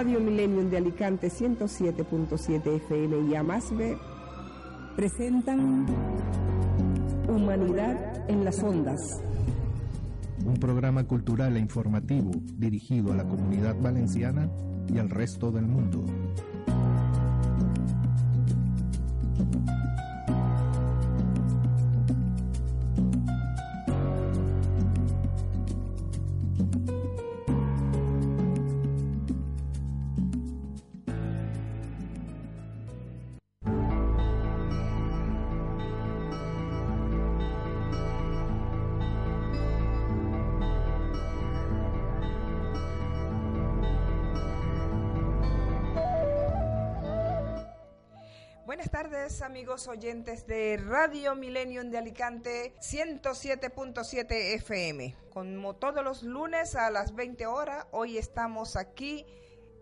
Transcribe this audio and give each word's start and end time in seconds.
Radio 0.00 0.18
Millennium 0.18 0.70
de 0.70 0.78
Alicante 0.78 1.28
107.7 1.28 2.76
FM 2.76 3.30
y 3.30 3.34
Amasbe 3.34 3.98
presentan 4.96 5.84
Humanidad 7.28 8.24
en 8.26 8.42
las 8.42 8.62
Ondas. 8.62 9.22
Un 10.42 10.54
programa 10.54 11.04
cultural 11.04 11.54
e 11.58 11.60
informativo 11.60 12.30
dirigido 12.56 13.12
a 13.12 13.16
la 13.16 13.28
comunidad 13.28 13.76
valenciana 13.78 14.48
y 14.88 14.96
al 14.96 15.10
resto 15.10 15.50
del 15.50 15.66
mundo. 15.66 16.02
Amigos 49.70 49.86
oyentes 49.86 50.48
de 50.48 50.78
Radio 50.84 51.36
Millennium 51.36 51.90
de 51.90 51.98
Alicante 51.98 52.74
107.7 52.80 54.26
FM. 54.56 55.14
Como 55.32 55.76
todos 55.76 56.02
los 56.02 56.24
lunes 56.24 56.74
a 56.74 56.90
las 56.90 57.14
20 57.14 57.46
horas, 57.46 57.86
hoy 57.92 58.18
estamos 58.18 58.74
aquí 58.74 59.24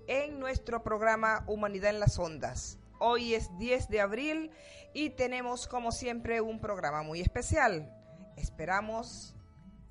en 0.06 0.40
nuestro 0.40 0.82
programa 0.82 1.42
Humanidad 1.46 1.88
en 1.88 2.00
las 2.00 2.18
Ondas. 2.18 2.78
Hoy 2.98 3.32
es 3.32 3.48
10 3.56 3.88
de 3.88 4.02
abril 4.02 4.50
y 4.92 5.08
tenemos 5.08 5.66
como 5.66 5.90
siempre 5.90 6.42
un 6.42 6.60
programa 6.60 7.02
muy 7.02 7.22
especial. 7.22 7.90
Esperamos, 8.36 9.34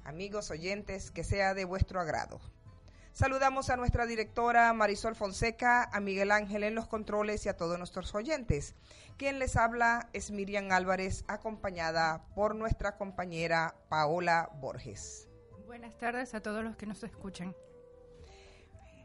amigos 0.04 0.52
oyentes, 0.52 1.10
que 1.10 1.24
sea 1.24 1.56
de 1.56 1.66
vuestro 1.66 2.00
agrado. 2.00 2.40
Saludamos 3.18 3.72
a 3.72 3.78
nuestra 3.78 4.06
directora 4.06 4.72
Marisol 4.74 5.16
Fonseca, 5.16 5.90
a 5.92 6.00
Miguel 6.00 6.30
Ángel 6.30 6.62
en 6.64 6.76
los 6.76 6.86
controles 6.86 7.44
y 7.48 7.50
a 7.50 7.58
todos 7.58 7.80
nuestros 7.80 8.14
oyentes. 8.14 8.76
Quien 9.18 9.40
les 9.40 9.56
habla 9.56 10.08
es 10.14 10.30
Miriam 10.30 10.72
Álvarez, 10.72 11.26
acompañada 11.28 12.28
por 12.36 12.54
nuestra 12.54 12.96
compañera 12.96 13.74
Paola 13.90 14.52
Borges. 14.62 15.28
Buenas 15.66 15.98
tardes 15.98 16.36
a 16.36 16.44
todos 16.44 16.64
los 16.64 16.78
que 16.78 16.86
nos 16.86 17.02
escuchan. 17.02 17.56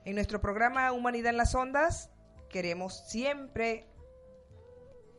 En 0.04 0.16
nuestro 0.16 0.42
programa 0.42 0.92
Humanidad 0.92 1.30
en 1.30 1.38
las 1.38 1.54
Ondas 1.54 2.10
queremos 2.50 3.08
siempre 3.08 3.88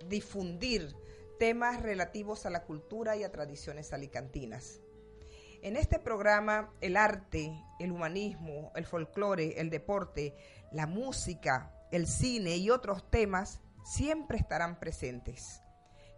difundir 0.07 0.95
temas 1.39 1.81
relativos 1.81 2.45
a 2.45 2.51
la 2.51 2.61
cultura 2.61 3.15
y 3.15 3.23
a 3.23 3.31
tradiciones 3.31 3.91
alicantinas. 3.91 4.82
En 5.63 5.77
este 5.77 5.97
programa 5.97 6.73
el 6.81 6.97
arte, 6.97 7.57
el 7.79 7.93
humanismo, 7.93 8.73
el 8.75 8.85
folclore, 8.85 9.61
el 9.61 9.69
deporte, 9.69 10.35
la 10.73 10.87
música, 10.87 11.71
el 11.89 12.05
cine 12.05 12.57
y 12.57 12.69
otros 12.69 13.09
temas 13.09 13.61
siempre 13.85 14.37
estarán 14.37 14.77
presentes. 14.77 15.61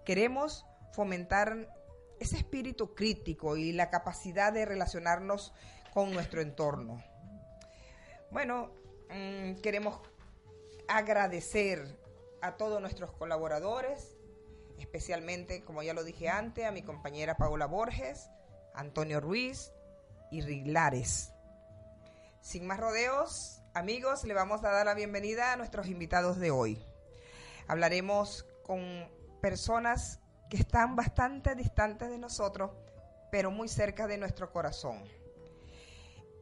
Queremos 0.04 0.66
fomentar 0.94 1.72
ese 2.20 2.38
espíritu 2.38 2.96
crítico 2.96 3.56
y 3.56 3.72
la 3.72 3.92
capacidad 3.92 4.52
de 4.52 4.66
relacionarnos 4.66 5.54
con 5.94 6.12
nuestro 6.12 6.42
entorno. 6.42 7.04
Bueno, 8.32 8.72
mm, 9.12 9.62
queremos 9.62 10.02
agradecer 10.88 12.00
a 12.42 12.58
todos 12.58 12.82
nuestros 12.82 13.12
colaboradores, 13.12 14.18
especialmente, 14.80 15.64
como 15.64 15.84
ya 15.84 15.94
lo 15.94 16.04
dije 16.04 16.30
antes, 16.30 16.66
a 16.66 16.72
mi 16.72 16.82
compañera 16.82 17.38
Paola 17.38 17.68
Borges, 17.68 18.28
Antonio 18.76 19.20
Ruiz 19.20 19.72
y 20.32 20.42
Riglares. 20.42 21.32
Sin 22.42 22.68
más 22.68 22.80
rodeos, 22.80 23.62
amigos, 23.74 24.24
le 24.24 24.34
vamos 24.34 24.64
a 24.64 24.70
dar 24.70 24.86
la 24.86 24.94
bienvenida 24.94 25.54
a 25.54 25.58
nuestros 25.58 25.88
invitados 25.88 26.40
de 26.40 26.52
hoy. 26.52 26.84
Hablaremos 27.68 28.46
con 28.64 29.10
personas 29.42 30.20
que 30.50 30.58
están 30.58 30.96
bastante 30.96 31.56
distantes 31.56 32.10
de 32.10 32.18
nosotros, 32.18 32.72
pero 33.32 33.52
muy 33.52 33.68
cerca 33.68 34.08
de 34.08 34.18
nuestro 34.18 34.52
corazón. 34.52 35.04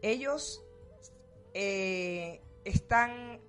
Ellos 0.01 0.61
eh, 1.53 2.41
están 2.65 3.41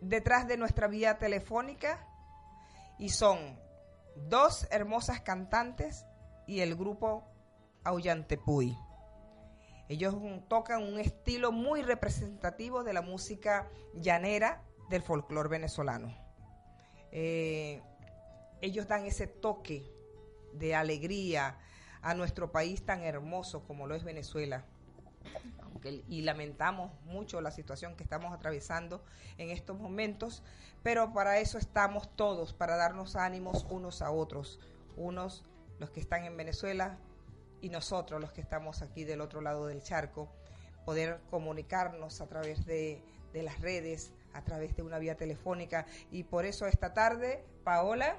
detrás 0.00 0.48
de 0.48 0.56
nuestra 0.56 0.88
vía 0.88 1.18
telefónica 1.18 2.06
y 2.98 3.10
son 3.10 3.58
dos 4.16 4.66
hermosas 4.70 5.20
cantantes 5.20 6.04
y 6.46 6.60
el 6.60 6.74
grupo 6.74 7.24
Auyantepuy. 7.84 8.76
Ellos 9.88 10.14
tocan 10.48 10.82
un 10.82 11.00
estilo 11.00 11.50
muy 11.50 11.82
representativo 11.82 12.84
de 12.84 12.92
la 12.92 13.00
música 13.00 13.70
llanera 13.94 14.62
del 14.90 15.02
folclore 15.02 15.48
venezolano. 15.48 16.14
Eh, 17.10 17.82
ellos 18.60 18.86
dan 18.86 19.06
ese 19.06 19.26
toque 19.26 19.84
de 20.52 20.74
alegría 20.74 21.58
a 22.02 22.14
nuestro 22.14 22.52
país 22.52 22.84
tan 22.84 23.02
hermoso 23.02 23.64
como 23.64 23.86
lo 23.86 23.94
es 23.94 24.04
Venezuela. 24.04 24.64
y 26.08 26.22
lamentamos 26.22 26.90
mucho 27.04 27.40
la 27.40 27.52
situación 27.52 27.94
que 27.94 28.02
estamos 28.02 28.32
atravesando 28.32 29.04
en 29.36 29.50
estos 29.50 29.78
momentos, 29.78 30.42
pero 30.82 31.12
para 31.12 31.38
eso 31.38 31.56
estamos 31.56 32.14
todos, 32.16 32.52
para 32.52 32.76
darnos 32.76 33.14
ánimos 33.14 33.64
unos 33.70 34.02
a 34.02 34.10
otros, 34.10 34.58
unos 34.96 35.44
los 35.78 35.90
que 35.90 36.00
están 36.00 36.24
en 36.24 36.36
Venezuela, 36.36 36.98
y 37.60 37.68
nosotros 37.68 38.20
los 38.20 38.32
que 38.32 38.40
estamos 38.40 38.82
aquí 38.82 39.04
del 39.04 39.20
otro 39.20 39.40
lado 39.40 39.66
del 39.66 39.82
charco, 39.82 40.28
poder 40.84 41.20
comunicarnos 41.30 42.20
a 42.20 42.26
través 42.26 42.64
de, 42.64 43.02
las 43.34 43.60
redes, 43.60 44.12
a 44.32 44.42
través 44.42 44.74
de 44.76 44.82
una 44.82 44.98
vía 44.98 45.16
telefónica. 45.16 45.86
Y 46.10 46.24
por 46.24 46.46
eso 46.46 46.66
esta 46.66 46.94
tarde, 46.94 47.44
Paola. 47.64 48.16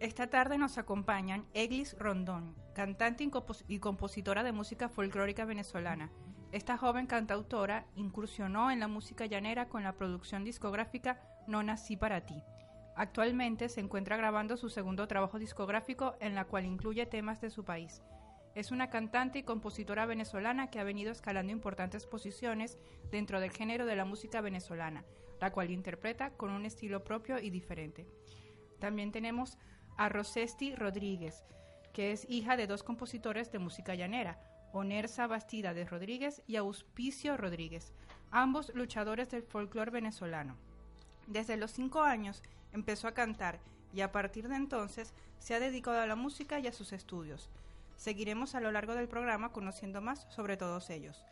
Esta 0.00 0.28
tarde 0.28 0.58
nos 0.58 0.78
acompañan 0.78 1.46
Eglis 1.54 1.96
Rondón, 1.98 2.56
cantante 2.74 3.28
y 3.68 3.78
compositora 3.78 4.42
de 4.42 4.52
música 4.52 4.88
folclórica 4.88 5.44
venezolana. 5.44 6.10
Esta 6.52 6.76
joven 6.76 7.06
cantautora 7.06 7.86
incursionó 7.94 8.70
en 8.72 8.80
la 8.80 8.88
música 8.88 9.26
llanera 9.26 9.68
con 9.68 9.84
la 9.84 9.92
producción 9.92 10.42
discográfica 10.42 11.20
No 11.46 11.62
Nací 11.62 11.96
para 11.96 12.26
ti. 12.26 12.42
Actualmente 12.96 13.68
se 13.68 13.80
encuentra 13.80 14.16
grabando 14.16 14.56
su 14.56 14.68
segundo 14.68 15.06
trabajo 15.06 15.38
discográfico 15.38 16.16
en 16.18 16.34
la 16.34 16.46
cual 16.46 16.64
incluye 16.64 17.06
temas 17.06 17.40
de 17.40 17.50
su 17.50 17.64
país. 17.64 18.02
Es 18.54 18.72
una 18.72 18.90
cantante 18.90 19.38
y 19.38 19.42
compositora 19.42 20.06
venezolana 20.06 20.70
que 20.70 20.80
ha 20.80 20.84
venido 20.84 21.12
escalando 21.12 21.52
importantes 21.52 22.06
posiciones 22.06 22.78
dentro 23.10 23.40
del 23.40 23.50
género 23.50 23.86
de 23.86 23.96
la 23.96 24.04
música 24.04 24.40
venezolana, 24.40 25.04
la 25.40 25.52
cual 25.52 25.70
interpreta 25.70 26.30
con 26.30 26.50
un 26.50 26.66
estilo 26.66 27.04
propio 27.04 27.38
y 27.38 27.50
diferente. 27.50 28.06
También 28.78 29.12
tenemos 29.12 29.56
a 29.96 30.08
Rosesti 30.08 30.74
Rodríguez, 30.74 31.44
que 31.92 32.12
es 32.12 32.26
hija 32.28 32.56
de 32.56 32.66
dos 32.66 32.82
compositores 32.82 33.52
de 33.52 33.58
música 33.58 33.94
llanera, 33.94 34.40
Onerza 34.72 35.26
Bastida 35.26 35.74
de 35.74 35.84
Rodríguez 35.84 36.42
y 36.46 36.56
Auspicio 36.56 37.36
Rodríguez, 37.36 37.92
ambos 38.30 38.72
luchadores 38.74 39.30
del 39.30 39.42
folclore 39.42 39.90
venezolano. 39.90 40.56
Desde 41.26 41.56
los 41.56 41.72
cinco 41.72 42.02
años 42.02 42.42
empezó 42.72 43.08
a 43.08 43.14
cantar 43.14 43.58
y 43.92 44.00
a 44.02 44.12
partir 44.12 44.48
de 44.48 44.56
entonces 44.56 45.12
se 45.38 45.54
ha 45.54 45.60
dedicado 45.60 46.00
a 46.00 46.06
la 46.06 46.16
música 46.16 46.58
y 46.60 46.66
a 46.66 46.72
sus 46.72 46.92
estudios. 46.92 47.50
Seguiremos 48.00 48.54
a 48.54 48.60
lo 48.60 48.72
largo 48.72 48.94
del 48.94 49.08
programa 49.08 49.52
conociendo 49.52 50.00
más 50.00 50.26
sobre 50.30 50.56
todos 50.56 50.88
ellos. 50.88 51.22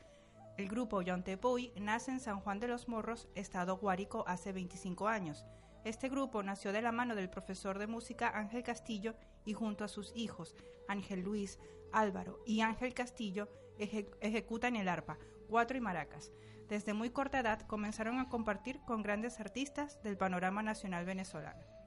El 0.58 0.68
grupo 0.68 1.00
Yontepuy 1.00 1.72
nace 1.80 2.10
en 2.10 2.20
San 2.20 2.40
Juan 2.40 2.60
de 2.60 2.68
los 2.68 2.88
Morros, 2.88 3.26
estado 3.34 3.78
Guárico, 3.78 4.22
hace 4.26 4.52
25 4.52 5.08
años. 5.08 5.46
Este 5.84 6.10
grupo 6.10 6.42
nació 6.42 6.74
de 6.74 6.82
la 6.82 6.92
mano 6.92 7.14
del 7.14 7.30
profesor 7.30 7.78
de 7.78 7.86
música 7.86 8.28
Ángel 8.34 8.64
Castillo 8.64 9.14
y 9.46 9.54
junto 9.54 9.82
a 9.82 9.88
sus 9.88 10.12
hijos 10.14 10.54
Ángel 10.88 11.22
Luis, 11.22 11.58
Álvaro 11.90 12.38
y 12.44 12.60
Ángel 12.60 12.92
Castillo 12.92 13.48
ejecutan 13.78 14.76
el 14.76 14.90
arpa, 14.90 15.16
cuatro 15.48 15.78
y 15.78 15.80
maracas. 15.80 16.32
Desde 16.68 16.92
muy 16.92 17.08
corta 17.08 17.40
edad 17.40 17.62
comenzaron 17.62 18.18
a 18.18 18.28
compartir 18.28 18.80
con 18.84 19.02
grandes 19.02 19.40
artistas 19.40 20.02
del 20.02 20.18
panorama 20.18 20.62
nacional 20.62 21.06
venezolano. 21.06 21.77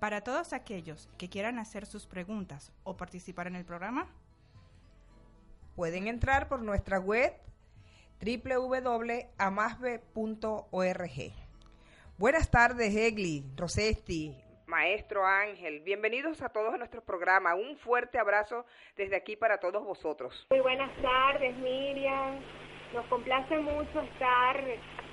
Para 0.00 0.20
todos 0.20 0.52
aquellos 0.52 1.08
que 1.18 1.28
quieran 1.28 1.58
hacer 1.58 1.84
sus 1.84 2.06
preguntas 2.06 2.72
o 2.84 2.96
participar 2.96 3.48
en 3.48 3.56
el 3.56 3.64
programa, 3.64 4.06
pueden 5.74 6.06
entrar 6.06 6.48
por 6.48 6.62
nuestra 6.62 7.00
web 7.00 7.32
www.amasbe.org. 8.20 9.32
Buenas 12.16 12.50
tardes, 12.50 12.94
Egli, 12.94 13.44
Rosesti, 13.56 14.36
Maestro 14.68 15.26
Ángel. 15.26 15.80
Bienvenidos 15.80 16.42
a 16.42 16.50
todos 16.50 16.74
a 16.74 16.76
nuestro 16.76 17.02
programa. 17.02 17.54
Un 17.54 17.76
fuerte 17.78 18.18
abrazo 18.18 18.66
desde 18.96 19.16
aquí 19.16 19.34
para 19.34 19.58
todos 19.58 19.82
vosotros. 19.82 20.46
Muy 20.50 20.60
buenas 20.60 20.90
tardes, 21.00 21.56
Miriam. 21.56 22.38
Nos 22.92 23.06
complace 23.06 23.58
mucho 23.58 24.00
estar 24.00 24.62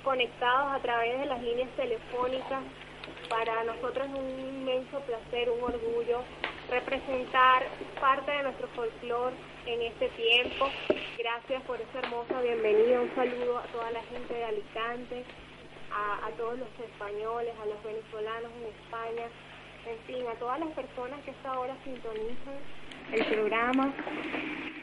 conectados 0.04 0.74
a 0.74 0.82
través 0.82 1.18
de 1.18 1.26
las 1.26 1.42
líneas 1.42 1.74
telefónicas. 1.74 2.62
Para 3.28 3.64
nosotros 3.64 4.06
es 4.06 4.14
un 4.14 4.40
inmenso 4.40 5.00
placer, 5.00 5.50
un 5.50 5.62
orgullo 5.62 6.22
representar 6.70 7.64
parte 8.00 8.30
de 8.30 8.42
nuestro 8.42 8.68
folclore 8.68 9.36
en 9.66 9.82
este 9.82 10.08
tiempo. 10.10 10.68
Gracias 11.18 11.62
por 11.62 11.80
esa 11.80 11.98
hermosa 12.00 12.40
bienvenida. 12.40 13.00
Un 13.00 13.14
saludo 13.14 13.58
a 13.58 13.62
toda 13.64 13.90
la 13.90 14.02
gente 14.04 14.34
de 14.34 14.44
Alicante, 14.44 15.24
a, 15.92 16.28
todos 16.36 16.58
los 16.58 16.68
españoles, 16.78 17.54
a 17.62 17.66
los 17.66 17.82
venezolanos 17.82 18.50
en 18.52 18.66
España, 18.66 19.28
en 19.86 19.98
fin, 20.06 20.26
a 20.26 20.34
todas 20.38 20.60
las 20.60 20.70
personas 20.70 21.22
que 21.24 21.30
hasta 21.30 21.52
ahora 21.52 21.76
sintonizan 21.84 22.58
el 23.12 23.24
programa. 23.26 23.94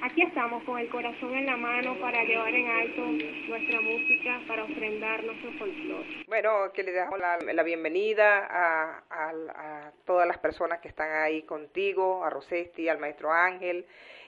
Aquí 0.01 0.21
estamos 0.21 0.63
con 0.63 0.79
el 0.79 0.89
corazón 0.89 1.33
en 1.33 1.45
la 1.45 1.55
mano 1.55 1.97
para 1.99 2.23
llevar 2.23 2.53
en 2.53 2.67
alto 2.67 3.01
nuestra 3.47 3.79
música, 3.81 4.41
para 4.47 4.63
ofrendar 4.65 5.23
nuestro 5.23 5.51
folclore. 5.53 6.23
Bueno, 6.27 6.71
que 6.73 6.83
le 6.83 6.91
damos 6.91 7.19
la, 7.19 7.37
la 7.37 7.63
bienvenida 7.63 8.45
a, 8.49 9.03
a, 9.09 9.91
todas 10.05 10.27
las 10.27 10.37
personas 10.39 10.79
que 10.79 10.89
están 10.89 11.09
ahí 11.11 11.43
contigo, 11.43 12.25
a 12.25 12.29
Rosesti, 12.29 12.89
al 12.89 12.99
maestro 12.99 13.31
Ángel. 13.31 13.85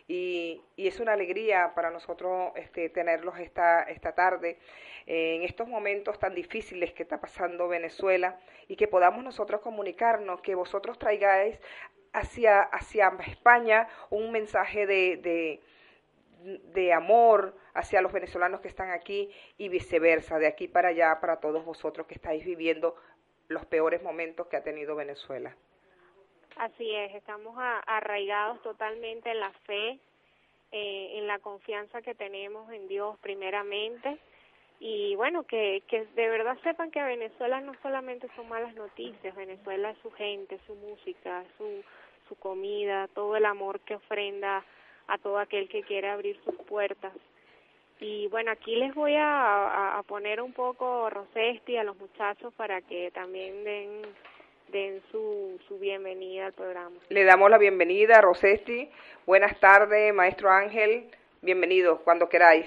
Y, 0.08 0.62
y 0.76 0.88
es 0.88 1.00
una 1.00 1.14
alegría 1.14 1.74
para 1.76 1.90
nosotros 1.90 2.54
este, 2.56 2.90
tenerlos 2.90 3.40
esta, 3.40 3.84
esta 3.84 4.14
tarde 4.14 4.60
en 5.08 5.44
estos 5.44 5.68
momentos 5.68 6.18
tan 6.20 6.34
difíciles 6.34 6.94
que 6.94 7.04
está 7.04 7.20
pasando 7.20 7.68
Venezuela 7.68 8.40
y 8.68 8.76
que 8.76 8.88
podamos 8.88 9.24
nosotros 9.24 9.62
comunicarnos, 9.62 10.42
que 10.42 10.56
vosotros 10.56 10.98
traigáis 10.98 11.60
hacia, 12.16 12.62
hacia 12.62 13.14
España 13.28 13.88
un 14.10 14.32
mensaje 14.32 14.88
de, 14.88 15.18
de, 15.18 15.62
de 16.74 16.94
amor 16.94 17.56
hacia 17.74 18.02
los 18.02 18.14
venezolanos 18.14 18.62
que 18.62 18.70
están 18.70 18.92
aquí 18.92 19.30
y 19.58 19.70
viceversa, 19.70 20.40
de 20.40 20.48
aquí 20.48 20.68
para 20.68 20.90
allá, 20.90 21.20
para 21.20 21.40
todos 21.40 21.66
vosotros 21.66 22.08
que 22.08 22.16
estáis 22.16 22.46
viviendo 22.46 22.96
los 23.50 23.66
peores 23.66 24.02
momentos 24.02 24.48
que 24.48 24.58
ha 24.58 24.64
tenido 24.64 24.96
Venezuela. 24.96 25.56
Así 26.58 26.96
es, 26.96 27.14
estamos 27.14 27.56
arraigados 27.86 28.62
totalmente 28.62 29.30
en 29.30 29.40
la 29.42 29.52
fe, 29.66 30.00
eh, 30.72 31.18
en 31.18 31.28
la 31.28 31.40
confianza 31.40 32.02
que 32.02 32.16
tenemos 32.16 32.72
en 32.72 32.88
Dios 32.88 33.18
primeramente 33.20 34.18
y 34.80 35.16
bueno, 35.16 35.44
que, 35.44 35.84
que 35.88 36.06
de 36.06 36.30
verdad 36.30 36.58
sepan 36.64 36.92
que 36.92 37.02
Venezuela 37.02 37.62
no 37.62 37.74
solamente 37.82 38.28
son 38.36 38.50
malas 38.50 38.74
noticias, 38.76 39.36
Venezuela 39.36 39.92
es 39.92 39.98
su 40.00 40.12
gente, 40.12 40.60
su 40.66 40.76
música, 40.76 41.44
su 41.58 41.84
su 42.28 42.36
comida, 42.36 43.08
todo 43.14 43.36
el 43.36 43.46
amor 43.46 43.80
que 43.82 43.96
ofrenda 43.96 44.64
a 45.08 45.18
todo 45.18 45.38
aquel 45.38 45.70
que 45.70 45.84
quiere 45.84 46.10
abrir 46.10 46.40
sus 46.44 46.56
puertas. 46.68 47.14
Y 48.00 48.28
bueno, 48.28 48.52
aquí 48.52 48.76
les 48.76 48.94
voy 48.94 49.16
a, 49.16 49.98
a, 49.98 50.04
poner 50.04 50.42
un 50.42 50.52
poco 50.52 51.10
Rosesti 51.10 51.78
a 51.78 51.84
los 51.84 51.98
muchachos 51.98 52.54
para 52.56 52.82
que 52.82 53.10
también 53.12 53.64
den, 53.64 54.02
den 54.70 55.02
su, 55.12 55.60
su 55.68 55.80
bienvenida 55.80 56.48
al 56.48 56.54
programa. 56.54 56.98
Le 57.10 57.24
damos 57.24 57.50
la 57.50 57.58
bienvenida 57.58 58.18
a 58.18 58.22
Rosesti. 58.22 58.90
Buenas 59.26 59.60
tardes, 59.60 60.14
maestro 60.14 60.50
Ángel. 60.50 61.10
Bienvenido 61.42 62.00
cuando 62.04 62.28
queráis. 62.28 62.66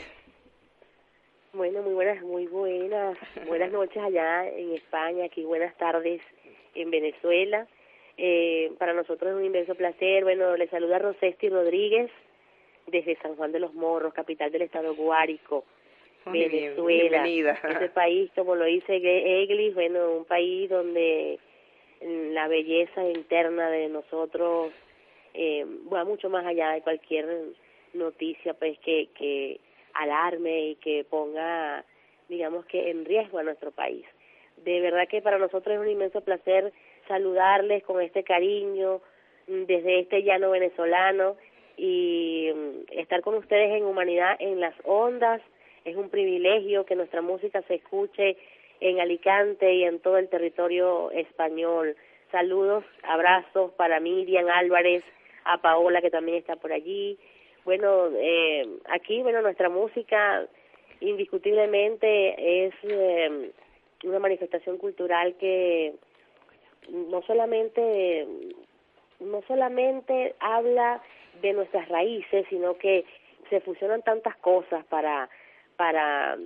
Bueno, 1.53 1.83
muy 1.83 1.95
buenas, 1.95 2.23
muy 2.23 2.47
buenas, 2.47 3.19
buenas 3.47 3.73
noches 3.73 3.97
allá 4.03 4.47
en 4.49 4.75
España, 4.75 5.25
aquí 5.25 5.45
buenas 5.45 5.75
tardes 5.79 6.21
en 6.75 6.91
Venezuela. 6.91 7.67
Eh, 8.21 8.73
para 8.79 8.95
nosotros 8.95 9.31
es 9.31 9.37
un 9.37 9.45
inmenso 9.45 9.77
placer. 9.77 10.25
Bueno, 10.25 10.57
le 10.57 10.69
saluda 10.69 10.99
Rosesti 10.99 11.49
Rodríguez 11.49 12.11
desde 12.87 13.17
San 13.23 13.37
Juan 13.37 13.53
de 13.53 13.61
los 13.61 13.75
Morros, 13.75 14.13
capital 14.13 14.51
del 14.51 14.63
estado 14.63 14.95
Guárico, 14.95 15.65
Muy 16.25 16.41
Venezuela. 16.41 17.25
Ese 17.27 17.89
país, 17.91 18.31
como 18.35 18.57
lo 18.57 18.65
dice 18.65 18.97
Eglis, 18.97 19.75
bueno, 19.75 20.11
un 20.11 20.25
país 20.25 20.69
donde 20.69 21.39
la 22.01 22.49
belleza 22.49 23.09
interna 23.09 23.71
de 23.71 23.89
nosotros 23.89 24.73
eh, 25.35 25.65
va 25.93 26.05
mucho 26.05 26.29
más 26.29 26.45
allá 26.45 26.73
de 26.73 26.83
cualquier 26.83 27.27
noticia 27.95 28.55
pues 28.55 28.79
que, 28.81 29.09
que 29.17 29.61
alarme 29.95 30.71
y 30.71 30.75
que 30.77 31.05
ponga, 31.09 31.85
digamos 32.29 32.65
que 32.67 32.91
en 32.91 33.05
riesgo 33.05 33.39
a 33.39 33.43
nuestro 33.43 33.71
país. 33.71 34.05
De 34.57 34.81
verdad 34.81 35.07
que 35.09 35.23
para 35.23 35.39
nosotros 35.39 35.75
es 35.75 35.81
un 35.81 35.89
inmenso 35.89 36.21
placer 36.21 36.73
saludarles 37.09 37.83
con 37.85 38.01
este 38.01 38.23
cariño 38.23 39.01
mm, 39.49 39.65
desde 39.65 40.01
este 40.01 40.23
llano 40.23 40.51
venezolano 40.51 41.37
y 41.77 42.51
mm, 42.55 42.99
estar 42.99 43.23
con 43.23 43.35
ustedes 43.35 43.77
en 43.77 43.85
Humanidad 43.85 44.37
en 44.39 44.61
las 44.61 44.75
Ondas. 44.85 45.41
Es 45.85 45.97
un 45.97 46.11
privilegio 46.11 46.85
que 46.85 46.97
nuestra 46.97 47.23
música 47.23 47.63
se 47.63 47.77
escuche 47.77 48.37
en 48.81 49.01
Alicante 49.01 49.73
y 49.75 49.85
en 49.85 49.99
todo 50.01 50.19
el 50.19 50.29
territorio 50.29 51.11
español. 51.11 51.97
Saludos, 52.31 52.85
abrazos 53.03 53.73
para 53.73 54.01
Miriam 54.01 54.49
Álvarez, 54.49 55.03
a 55.45 55.59
Paola 55.63 56.01
que 56.01 56.11
también 56.11 56.39
está 56.39 56.57
por 56.57 56.73
allí. 56.73 57.19
Bueno, 57.65 58.09
eh, 58.17 58.67
aquí, 58.91 59.23
bueno, 59.23 59.43
nuestra 59.43 59.69
música 59.69 60.47
indiscutiblemente 61.01 62.67
es 62.67 62.75
eh, 62.83 63.51
una 64.05 64.19
manifestación 64.19 64.79
cultural 64.79 65.35
que 65.39 65.95
no 66.89 67.23
solamente 67.23 68.27
no 69.21 69.43
solamente 69.49 70.35
habla 70.39 71.03
de 71.43 71.53
nuestras 71.53 71.89
raíces, 71.89 72.47
sino 72.49 72.77
que 72.79 73.05
se 73.51 73.61
fusionan 73.61 74.03
tantas 74.03 74.37
cosas 74.37 74.85
para 74.87 75.29
para 75.77 76.37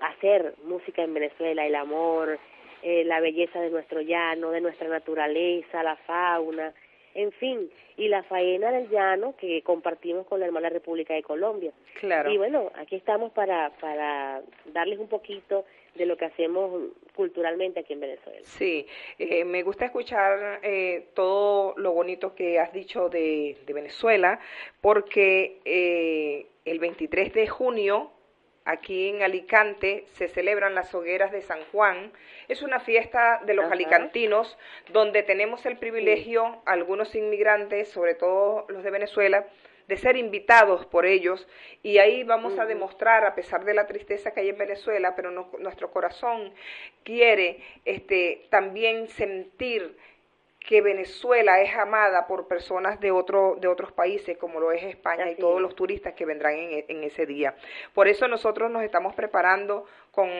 hacer 0.00 0.54
música 0.64 1.02
en 1.02 1.14
Venezuela, 1.14 1.66
el 1.66 1.74
amor, 1.74 2.38
eh, 2.82 3.04
la 3.04 3.20
belleza 3.20 3.60
de 3.60 3.70
nuestro 3.70 4.02
llano, 4.02 4.50
de 4.50 4.60
nuestra 4.60 4.88
naturaleza, 4.88 5.82
la 5.82 5.96
fauna, 5.96 6.74
en 7.14 7.32
fin, 7.32 7.70
y 7.96 8.08
la 8.08 8.22
faena 8.24 8.70
del 8.72 8.90
llano 8.90 9.34
que 9.36 9.62
compartimos 9.62 10.26
con 10.26 10.40
la 10.40 10.46
hermana 10.46 10.68
República 10.68 11.14
de 11.14 11.22
Colombia. 11.22 11.72
Claro. 12.00 12.30
Y 12.30 12.36
bueno, 12.36 12.70
aquí 12.74 12.96
estamos 12.96 13.32
para 13.32 13.70
para 13.80 14.42
darles 14.72 14.98
un 14.98 15.08
poquito 15.08 15.64
de 15.94 16.06
lo 16.06 16.16
que 16.16 16.24
hacemos 16.24 16.90
culturalmente 17.14 17.80
aquí 17.80 17.92
en 17.92 18.00
Venezuela. 18.00 18.40
Sí, 18.42 18.86
eh, 19.18 19.44
me 19.44 19.62
gusta 19.62 19.84
escuchar 19.84 20.60
eh, 20.62 21.08
todo 21.14 21.74
lo 21.76 21.92
bonito 21.92 22.34
que 22.34 22.58
has 22.58 22.72
dicho 22.72 23.08
de, 23.08 23.56
de 23.66 23.72
Venezuela, 23.72 24.40
porque 24.80 25.60
eh, 25.64 26.46
el 26.64 26.78
23 26.78 27.32
de 27.32 27.46
junio 27.46 28.10
aquí 28.64 29.08
en 29.08 29.22
Alicante 29.22 30.04
se 30.14 30.28
celebran 30.28 30.74
las 30.74 30.94
hogueras 30.94 31.30
de 31.32 31.42
San 31.42 31.60
Juan. 31.70 32.12
Es 32.48 32.62
una 32.62 32.80
fiesta 32.80 33.40
de 33.44 33.54
los 33.54 33.70
alicantinos 33.70 34.58
donde 34.92 35.22
tenemos 35.22 35.64
el 35.66 35.76
privilegio, 35.76 36.62
algunos 36.64 37.14
inmigrantes, 37.14 37.88
sobre 37.88 38.14
todo 38.14 38.66
los 38.68 38.82
de 38.82 38.90
Venezuela, 38.90 39.46
de 39.88 39.96
ser 39.96 40.16
invitados 40.16 40.86
por 40.86 41.06
ellos. 41.06 41.46
Y 41.82 41.98
ahí 41.98 42.24
vamos 42.24 42.58
a 42.58 42.66
demostrar, 42.66 43.24
a 43.24 43.34
pesar 43.34 43.64
de 43.64 43.74
la 43.74 43.86
tristeza 43.86 44.32
que 44.32 44.40
hay 44.40 44.48
en 44.48 44.58
Venezuela, 44.58 45.14
pero 45.14 45.30
nuestro 45.58 45.90
corazón 45.90 46.52
quiere 47.02 47.60
este, 47.84 48.46
también 48.50 49.08
sentir 49.08 49.96
que 50.64 50.80
Venezuela 50.80 51.60
es 51.60 51.76
amada 51.76 52.26
por 52.26 52.48
personas 52.48 52.98
de 52.98 53.10
otro 53.10 53.56
de 53.60 53.68
otros 53.68 53.92
países 53.92 54.38
como 54.38 54.60
lo 54.60 54.72
es 54.72 54.82
España 54.82 55.30
y 55.30 55.36
todos 55.36 55.60
los 55.60 55.76
turistas 55.76 56.14
que 56.14 56.24
vendrán 56.24 56.54
en, 56.54 56.72
e, 56.72 56.84
en, 56.88 57.04
ese 57.04 57.26
día. 57.26 57.54
Por 57.92 58.08
eso 58.08 58.28
nosotros 58.28 58.70
nos 58.70 58.82
estamos 58.82 59.14
preparando 59.14 59.84
con 60.10 60.30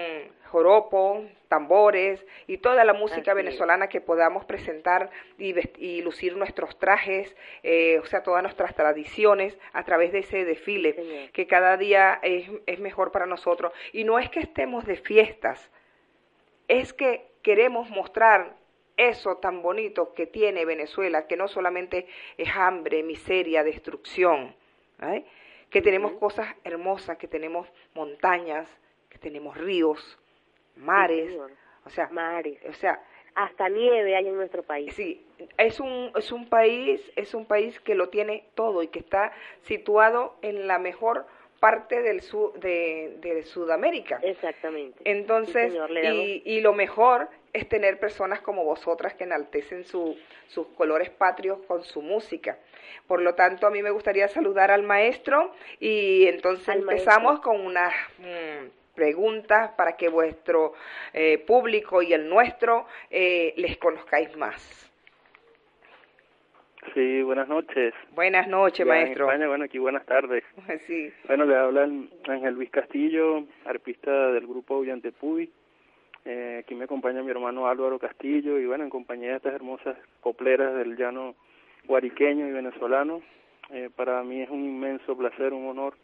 joropo, 0.47 1.25
tambores 1.49 2.25
y 2.47 2.57
toda 2.59 2.85
la 2.85 2.95
música 2.95 3.35
venezolana 3.35 3.89
que 3.89 4.01
podamos 4.01 4.47
presentar 4.47 5.11
y, 5.37 5.55
y 5.77 6.01
lucir 6.01 6.37
nuestros 6.37 6.79
trajes, 6.79 7.37
eh, 7.63 7.99
o 7.99 8.07
sea, 8.07 8.23
todas 8.23 8.43
nuestras 8.43 8.75
tradiciones 8.75 9.59
a 9.75 9.85
través 9.85 10.13
de 10.13 10.21
ese 10.21 10.47
desfile 10.47 11.31
que 11.35 11.47
cada 11.47 11.77
día 11.77 12.19
es, 12.23 12.51
es 12.65 12.81
mejor 12.81 13.13
para 13.13 13.27
nosotros. 13.27 13.73
Y 13.93 14.05
no 14.05 14.19
es 14.19 14.31
que 14.31 14.41
estemos 14.41 14.87
de 14.87 14.97
fiestas, 14.97 15.71
es 16.67 16.95
que 16.95 17.27
queremos 17.43 17.91
mostrar 17.91 18.64
eso 18.97 19.37
tan 19.37 19.63
bonito 19.63 20.15
que 20.15 20.27
tiene 20.27 20.65
Venezuela, 20.65 21.27
que 21.27 21.37
no 21.37 21.49
solamente 21.49 22.07
es 22.37 22.49
hambre, 22.55 23.03
miseria, 23.03 23.65
destrucción, 23.65 24.55
¿eh? 25.03 25.25
que 25.71 25.83
tenemos 25.83 26.13
cosas 26.13 26.55
hermosas, 26.65 27.19
que 27.19 27.29
tenemos 27.29 27.69
montañas, 27.95 28.69
que 29.09 29.19
tenemos 29.19 29.57
ríos, 29.57 30.19
mares, 30.77 31.37
o 31.85 31.91
sea, 31.91 32.09
mares, 32.09 32.59
o 32.69 32.73
sea, 32.73 33.03
hasta 33.35 33.69
nieve 33.69 34.17
hay 34.17 34.29
en 34.29 34.37
nuestro 34.37 34.63
país. 34.63 34.95
Sí, 34.95 35.27
es 35.59 35.81
un 35.81 36.13
es 36.17 36.31
un 36.31 36.49
país, 36.49 37.01
es 37.17 37.35
un 37.35 37.47
país 37.47 37.81
que 37.81 37.95
lo 37.95 38.09
tiene 38.09 38.45
todo 38.55 38.83
y 38.83 38.89
que 38.89 39.01
está 39.01 39.33
situado 39.63 40.37
en 40.43 40.67
la 40.69 40.79
mejor 40.79 41.27
parte 41.61 42.03
del 42.03 42.21
sur 42.21 42.59
de, 42.61 43.17
de 43.21 43.43
Sudamérica. 43.45 44.19
Exactamente. 44.23 44.99
Entonces, 45.05 45.73
y, 45.91 46.43
y 46.45 46.61
lo 46.61 46.73
mejor 46.75 47.29
es 47.53 47.69
tener 47.69 47.99
personas 47.99 48.41
como 48.41 48.65
vosotras 48.65 49.15
que 49.15 49.25
enaltecen 49.25 49.85
su, 49.85 50.17
sus 50.49 50.67
colores 50.69 51.11
patrios 51.11 51.59
con 51.67 51.85
su 51.85 52.03
música. 52.03 52.59
Por 53.07 53.23
lo 53.23 53.35
tanto, 53.35 53.67
a 53.67 53.71
mí 53.71 53.83
me 53.83 53.91
gustaría 53.91 54.29
saludar 54.29 54.71
al 54.71 54.83
maestro 54.83 55.53
y 55.81 56.27
entonces 56.27 56.77
empezamos 56.77 57.41
con 57.41 57.61
unas, 57.61 57.95
mm, 58.19 58.85
preguntas 58.95 59.73
para 59.77 59.97
que 59.97 60.09
vuestro 60.09 60.75
eh, 61.13 61.39
público 61.39 62.03
y 62.03 62.13
el 62.13 62.29
nuestro 62.29 62.87
eh, 63.11 63.53
les 63.57 63.77
conozcáis 63.77 64.37
más. 64.37 64.91
Sí, 66.93 67.23
buenas 67.23 67.49
noches. 67.49 67.95
Buenas 68.15 68.47
noches, 68.47 68.87
maestro. 68.87 69.25
En 69.25 69.31
España, 69.31 69.49
bueno, 69.49 69.65
aquí 69.65 69.79
buenas 69.79 70.05
tardes. 70.05 70.45
Sí. 70.87 71.11
Bueno, 71.27 71.45
le 71.45 71.57
habla 71.57 71.89
Ángel 72.29 72.55
Luis 72.55 72.71
Castillo, 72.71 73.45
arpista 73.65 74.33
del 74.33 74.47
grupo 74.47 74.79
Ullantepuy. 74.79 75.51
Eh, 76.27 76.61
aquí 76.63 76.75
me 76.75 76.85
acompaña 76.85 77.23
mi 77.23 77.31
hermano 77.31 77.67
Álvaro 77.67 77.99
Castillo 77.99 78.59
y 78.59 78.67
bueno, 78.67 78.85
en 78.85 78.91
compañía 78.91 79.31
de 79.31 79.37
estas 79.37 79.55
hermosas 79.55 79.97
copleras 80.21 80.75
del 80.75 80.97
llano 80.97 81.35
guariqueño 81.87 82.47
y 82.49 82.53
venezolano. 82.53 83.23
Eh, 83.71 83.91
para 83.95 84.23
mí 84.23 84.43
es 84.43 84.51
un 84.51 84.65
inmenso 84.65 85.17
placer, 85.17 85.53
un 85.53 85.67
honor, 85.69 85.95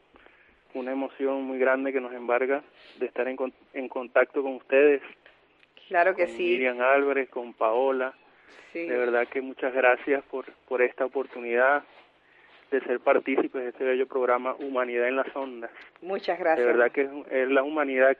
una 0.74 0.92
emoción 0.92 1.42
muy 1.42 1.58
grande 1.58 1.92
que 1.92 2.00
nos 2.00 2.12
embarga 2.12 2.62
de 2.98 3.06
estar 3.06 3.28
en, 3.28 3.36
en 3.74 3.88
contacto 3.88 4.42
con 4.42 4.54
ustedes. 4.56 5.02
Claro 5.88 6.14
que 6.14 6.26
con 6.26 6.34
sí. 6.36 6.42
Miriam 6.44 6.80
Álvarez, 6.80 7.28
con 7.28 7.52
Paola. 7.54 8.14
De 8.74 8.96
verdad 8.96 9.26
que 9.28 9.40
muchas 9.40 9.74
gracias 9.74 10.22
por, 10.24 10.46
por 10.68 10.82
esta 10.82 11.04
oportunidad 11.04 11.82
de 12.70 12.80
ser 12.82 13.00
partícipes 13.00 13.62
de 13.62 13.68
este 13.70 13.84
bello 13.84 14.06
programa 14.06 14.54
Humanidad 14.58 15.08
en 15.08 15.16
las 15.16 15.34
Ondas. 15.34 15.70
Muchas 16.02 16.38
gracias. 16.38 16.66
De 16.66 16.72
verdad 16.72 16.92
que 16.92 17.08
es, 17.30 17.48
la 17.48 17.62
humanidad, 17.62 18.16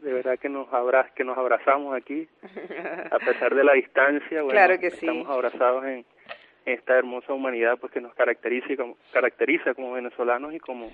de 0.00 0.12
verdad 0.12 0.38
que 0.38 0.48
nos 0.48 0.72
abra, 0.72 1.10
que 1.14 1.24
nos 1.24 1.36
abrazamos 1.36 1.94
aquí, 1.94 2.26
a 3.10 3.18
pesar 3.18 3.54
de 3.54 3.64
la 3.64 3.74
distancia. 3.74 4.42
Bueno, 4.42 4.50
claro 4.50 4.78
que 4.78 4.90
sí. 4.90 5.06
Estamos 5.06 5.28
abrazados 5.28 5.84
en 5.84 6.04
esta 6.64 6.96
hermosa 6.96 7.32
humanidad, 7.32 7.78
pues 7.78 7.92
que 7.92 8.00
nos 8.00 8.14
caracteriza, 8.14 8.76
como, 8.76 8.96
caracteriza 9.12 9.74
como 9.74 9.92
venezolanos 9.92 10.54
y 10.54 10.60
como 10.60 10.90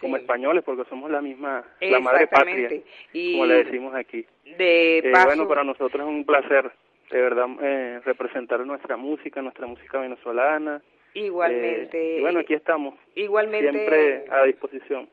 como 0.00 0.16
españoles 0.16 0.64
porque 0.64 0.82
somos 0.88 1.08
la 1.12 1.22
misma 1.22 1.62
la 1.80 2.00
madre 2.00 2.26
patria 2.26 2.68
como 3.14 3.46
le 3.46 3.62
decimos 3.62 3.94
aquí 3.94 4.26
de 4.58 4.98
eh, 4.98 5.12
bueno 5.24 5.46
para 5.46 5.62
nosotros 5.62 6.02
es 6.02 6.08
un 6.08 6.24
placer 6.24 6.72
de 7.12 7.20
verdad 7.20 7.46
eh, 7.60 8.00
representar 8.04 8.64
nuestra 8.64 8.96
música, 8.96 9.42
nuestra 9.42 9.66
música 9.66 10.00
venezolana. 10.00 10.82
Igualmente. 11.14 12.18
Eh, 12.18 12.20
bueno, 12.22 12.40
aquí 12.40 12.54
estamos. 12.54 12.94
Igualmente. 13.14 13.70
Siempre 13.70 14.24
a 14.30 14.44
disposición. 14.44 15.08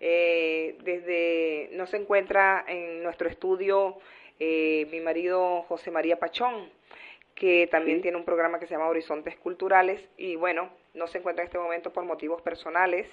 Eh, 0.00 0.76
desde 0.82 1.70
no 1.76 1.86
se 1.86 1.96
encuentra 1.96 2.64
en 2.66 3.04
nuestro 3.04 3.28
estudio 3.28 3.98
eh, 4.40 4.88
mi 4.90 5.00
marido 5.00 5.62
José 5.62 5.92
María 5.92 6.18
Pachón, 6.18 6.68
que 7.36 7.68
también 7.68 8.02
tiene 8.02 8.16
un 8.16 8.24
programa 8.24 8.58
que 8.58 8.66
se 8.66 8.74
llama 8.74 8.88
Horizontes 8.88 9.36
Culturales 9.36 10.00
y 10.16 10.34
bueno, 10.34 10.70
no 10.94 11.06
se 11.06 11.18
encuentra 11.18 11.44
en 11.44 11.46
este 11.46 11.58
momento 11.58 11.92
por 11.92 12.04
motivos 12.04 12.42
personales. 12.42 13.06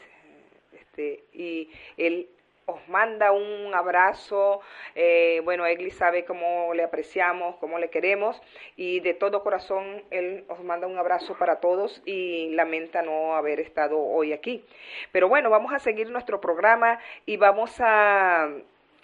Este, 0.74 1.24
y 1.32 1.70
él 1.98 2.28
os 2.72 2.88
manda 2.88 3.32
un 3.32 3.74
abrazo. 3.74 4.62
Eh, 4.96 5.42
bueno, 5.44 5.66
Egli 5.66 5.92
sabe 5.92 6.26
cómo 6.26 6.74
le 6.74 6.84
apreciamos, 6.84 7.56
cómo 7.58 7.80
le 7.80 7.90
queremos 7.90 8.42
y 8.76 9.00
de 9.00 9.14
todo 9.14 9.44
corazón 9.44 10.04
él 10.12 10.46
os 10.48 10.64
manda 10.64 10.88
un 10.88 10.98
abrazo 10.98 11.38
para 11.38 11.60
todos 11.60 12.02
y 12.06 12.50
lamenta 12.52 13.02
no 13.02 13.36
haber 13.36 13.60
estado 13.60 14.00
hoy 14.00 14.34
aquí. 14.34 14.66
Pero 15.12 15.30
bueno, 15.30 15.50
vamos 15.50 15.74
a 15.74 15.80
seguir 15.80 16.10
nuestro 16.10 16.42
programa 16.42 17.00
y 17.26 17.38
vamos 17.38 17.80
a, 17.80 18.50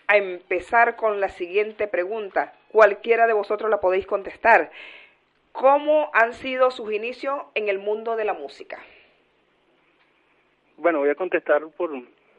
a 0.07 0.17
empezar 0.17 0.95
con 0.95 1.19
la 1.19 1.29
siguiente 1.29 1.87
pregunta. 1.87 2.53
Cualquiera 2.71 3.27
de 3.27 3.33
vosotros 3.33 3.69
la 3.69 3.79
podéis 3.79 4.05
contestar. 4.05 4.71
¿Cómo 5.51 6.11
han 6.13 6.33
sido 6.33 6.69
sus 6.69 6.91
inicios 6.93 7.41
en 7.55 7.67
el 7.67 7.79
mundo 7.79 8.15
de 8.15 8.25
la 8.25 8.33
música? 8.33 8.79
Bueno, 10.77 10.99
voy 10.99 11.09
a 11.09 11.15
contestar 11.15 11.67
por, 11.69 11.91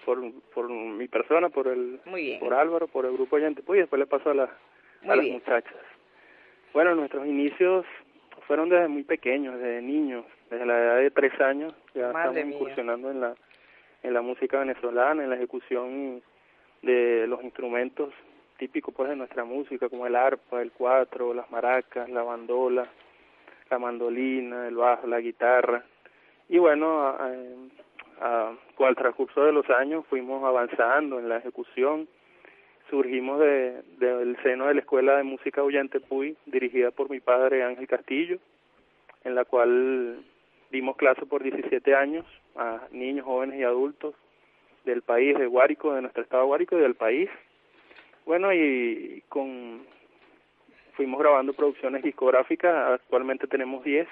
por, 0.08 0.18
por 0.54 0.70
mi 0.70 1.06
persona, 1.06 1.50
por 1.50 1.68
el 1.68 2.00
por 2.40 2.54
Álvaro, 2.54 2.86
por 2.86 3.04
el 3.04 3.12
grupo 3.12 3.36
oyente, 3.36 3.60
pues 3.62 3.76
y 3.76 3.80
después 3.80 4.00
le 4.00 4.06
paso 4.06 4.30
a, 4.30 4.34
la, 4.34 4.44
a 5.06 5.16
las 5.16 5.26
muchachas. 5.26 5.76
Bueno, 6.72 6.94
nuestros 6.94 7.26
inicios 7.26 7.84
fueron 8.46 8.70
desde 8.70 8.88
muy 8.88 9.02
pequeños, 9.02 9.56
desde 9.56 9.82
niños, 9.82 10.24
desde 10.48 10.64
la 10.64 10.78
edad 10.78 10.96
de 10.96 11.10
tres 11.10 11.38
años, 11.42 11.74
ya 11.94 12.06
estamos 12.06 12.38
incursionando 12.38 13.10
en 13.10 13.20
la, 13.20 13.34
en 14.02 14.14
la 14.14 14.22
música 14.22 14.60
venezolana, 14.60 15.24
en 15.24 15.28
la 15.28 15.36
ejecución 15.36 16.22
de 16.80 17.26
los 17.26 17.44
instrumentos 17.44 18.14
típicos 18.56 18.94
pues 18.94 19.10
de 19.10 19.16
nuestra 19.16 19.44
música, 19.44 19.90
como 19.90 20.06
el 20.06 20.16
arpa, 20.16 20.62
el 20.62 20.72
cuatro, 20.72 21.34
las 21.34 21.50
maracas, 21.50 22.08
la 22.08 22.22
bandola, 22.22 22.88
la 23.68 23.78
mandolina, 23.78 24.68
el 24.68 24.76
bajo, 24.76 25.06
la 25.06 25.20
guitarra. 25.20 25.84
Y 26.48 26.56
bueno, 26.56 27.14
con 28.74 28.88
el 28.88 28.96
transcurso 28.96 29.44
de 29.44 29.52
los 29.52 29.68
años 29.70 30.04
fuimos 30.08 30.42
avanzando 30.44 31.18
en 31.18 31.28
la 31.28 31.38
ejecución. 31.38 32.08
Surgimos 32.90 33.38
de, 33.40 33.82
del 33.98 34.36
seno 34.42 34.66
de 34.66 34.74
la 34.74 34.80
Escuela 34.80 35.16
de 35.16 35.22
Música 35.22 35.62
Puy, 36.08 36.36
dirigida 36.46 36.90
por 36.90 37.10
mi 37.10 37.20
padre 37.20 37.62
Ángel 37.62 37.86
Castillo, 37.86 38.38
en 39.24 39.34
la 39.34 39.44
cual 39.44 40.24
dimos 40.70 40.96
clase 40.96 41.26
por 41.26 41.42
17 41.42 41.94
años 41.94 42.24
a 42.56 42.80
niños, 42.90 43.26
jóvenes 43.26 43.60
y 43.60 43.64
adultos 43.64 44.14
del 44.84 45.02
país, 45.02 45.36
de 45.38 45.46
Guárico, 45.46 45.94
de 45.94 46.02
nuestro 46.02 46.22
estado 46.22 46.42
de 46.42 46.48
Guárico 46.48 46.78
y 46.78 46.80
del 46.80 46.94
país. 46.94 47.28
Bueno, 48.24 48.52
y 48.52 49.22
con 49.28 49.86
fuimos 50.98 51.20
grabando 51.20 51.52
producciones 51.52 52.02
discográficas, 52.02 53.00
actualmente 53.00 53.46
tenemos 53.46 53.84
10, 53.84 54.08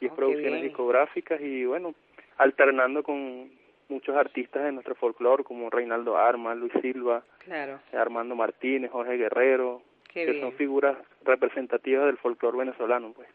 10 0.00 0.12
producciones 0.14 0.62
discográficas 0.62 1.38
y 1.38 1.66
bueno, 1.66 1.94
alternando 2.38 3.02
con 3.02 3.50
muchos 3.88 4.16
artistas 4.16 4.64
de 4.64 4.72
nuestro 4.72 4.94
folclore 4.94 5.44
como 5.44 5.70
Reinaldo 5.70 6.16
Arma, 6.16 6.54
Luis 6.54 6.72
Silva, 6.80 7.22
Armando 7.92 8.34
Martínez, 8.34 8.90
Jorge 8.90 9.16
Guerrero, 9.16 9.82
que 10.12 10.40
son 10.40 10.52
figuras 10.52 10.96
representativas 11.24 12.06
del 12.06 12.16
folclore 12.18 12.58
venezolano, 12.58 13.12
pues. 13.12 13.28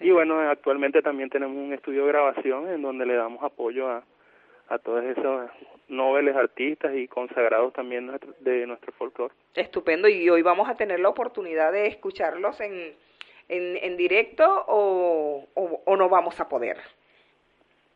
y 0.00 0.10
bueno, 0.10 0.40
actualmente 0.40 1.02
también 1.02 1.30
tenemos 1.30 1.56
un 1.56 1.72
estudio 1.72 2.02
de 2.04 2.12
grabación 2.12 2.68
en 2.68 2.82
donde 2.82 3.06
le 3.06 3.14
damos 3.14 3.42
apoyo 3.42 3.88
a, 3.88 4.02
a 4.68 4.78
todos 4.78 5.04
esos 5.04 5.50
nobles 5.88 6.36
artistas 6.36 6.94
y 6.94 7.08
consagrados 7.08 7.72
también 7.72 8.10
de 8.40 8.66
nuestro 8.66 8.92
folclore. 8.92 9.34
Estupendo, 9.54 10.08
y 10.08 10.28
hoy 10.30 10.42
vamos 10.42 10.68
a 10.68 10.76
tener 10.76 11.00
la 11.00 11.08
oportunidad 11.08 11.72
de 11.72 11.86
escucharlos 11.88 12.60
en, 12.60 12.94
en, 13.48 13.76
en 13.76 13.96
directo 13.96 14.44
o, 14.68 15.48
o, 15.54 15.82
o 15.84 15.96
no 15.96 16.08
vamos 16.08 16.38
a 16.38 16.48
poder. 16.48 16.76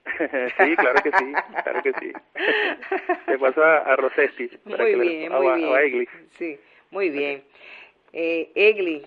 sí, 0.59 0.77
claro 0.77 1.03
que 1.03 1.11
sí, 1.13 1.33
claro 1.63 1.83
que 1.83 1.93
sí. 1.95 2.13
Te 3.27 3.39
paso 3.39 3.63
a, 3.65 3.79
a 3.79 3.97
Rosesti. 3.97 4.51
muy 4.65 4.95
bien, 4.95 5.33
muy 5.33 5.61
bien. 5.61 5.77
Egli. 5.77 6.09
Sí, 6.39 6.61
muy 6.91 7.11
bien. 7.11 7.43
Eh, 8.13 8.51
Egli. 8.55 9.05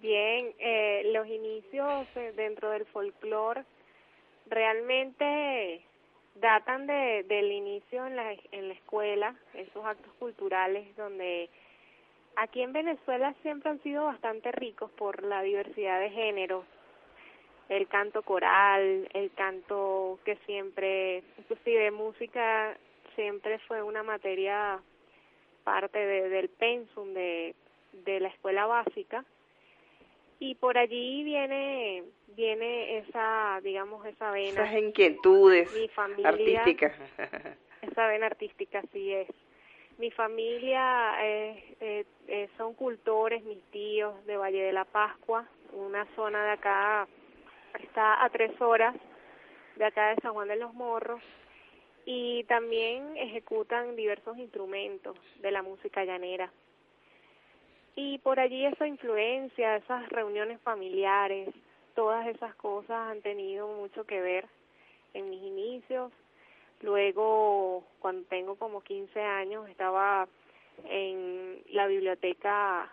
Bien, 0.00 0.52
eh, 0.58 1.02
los 1.12 1.26
inicios 1.26 2.06
eh, 2.16 2.32
dentro 2.34 2.70
del 2.70 2.86
folclore 2.86 3.64
realmente 4.46 5.82
datan 6.36 6.86
de, 6.86 7.24
del 7.28 7.52
inicio 7.52 8.06
en 8.06 8.16
la, 8.16 8.34
en 8.52 8.68
la 8.68 8.74
escuela, 8.74 9.34
esos 9.52 9.84
actos 9.84 10.12
culturales 10.18 10.96
donde 10.96 11.50
aquí 12.36 12.62
en 12.62 12.72
Venezuela 12.72 13.34
siempre 13.42 13.70
han 13.70 13.82
sido 13.82 14.06
bastante 14.06 14.52
ricos 14.52 14.90
por 14.92 15.22
la 15.22 15.42
diversidad 15.42 16.00
de 16.00 16.10
géneros 16.10 16.64
el 17.70 17.86
canto 17.86 18.22
coral, 18.22 19.08
el 19.14 19.30
canto 19.32 20.18
que 20.24 20.36
siempre, 20.44 21.22
inclusive 21.38 21.92
música 21.92 22.76
siempre 23.14 23.60
fue 23.60 23.80
una 23.80 24.02
materia 24.02 24.80
parte 25.62 26.04
de, 26.04 26.28
del 26.28 26.48
pensum 26.48 27.14
de, 27.14 27.54
de 28.04 28.18
la 28.18 28.28
escuela 28.28 28.66
básica. 28.66 29.24
Y 30.40 30.56
por 30.56 30.78
allí 30.78 31.22
viene 31.22 32.02
viene 32.34 32.98
esa 32.98 33.60
digamos 33.62 34.04
esa 34.04 34.32
vena. 34.32 34.64
Esas 34.64 34.74
inquietudes 34.76 35.72
mi 35.72 35.86
familia, 35.88 36.28
artísticas. 36.28 36.92
esa 37.82 38.06
vena 38.08 38.26
artística 38.26 38.82
sí 38.92 39.12
es. 39.12 39.28
Mi 39.98 40.10
familia 40.10 41.12
eh, 41.22 41.76
eh, 41.80 42.04
eh, 42.26 42.48
son 42.56 42.74
cultores 42.74 43.44
mis 43.44 43.62
tíos 43.70 44.26
de 44.26 44.36
Valle 44.36 44.62
de 44.62 44.72
la 44.72 44.86
Pascua 44.86 45.46
una 45.72 46.04
zona 46.16 46.44
de 46.44 46.50
acá 46.50 47.06
está 47.78 48.24
a 48.24 48.30
tres 48.30 48.58
horas 48.60 48.94
de 49.76 49.84
acá 49.84 50.10
de 50.10 50.20
San 50.22 50.32
Juan 50.32 50.48
de 50.48 50.56
los 50.56 50.74
Morros 50.74 51.22
y 52.04 52.44
también 52.44 53.16
ejecutan 53.16 53.96
diversos 53.96 54.38
instrumentos 54.38 55.16
de 55.40 55.50
la 55.50 55.62
música 55.62 56.04
llanera. 56.04 56.50
Y 57.96 58.18
por 58.18 58.40
allí 58.40 58.64
esa 58.64 58.86
influencia, 58.86 59.76
esas 59.76 60.08
reuniones 60.08 60.60
familiares, 60.62 61.48
todas 61.94 62.26
esas 62.26 62.54
cosas 62.54 63.10
han 63.10 63.20
tenido 63.20 63.68
mucho 63.68 64.04
que 64.04 64.20
ver 64.20 64.46
en 65.14 65.28
mis 65.30 65.42
inicios. 65.42 66.12
Luego, 66.82 67.84
cuando 67.98 68.26
tengo 68.28 68.56
como 68.56 68.80
15 68.80 69.20
años, 69.20 69.68
estaba 69.68 70.26
en 70.84 71.62
la 71.70 71.86
biblioteca, 71.86 72.90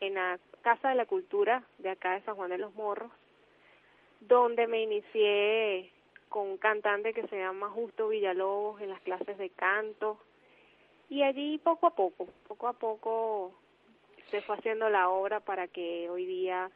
en 0.00 0.14
la 0.14 0.38
Casa 0.62 0.88
de 0.88 0.94
la 0.94 1.06
Cultura 1.06 1.62
de 1.78 1.90
acá 1.90 2.14
de 2.14 2.22
San 2.22 2.36
Juan 2.36 2.50
de 2.50 2.58
los 2.58 2.74
Morros, 2.74 3.10
donde 4.20 4.66
me 4.66 4.82
inicié 4.82 5.92
con 6.28 6.48
un 6.48 6.58
cantante 6.58 7.14
que 7.14 7.26
se 7.28 7.38
llama 7.38 7.70
Justo 7.70 8.08
Villalobos 8.08 8.80
en 8.80 8.90
las 8.90 9.00
clases 9.00 9.38
de 9.38 9.50
canto. 9.50 10.18
Y 11.08 11.22
allí 11.22 11.58
poco 11.58 11.86
a 11.86 11.94
poco, 11.94 12.26
poco 12.48 12.68
a 12.68 12.72
poco 12.72 13.54
se 14.30 14.42
fue 14.42 14.56
haciendo 14.56 14.90
la 14.90 15.08
obra 15.08 15.40
para 15.40 15.68
que 15.68 16.10
hoy 16.10 16.26
día 16.26 16.70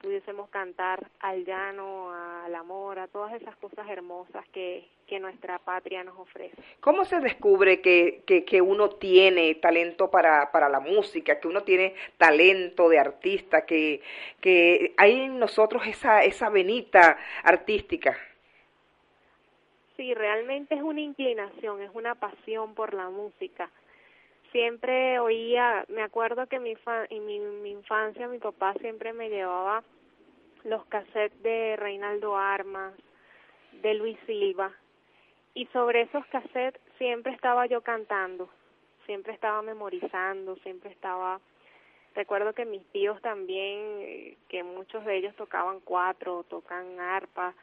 pudiésemos 0.00 0.48
cantar 0.48 1.06
al 1.20 1.44
llano, 1.44 2.12
al 2.12 2.54
amor, 2.54 2.98
a 2.98 3.06
todas 3.08 3.34
esas 3.34 3.54
cosas 3.56 3.88
hermosas 3.88 4.46
que, 4.48 4.86
que 5.06 5.20
nuestra 5.20 5.58
patria 5.58 6.02
nos 6.02 6.18
ofrece. 6.18 6.56
¿Cómo 6.80 7.04
se 7.04 7.20
descubre 7.20 7.80
que, 7.80 8.22
que, 8.26 8.44
que 8.44 8.62
uno 8.62 8.88
tiene 8.88 9.54
talento 9.56 10.10
para, 10.10 10.50
para 10.52 10.68
la 10.68 10.80
música, 10.80 11.38
que 11.38 11.48
uno 11.48 11.62
tiene 11.62 11.94
talento 12.16 12.88
de 12.88 12.98
artista, 12.98 13.66
que, 13.66 14.00
que 14.40 14.94
hay 14.96 15.20
en 15.20 15.38
nosotros 15.38 15.86
esa, 15.86 16.24
esa 16.24 16.48
venita 16.48 17.18
artística? 17.44 18.16
Sí, 19.96 20.14
realmente 20.14 20.74
es 20.74 20.82
una 20.82 21.00
inclinación, 21.00 21.82
es 21.82 21.90
una 21.92 22.14
pasión 22.14 22.74
por 22.74 22.94
la 22.94 23.10
música 23.10 23.70
siempre 24.52 25.20
oía, 25.20 25.84
me 25.88 26.02
acuerdo 26.02 26.46
que 26.46 26.58
mi 26.58 26.74
en 27.10 27.26
mi, 27.26 27.38
mi 27.38 27.70
infancia 27.70 28.26
mi 28.26 28.38
papá 28.38 28.74
siempre 28.80 29.12
me 29.12 29.28
llevaba 29.28 29.84
los 30.64 30.84
cassettes 30.86 31.42
de 31.42 31.76
Reinaldo 31.76 32.36
Armas, 32.36 32.94
de 33.82 33.94
Luis 33.94 34.18
Silva, 34.26 34.72
y 35.54 35.66
sobre 35.66 36.02
esos 36.02 36.24
cassettes 36.26 36.80
siempre 36.98 37.32
estaba 37.32 37.66
yo 37.66 37.80
cantando, 37.82 38.48
siempre 39.06 39.32
estaba 39.32 39.62
memorizando, 39.62 40.56
siempre 40.56 40.90
estaba 40.90 41.40
recuerdo 42.14 42.52
que 42.52 42.64
mis 42.64 42.84
tíos 42.92 43.20
también, 43.22 44.36
que 44.48 44.62
muchos 44.62 45.04
de 45.04 45.16
ellos 45.16 45.34
tocaban 45.36 45.80
cuatro, 45.80 46.44
tocan 46.44 46.98
arpa, 46.98 47.54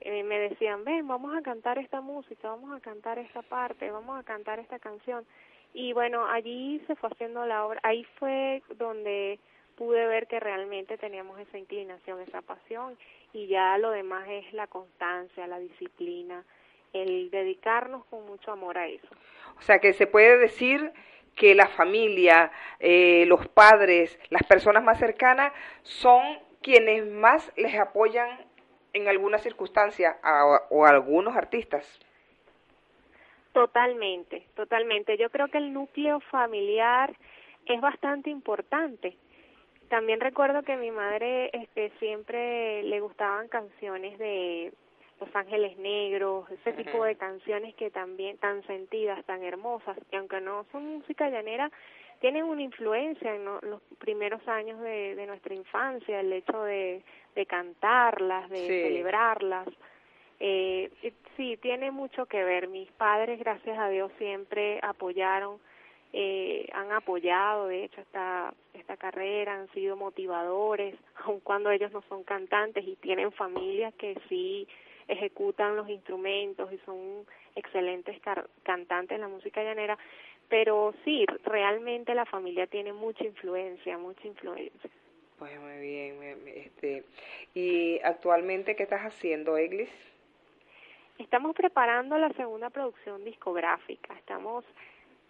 eh, 0.00 0.22
me 0.22 0.38
decían, 0.38 0.84
ven, 0.84 1.08
vamos 1.08 1.34
a 1.34 1.42
cantar 1.42 1.78
esta 1.78 2.00
música, 2.00 2.48
vamos 2.48 2.76
a 2.76 2.80
cantar 2.80 3.18
esta 3.18 3.42
parte, 3.42 3.90
vamos 3.90 4.18
a 4.18 4.22
cantar 4.22 4.58
esta 4.58 4.78
canción. 4.78 5.24
Y 5.72 5.92
bueno, 5.92 6.26
allí 6.26 6.82
se 6.86 6.96
fue 6.96 7.10
haciendo 7.10 7.44
la 7.46 7.66
obra, 7.66 7.80
ahí 7.82 8.04
fue 8.18 8.62
donde 8.76 9.38
pude 9.76 10.06
ver 10.06 10.26
que 10.26 10.40
realmente 10.40 10.98
teníamos 10.98 11.38
esa 11.38 11.58
inclinación, 11.58 12.20
esa 12.20 12.42
pasión 12.42 12.96
y 13.32 13.46
ya 13.46 13.78
lo 13.78 13.90
demás 13.90 14.26
es 14.28 14.52
la 14.52 14.66
constancia, 14.66 15.46
la 15.46 15.58
disciplina, 15.58 16.44
el 16.92 17.30
dedicarnos 17.30 18.04
con 18.06 18.26
mucho 18.26 18.50
amor 18.50 18.78
a 18.78 18.88
eso. 18.88 19.08
O 19.58 19.62
sea 19.62 19.78
que 19.78 19.92
se 19.92 20.06
puede 20.06 20.38
decir 20.38 20.92
que 21.34 21.54
la 21.54 21.68
familia, 21.68 22.50
eh, 22.80 23.24
los 23.26 23.46
padres, 23.48 24.18
las 24.30 24.42
personas 24.44 24.82
más 24.82 24.98
cercanas 24.98 25.52
son 25.82 26.22
quienes 26.62 27.06
más 27.06 27.52
les 27.56 27.78
apoyan 27.78 28.30
en 28.94 29.08
alguna 29.08 29.38
circunstancia 29.38 30.16
o 30.70 30.86
a 30.86 30.88
algunos 30.88 31.36
artistas. 31.36 32.00
Totalmente, 33.52 34.46
totalmente. 34.54 35.16
Yo 35.18 35.30
creo 35.30 35.48
que 35.48 35.58
el 35.58 35.72
núcleo 35.72 36.20
familiar 36.20 37.14
es 37.66 37.80
bastante 37.80 38.30
importante. 38.30 39.16
También 39.88 40.20
recuerdo 40.20 40.62
que 40.62 40.76
mi 40.76 40.90
madre 40.90 41.50
este 41.52 41.90
siempre 41.98 42.82
le 42.82 43.00
gustaban 43.00 43.48
canciones 43.48 44.18
de 44.18 44.72
Los 45.20 45.34
Ángeles 45.34 45.78
Negros, 45.78 46.50
ese 46.50 46.72
tipo 46.72 47.04
de 47.04 47.16
canciones 47.16 47.74
que 47.76 47.90
también 47.90 48.36
tan 48.38 48.66
sentidas, 48.66 49.24
tan 49.26 49.42
hermosas, 49.42 49.96
y 50.10 50.16
aunque 50.16 50.40
no 50.40 50.66
son 50.72 50.98
música 50.98 51.30
llanera, 51.30 51.70
tienen 52.20 52.44
una 52.44 52.62
influencia 52.62 53.34
en 53.34 53.44
los 53.44 53.82
primeros 53.98 54.46
años 54.48 54.80
de, 54.80 55.14
de 55.14 55.26
nuestra 55.26 55.54
infancia, 55.54 56.20
el 56.20 56.32
hecho 56.32 56.62
de, 56.62 57.02
de 57.34 57.46
cantarlas, 57.46 58.48
de 58.50 58.66
celebrarlas. 58.66 59.68
Eh, 60.40 60.90
sí, 61.36 61.56
tiene 61.58 61.90
mucho 61.90 62.26
que 62.26 62.42
ver. 62.42 62.68
Mis 62.68 62.90
padres, 62.92 63.38
gracias 63.38 63.78
a 63.78 63.88
Dios, 63.88 64.10
siempre 64.18 64.80
apoyaron, 64.82 65.58
eh, 66.18 66.66
han 66.72 66.92
apoyado, 66.92 67.66
de 67.66 67.84
hecho, 67.84 68.00
esta, 68.00 68.54
esta 68.72 68.96
carrera, 68.96 69.52
han 69.52 69.70
sido 69.72 69.96
motivadores, 69.96 70.94
aun 71.26 71.40
cuando 71.40 71.70
ellos 71.70 71.92
no 71.92 72.02
son 72.08 72.24
cantantes 72.24 72.88
y 72.88 72.96
tienen 72.96 73.32
familias 73.32 73.92
que 73.96 74.18
sí 74.26 74.66
ejecutan 75.08 75.76
los 75.76 75.90
instrumentos 75.90 76.72
y 76.72 76.78
son 76.86 77.26
excelentes 77.54 78.18
cantantes 78.62 79.14
en 79.14 79.20
la 79.20 79.28
música 79.28 79.62
llanera, 79.62 79.98
pero 80.48 80.94
sí, 81.04 81.26
realmente 81.44 82.14
la 82.14 82.24
familia 82.24 82.66
tiene 82.66 82.94
mucha 82.94 83.22
influencia, 83.22 83.98
mucha 83.98 84.26
influencia. 84.26 84.90
Pues 85.38 85.60
muy 85.60 85.78
bien, 85.80 86.16
este, 86.46 87.04
y 87.54 88.00
actualmente 88.02 88.74
qué 88.74 88.84
estás 88.84 89.02
haciendo, 89.02 89.58
Eglis? 89.58 89.90
Estamos 91.18 91.54
preparando 91.54 92.16
la 92.16 92.30
segunda 92.30 92.70
producción 92.70 93.22
discográfica. 93.22 94.14
Estamos 94.14 94.64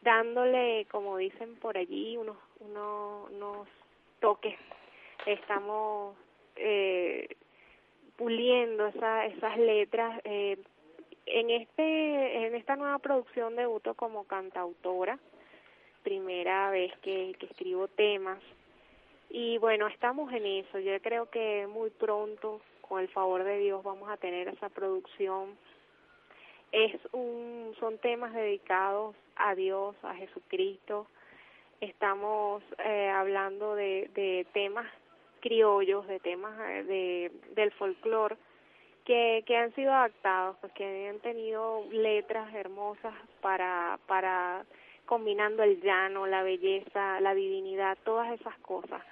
dándole, 0.06 0.86
como 0.88 1.16
dicen 1.16 1.56
por 1.56 1.76
allí, 1.76 2.16
unos, 2.16 2.36
unos, 2.60 3.28
unos 3.32 3.68
toques. 4.20 4.56
Estamos 5.26 6.16
eh, 6.54 7.28
puliendo 8.16 8.86
esa, 8.86 9.26
esas 9.26 9.58
letras. 9.58 10.20
Eh, 10.22 10.58
en 11.26 11.50
este, 11.50 12.46
en 12.46 12.54
esta 12.54 12.76
nueva 12.76 13.00
producción 13.00 13.56
debuto 13.56 13.94
como 13.94 14.24
cantautora. 14.24 15.18
Primera 16.04 16.70
vez 16.70 16.96
que, 16.98 17.34
que 17.40 17.46
escribo 17.46 17.88
temas. 17.88 18.38
Y 19.28 19.58
bueno, 19.58 19.88
estamos 19.88 20.32
en 20.32 20.46
eso. 20.46 20.78
Yo 20.78 20.92
creo 21.02 21.28
que 21.30 21.66
muy 21.66 21.90
pronto, 21.90 22.60
con 22.80 23.00
el 23.00 23.08
favor 23.08 23.42
de 23.42 23.58
Dios, 23.58 23.82
vamos 23.82 24.08
a 24.08 24.16
tener 24.18 24.46
esa 24.46 24.68
producción 24.68 25.58
es 26.76 26.92
un, 27.12 27.74
son 27.80 27.96
temas 27.98 28.34
dedicados 28.34 29.16
a 29.36 29.54
Dios, 29.54 29.96
a 30.02 30.14
Jesucristo. 30.14 31.06
Estamos 31.80 32.62
eh, 32.84 33.08
hablando 33.08 33.74
de, 33.74 34.46
temas 34.52 34.86
criollos, 35.40 36.06
de 36.06 36.20
temas 36.20 36.54
eh, 36.68 36.82
de, 36.84 37.32
del 37.54 37.72
folclore 37.72 38.36
que, 39.06 39.42
que 39.46 39.56
han 39.56 39.74
sido 39.74 39.90
adaptados, 39.90 40.58
pues 40.60 40.70
que 40.74 41.08
han 41.08 41.20
tenido 41.20 41.82
letras 41.92 42.52
hermosas 42.52 43.14
para, 43.40 43.98
para 44.06 44.66
combinando 45.06 45.62
el 45.62 45.80
llano, 45.80 46.26
la 46.26 46.42
belleza, 46.42 47.20
la 47.20 47.34
divinidad, 47.34 47.96
todas 48.04 48.38
esas 48.38 48.58
cosas. 48.58 49.02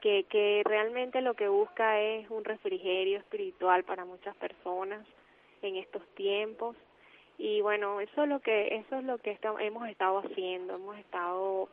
Que, 0.00 0.24
que 0.24 0.62
realmente 0.64 1.20
lo 1.20 1.34
que 1.34 1.48
busca 1.48 2.00
es 2.00 2.30
un 2.30 2.44
refrigerio 2.44 3.18
espiritual 3.18 3.84
para 3.84 4.06
muchas 4.06 4.34
personas 4.36 5.06
en 5.62 5.76
estos 5.76 6.06
tiempos 6.14 6.76
y 7.38 7.60
bueno 7.60 8.00
eso 8.00 8.22
es 8.22 8.28
lo 8.28 8.40
que 8.40 8.76
eso 8.76 8.96
es 8.98 9.04
lo 9.04 9.18
que 9.18 9.38
hemos 9.60 9.88
estado 9.88 10.18
haciendo 10.18 10.76
hemos 10.76 10.98
estado 10.98 11.68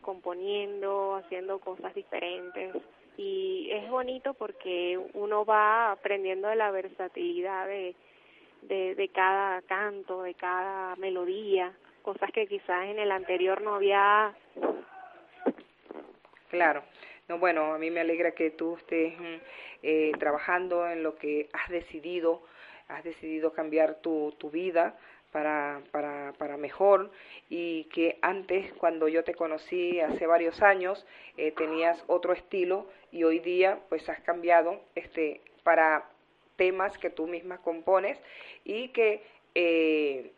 componiendo 0.00 1.16
haciendo 1.16 1.58
cosas 1.58 1.94
diferentes. 1.94 2.74
Y 3.16 3.68
es 3.72 3.90
bonito 3.90 4.32
porque 4.34 4.96
uno 5.14 5.44
va 5.44 5.90
aprendiendo 5.90 6.48
de 6.48 6.54
la 6.54 6.70
versatilidad 6.70 7.66
de, 7.66 7.96
de, 8.62 8.94
de 8.94 9.08
cada 9.08 9.60
canto 9.62 10.22
de 10.22 10.34
cada 10.34 10.94
melodía 10.96 11.74
cosas 12.02 12.30
que 12.32 12.46
quizás 12.46 12.86
en 12.86 12.98
el 12.98 13.12
anterior 13.12 13.60
no 13.60 13.74
había. 13.74 14.34
Claro. 16.48 16.82
No 17.28 17.38
bueno 17.38 17.74
a 17.74 17.78
mí 17.78 17.90
me 17.90 18.00
alegra 18.00 18.30
que 18.30 18.50
tú 18.50 18.76
estés 18.76 19.18
mm, 19.18 19.36
eh, 19.82 20.12
trabajando 20.18 20.88
en 20.88 21.02
lo 21.02 21.16
que 21.16 21.50
has 21.52 21.68
decidido 21.68 22.42
has 22.88 23.04
decidido 23.04 23.52
cambiar 23.52 23.96
tu, 23.96 24.34
tu 24.38 24.50
vida 24.50 24.96
para, 25.32 25.82
para, 25.92 26.32
para 26.38 26.56
mejor 26.56 27.10
y 27.50 27.84
que 27.84 28.18
antes 28.22 28.72
cuando 28.74 29.08
yo 29.08 29.24
te 29.24 29.34
conocí 29.34 30.00
hace 30.00 30.26
varios 30.26 30.62
años 30.62 31.06
eh, 31.36 31.52
tenías 31.52 32.02
otro 32.06 32.32
estilo 32.32 32.86
y 33.12 33.24
hoy 33.24 33.40
día 33.40 33.78
pues 33.88 34.08
has 34.08 34.20
cambiado 34.22 34.80
este 34.94 35.42
para 35.62 36.08
temas 36.56 36.96
que 36.98 37.10
tú 37.10 37.26
misma 37.26 37.58
compones 37.58 38.18
y 38.64 38.88
que 38.88 39.22
eh, 39.54 40.32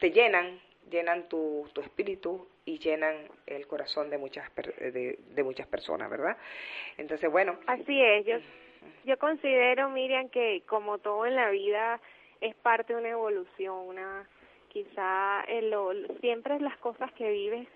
te 0.00 0.12
llenan 0.12 0.60
llenan 0.88 1.28
tu, 1.28 1.68
tu 1.74 1.80
espíritu 1.80 2.48
y 2.64 2.78
llenan 2.78 3.28
el 3.46 3.66
corazón 3.66 4.08
de 4.08 4.18
muchas 4.18 4.48
de, 4.54 5.18
de 5.34 5.42
muchas 5.42 5.66
personas 5.66 6.08
verdad 6.08 6.36
entonces 6.96 7.30
bueno. 7.30 7.58
Así 7.66 8.00
es 8.00 8.42
yo 9.04 9.18
considero, 9.18 9.88
Miriam, 9.90 10.28
que 10.28 10.62
como 10.66 10.98
todo 10.98 11.26
en 11.26 11.34
la 11.34 11.50
vida 11.50 12.00
es 12.40 12.54
parte 12.56 12.92
de 12.92 13.00
una 13.00 13.10
evolución, 13.10 13.76
una 13.88 14.28
quizá 14.68 15.42
el, 15.48 15.70
lo, 15.70 15.92
siempre 16.20 16.60
las 16.60 16.76
cosas 16.78 17.10
que 17.12 17.30
vives 17.30 17.68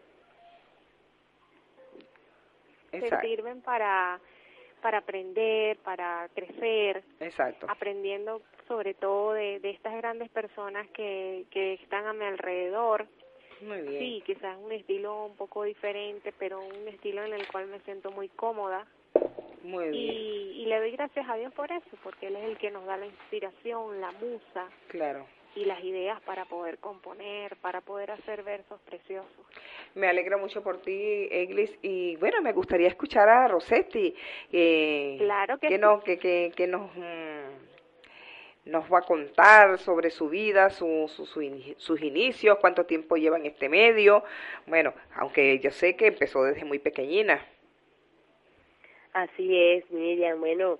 te 2.90 3.20
sirven 3.20 3.62
para 3.62 4.20
para 4.82 4.98
aprender, 4.98 5.78
para 5.78 6.28
crecer, 6.34 7.04
Exacto. 7.20 7.66
aprendiendo 7.70 8.42
sobre 8.66 8.94
todo 8.94 9.32
de, 9.32 9.60
de 9.60 9.70
estas 9.70 9.94
grandes 9.94 10.28
personas 10.30 10.88
que, 10.90 11.44
que 11.50 11.74
están 11.74 12.04
a 12.06 12.12
mi 12.12 12.24
alrededor. 12.24 13.06
Muy 13.60 13.80
bien. 13.80 13.98
Sí, 14.00 14.22
quizás 14.26 14.58
un 14.58 14.72
estilo 14.72 15.24
un 15.26 15.36
poco 15.36 15.62
diferente, 15.62 16.34
pero 16.36 16.60
un 16.60 16.88
estilo 16.88 17.22
en 17.24 17.32
el 17.32 17.46
cual 17.46 17.68
me 17.68 17.78
siento 17.80 18.10
muy 18.10 18.28
cómoda 18.28 18.84
muy 19.62 19.88
bien. 19.90 20.14
Y, 20.14 20.62
y 20.62 20.66
le 20.66 20.78
doy 20.78 20.90
gracias 20.92 21.28
a 21.28 21.36
Dios 21.36 21.52
por 21.54 21.70
eso, 21.70 21.96
porque 22.02 22.26
Él 22.28 22.36
es 22.36 22.44
el 22.44 22.58
que 22.58 22.70
nos 22.70 22.84
da 22.86 22.96
la 22.96 23.06
inspiración, 23.06 24.00
la 24.00 24.10
musa. 24.12 24.68
Claro. 24.88 25.26
y 25.54 25.64
las 25.66 25.84
ideas 25.84 26.18
para 26.22 26.46
poder 26.46 26.78
componer, 26.78 27.56
para 27.56 27.82
poder 27.82 28.10
hacer 28.10 28.42
versos 28.42 28.80
preciosos. 28.82 29.46
Me 29.94 30.08
alegra 30.08 30.38
mucho 30.38 30.62
por 30.62 30.80
ti, 30.80 31.28
Eglis, 31.30 31.78
y 31.82 32.16
bueno, 32.16 32.40
me 32.40 32.52
gustaría 32.52 32.88
escuchar 32.88 33.28
a 33.28 33.48
Rosetti. 33.48 34.14
Eh, 34.50 35.16
claro 35.18 35.58
que, 35.58 35.68
que, 35.68 35.78
no, 35.78 36.02
que, 36.02 36.18
que, 36.18 36.52
que 36.56 36.66
nos... 36.66 36.90
Mm, 36.96 37.72
nos 38.64 38.84
va 38.90 39.00
a 39.00 39.02
contar 39.02 39.76
sobre 39.78 40.10
su 40.10 40.28
vida, 40.28 40.70
su, 40.70 41.10
sus 41.76 42.00
inicios, 42.00 42.58
cuánto 42.60 42.86
tiempo 42.86 43.16
lleva 43.16 43.36
en 43.36 43.46
este 43.46 43.68
medio. 43.68 44.22
Bueno, 44.66 44.94
aunque 45.16 45.58
yo 45.58 45.72
sé 45.72 45.96
que 45.96 46.06
empezó 46.06 46.44
desde 46.44 46.64
muy 46.64 46.78
pequeñina. 46.78 47.44
Así 49.12 49.56
es, 49.56 49.90
Miriam. 49.90 50.40
Bueno, 50.40 50.78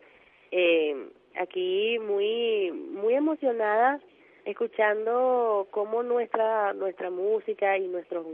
eh, 0.51 1.09
aquí 1.37 1.99
muy 1.99 2.71
muy 2.73 3.15
emocionada 3.15 4.01
escuchando 4.45 5.69
cómo 5.71 6.03
nuestra 6.03 6.73
nuestra 6.73 7.11
música 7.11 7.77
y 7.77 7.87
nuestros 7.89 8.27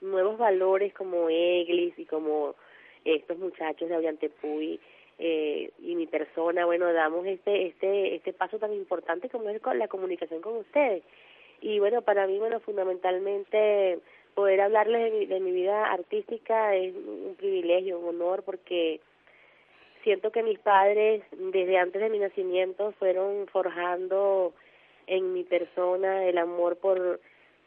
nuevos 0.00 0.36
valores 0.38 0.92
como 0.92 1.28
Eglis 1.30 1.98
y 1.98 2.04
como 2.04 2.54
estos 3.04 3.38
muchachos 3.38 3.88
de 3.88 3.96
Ollantepuy 3.96 4.78
eh, 5.18 5.70
y 5.78 5.94
mi 5.94 6.06
persona, 6.06 6.66
bueno, 6.66 6.92
damos 6.92 7.26
este 7.26 7.68
este 7.68 8.16
este 8.16 8.32
paso 8.34 8.58
tan 8.58 8.74
importante 8.74 9.30
como 9.30 9.48
es 9.48 9.60
la 9.74 9.88
comunicación 9.88 10.42
con 10.42 10.56
ustedes. 10.58 11.02
Y 11.62 11.78
bueno, 11.78 12.02
para 12.02 12.26
mí, 12.26 12.38
bueno, 12.38 12.60
fundamentalmente 12.60 14.00
poder 14.34 14.60
hablarles 14.60 15.04
de 15.04 15.18
mi, 15.18 15.26
de 15.26 15.40
mi 15.40 15.52
vida 15.52 15.90
artística 15.90 16.76
es 16.76 16.94
un 16.94 17.34
privilegio, 17.38 17.98
un 17.98 18.08
honor, 18.14 18.42
porque 18.44 19.00
siento 20.06 20.30
que 20.30 20.44
mis 20.44 20.60
padres, 20.60 21.24
desde 21.32 21.78
antes 21.78 22.00
de 22.00 22.08
mi 22.08 22.20
nacimiento, 22.20 22.92
fueron 22.92 23.48
forjando 23.48 24.52
en 25.08 25.32
mi 25.32 25.42
persona 25.42 26.24
el 26.26 26.38
amor 26.38 26.76
por, 26.76 27.18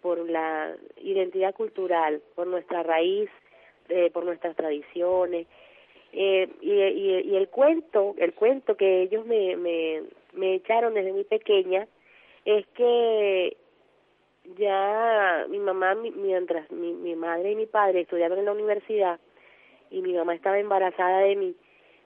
por 0.02 0.18
la 0.30 0.74
identidad 1.02 1.54
cultural, 1.54 2.22
por 2.36 2.48
nuestra 2.48 2.82
raíz, 2.82 3.30
eh, 3.90 4.10
por 4.14 4.24
nuestras 4.24 4.56
tradiciones. 4.56 5.48
Eh, 6.14 6.48
y, 6.62 7.36
el 7.36 7.50
cuento, 7.50 8.16
el 8.18 8.34
cuento 8.34 8.78
que 8.78 9.02
ellos 9.02 9.26
me, 9.26 9.58
me, 9.58 10.04
me 10.32 10.56
echaron 10.56 10.94
desde 10.94 11.12
muy 11.12 11.26
pequeña 11.26 11.90
es 12.46 12.66
que 12.68 13.58
ya 14.58 15.46
mi 15.50 15.60
mamá, 15.60 15.94
mientras 15.96 16.72
mi, 16.72 16.94
mi 16.94 17.18
madre 17.18 17.52
y 17.52 17.56
mi 17.56 17.66
padre 17.66 18.00
estudiaban 18.00 18.40
en 18.40 18.46
la 18.46 18.54
universidad 18.54 19.20
y 19.92 20.02
mi 20.02 20.14
mamá 20.14 20.36
estaba 20.36 20.58
embarazada 20.58 21.20
de 21.20 21.36
mí, 21.36 21.56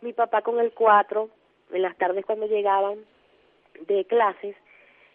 mi 0.03 0.13
papá 0.13 0.41
con 0.41 0.59
el 0.59 0.71
cuatro, 0.73 1.29
en 1.71 1.81
las 1.81 1.97
tardes 1.97 2.25
cuando 2.25 2.45
llegaban 2.45 2.99
de 3.87 4.05
clases, 4.05 4.55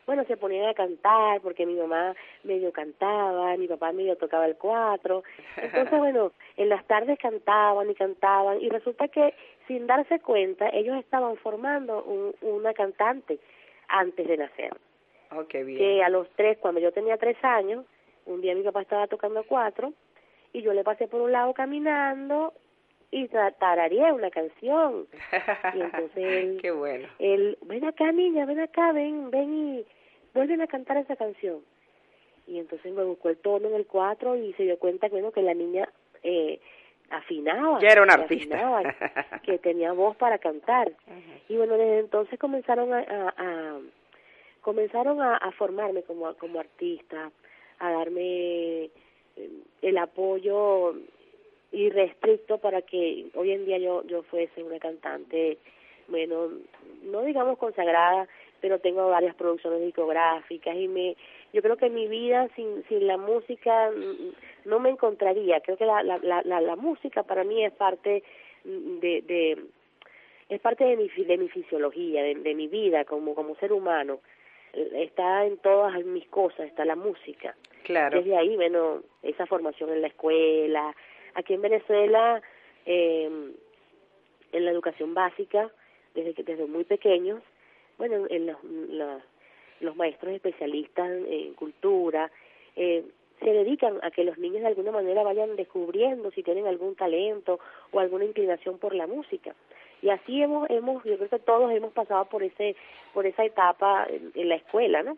bueno, 0.07 0.24
se 0.24 0.38
ponían 0.38 0.66
a 0.66 0.74
cantar 0.74 1.42
porque 1.42 1.66
mi 1.66 1.74
mamá 1.74 2.14
medio 2.42 2.72
cantaba, 2.72 3.55
mi 3.59 3.68
papá 3.68 3.92
medio 3.92 4.16
tocaba 4.16 4.46
el 4.46 4.57
cuatro. 4.57 5.22
Entonces, 5.57 5.98
bueno, 5.98 6.33
en 6.57 6.70
las 6.70 6.83
tardes 6.87 7.18
cantaban 7.18 7.90
y 7.90 7.94
cantaban 7.94 8.61
y 8.62 8.70
resulta 8.70 9.09
que 9.09 9.35
sin 9.66 9.87
darse 9.87 10.18
cuenta 10.20 10.70
ellos 10.70 10.96
estaban 10.96 11.37
formando 11.37 12.03
un, 12.05 12.35
una 12.40 12.72
cantante 12.72 13.38
antes 13.88 14.27
de 14.27 14.38
nacer. 14.38 14.74
Oh, 15.31 15.44
bien. 15.44 15.77
Que 15.77 16.03
a 16.03 16.09
los 16.09 16.27
tres, 16.31 16.57
cuando 16.57 16.81
yo 16.81 16.90
tenía 16.90 17.18
tres 17.18 17.37
años, 17.42 17.85
un 18.24 18.40
día 18.40 18.55
mi 18.55 18.62
papá 18.62 18.81
estaba 18.81 19.07
tocando 19.09 19.44
cuatro 19.44 19.92
y 20.55 20.62
yo 20.62 20.72
le 20.72 20.85
pasé 20.85 21.07
por 21.07 21.20
un 21.20 21.33
lado 21.33 21.53
caminando 21.53 22.55
y 23.11 23.29
tararía 23.29 24.12
una 24.12 24.31
canción. 24.31 25.07
Y 25.75 25.81
entonces 25.81 26.16
él, 26.16 26.59
Qué 26.61 26.71
bueno. 26.71 27.09
él, 27.18 27.59
ven 27.62 27.85
acá 27.85 28.12
niña, 28.12 28.47
ven 28.47 28.61
acá, 28.61 28.92
ven, 28.92 29.31
ven 29.31 29.55
y 29.55 29.85
vuelven 30.35 30.61
a 30.61 30.66
cantar 30.66 30.97
esa 30.99 31.16
canción. 31.16 31.61
Y 32.47 32.59
entonces 32.59 32.92
me 32.92 33.05
buscó 33.05 33.29
el 33.29 33.37
tono 33.38 33.68
en 33.68 33.75
el 33.75 33.87
cuatro 33.87 34.37
y 34.37 34.53
se 34.55 34.62
dio 34.64 34.79
cuenta 34.79 35.09
que, 35.09 35.14
bueno, 35.14 35.33
que 35.33 35.42
la 35.42 35.55
niña 35.55 35.88
eh, 36.23 36.61
afinaba. 37.11 37.79
Ya 37.81 37.88
era 37.88 38.03
un 38.03 38.11
artista. 38.11 38.83
que 39.42 39.59
tenía 39.59 39.92
voz 39.92 40.16
para 40.16 40.38
cantar. 40.38 40.90
Y 41.49 41.57
bueno, 41.57 41.75
desde 41.77 42.01
entonces 42.01 42.38
comenzaron 42.38 42.92
a, 42.92 43.01
a, 43.37 43.79
comenzaron 44.62 45.21
a, 45.21 45.37
a, 45.37 45.53
formarme 45.53 46.03
como, 46.03 46.33
como 46.35 46.61
artista, 46.61 47.31
a 47.79 47.90
darme 47.90 48.85
eh, 48.85 48.90
el 49.83 49.99
apoyo 49.99 50.94
irrestricto 51.72 52.59
para 52.59 52.83
que 52.83 53.26
hoy 53.35 53.52
en 53.52 53.66
día 53.66 53.78
yo 53.78 54.02
yo 54.07 54.22
fuese 54.22 54.62
una 54.62 54.78
cantante 54.78 55.59
bueno 56.09 56.48
no 57.02 57.22
digamos 57.22 57.59
consagrada 57.59 58.26
pero 58.61 58.78
tengo 58.81 59.09
varias 59.09 59.35
producciones 59.35 59.81
discográficas 59.83 60.76
y 60.76 60.88
me 60.88 61.16
yo 61.52 61.62
creo 61.62 61.76
que 61.76 61.90
mi 61.90 62.09
vida 62.09 62.48
sin 62.57 62.85
sin 62.88 63.07
la 63.07 63.16
música 63.16 63.90
no 64.64 64.81
me 64.81 64.90
encontraría. 64.90 65.61
Creo 65.61 65.76
que 65.76 65.87
la 65.87 66.02
la 66.02 66.18
la, 66.18 66.61
la, 66.61 66.76
música 66.76 67.22
para 67.22 67.44
mí 67.44 67.64
es 67.64 67.72
parte 67.72 68.22
de, 68.64 69.22
de 69.22 69.59
es 70.48 70.61
parte 70.61 70.85
de 70.85 70.96
mi 70.96 71.09
de 71.09 71.38
mi 71.38 71.48
fisiología 71.48 72.22
de, 72.22 72.35
de 72.35 72.54
mi 72.54 72.68
vida 72.68 73.04
como 73.04 73.35
como 73.35 73.54
ser 73.57 73.72
humano. 73.72 74.20
Está 74.72 75.46
en 75.46 75.57
todas 75.59 76.04
mis 76.04 76.26
cosas 76.28 76.66
está 76.66 76.85
la 76.85 76.96
música. 76.96 77.57
Claro. 77.85 78.18
Desde 78.18 78.37
ahí 78.37 78.57
bueno 78.57 79.02
esa 79.22 79.46
formación 79.46 79.90
en 79.90 80.02
la 80.02 80.09
escuela 80.09 80.94
aquí 81.38 81.55
en 81.55 81.62
Venezuela 81.62 82.42
eh, 82.85 83.53
en 84.53 84.64
la 84.64 84.70
educación 84.70 85.14
básica 85.14 85.70
desde 86.14 86.35
que 86.35 86.42
desde 86.42 86.66
muy 86.66 86.85
pequeños 86.85 87.40
bueno 87.96 88.27
en 88.29 88.46
los, 88.46 88.59
los 89.81 89.96
maestros 89.96 90.35
especialistas 90.35 91.09
en 91.09 91.55
cultura 91.55 92.31
eh, 92.77 93.05
se 93.40 93.53
dedican 93.53 94.01
a 94.03 94.11
que 94.11 94.24
los 94.24 94.37
niños 94.38 94.62
de 94.62 94.68
alguna 94.68 94.90
manera 94.90 95.22
vayan 95.22 95.55
descubriendo 95.55 96.33
si 96.33 96.42
tienen 96.42 96.66
algún 96.66 96.96
talento 96.96 97.61
o 97.92 98.01
alguna 98.01 98.24
inclinación 98.24 98.79
por 98.79 98.96
la 98.96 99.07
música. 99.07 99.55
Y 100.03 100.11
así 100.11 100.42
hemos 100.42 100.68
hemos 100.70 101.05
yo 101.05 101.16
creo 101.16 101.29
que 101.29 101.38
todos 101.38 101.70
hemos 101.72 101.92
pasado 101.92 102.24
por 102.24 102.42
ese 102.42 102.74
por 103.14 103.27
esa 103.27 103.44
etapa 103.44 104.09
en, 104.09 104.48
la 104.48 104.57
escuela 104.57 105.03
no 105.05 105.16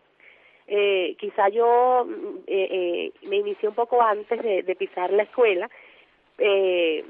eh, 0.67 1.15
quizá 1.19 1.49
yo 1.49 2.07
eh, 2.47 2.67
eh, 2.71 3.11
me 3.27 3.37
inicié 3.37 3.67
un 3.67 3.75
poco 3.75 4.01
antes 4.01 4.41
de 4.41 4.75
pisar 4.75 5.11
la 5.11 5.23
escuela 5.23 5.69
eh, 6.41 7.05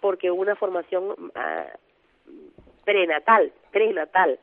porque 0.00 0.30
hubo 0.30 0.40
una 0.40 0.54
formación 0.54 1.32
ah, 1.34 1.66
prenatal, 2.84 3.52
prenatal, 3.72 4.38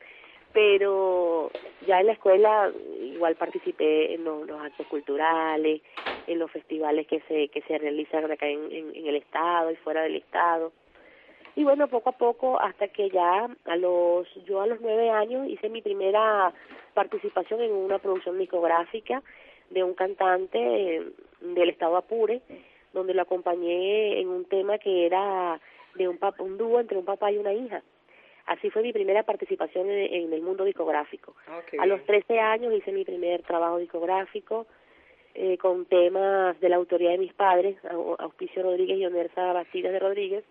pero 0.52 1.50
ya 1.86 2.00
en 2.00 2.06
la 2.06 2.12
escuela 2.12 2.70
igual 3.02 3.36
participé 3.36 4.14
en 4.14 4.24
los, 4.24 4.50
actos 4.50 4.86
culturales, 4.88 5.80
en 6.26 6.38
los 6.38 6.50
festivales 6.50 7.06
que 7.06 7.20
se 7.28 7.48
que 7.48 7.62
se 7.62 7.78
realizan 7.78 8.30
acá 8.30 8.46
en, 8.46 8.70
en, 8.70 9.06
el 9.06 9.16
estado 9.16 9.70
y 9.70 9.76
fuera 9.76 10.02
del 10.02 10.16
estado. 10.16 10.72
Y 11.56 11.64
bueno 11.64 11.88
poco 11.88 12.10
a 12.10 12.18
poco 12.18 12.60
hasta 12.60 12.88
que 12.88 13.08
ya 13.08 13.48
a 13.64 13.76
los 13.76 14.28
yo 14.44 14.60
a 14.60 14.66
los 14.66 14.80
nueve 14.82 15.08
años 15.10 15.48
hice 15.48 15.70
mi 15.70 15.80
primera 15.80 16.52
participación 16.92 17.62
en 17.62 17.72
una 17.72 17.98
producción 17.98 18.38
discográfica 18.38 19.22
de 19.70 19.82
un 19.82 19.94
cantante 19.94 21.06
del 21.40 21.70
estado 21.70 21.96
Apure 21.96 22.42
donde 22.92 23.14
lo 23.14 23.22
acompañé 23.22 24.20
en 24.20 24.28
un 24.28 24.44
tema 24.44 24.78
que 24.78 25.06
era 25.06 25.60
de 25.94 26.08
un, 26.08 26.18
un 26.38 26.58
dúo 26.58 26.80
entre 26.80 26.98
un 26.98 27.04
papá 27.04 27.30
y 27.32 27.38
una 27.38 27.52
hija. 27.52 27.82
Así 28.46 28.70
fue 28.70 28.82
mi 28.82 28.92
primera 28.92 29.22
participación 29.22 29.88
en, 29.90 30.32
el 30.32 30.42
mundo 30.42 30.64
discográfico. 30.64 31.36
Ah, 31.46 31.60
a 31.78 31.86
los 31.86 32.04
13 32.04 32.40
años 32.40 32.74
hice 32.74 32.90
mi 32.90 33.04
primer 33.04 33.42
trabajo 33.42 33.78
discográfico 33.78 34.66
eh, 35.34 35.56
con 35.58 35.86
temas 35.86 36.58
de 36.58 36.68
la 36.68 36.76
autoría 36.76 37.10
de 37.10 37.18
mis 37.18 37.32
padres, 37.32 37.76
Auspicio 38.18 38.64
Rodríguez 38.64 38.98
y 38.98 39.06
Onerza 39.06 39.52
Bastidas 39.52 39.92
de 39.92 40.00
Rodríguez. 40.00 40.44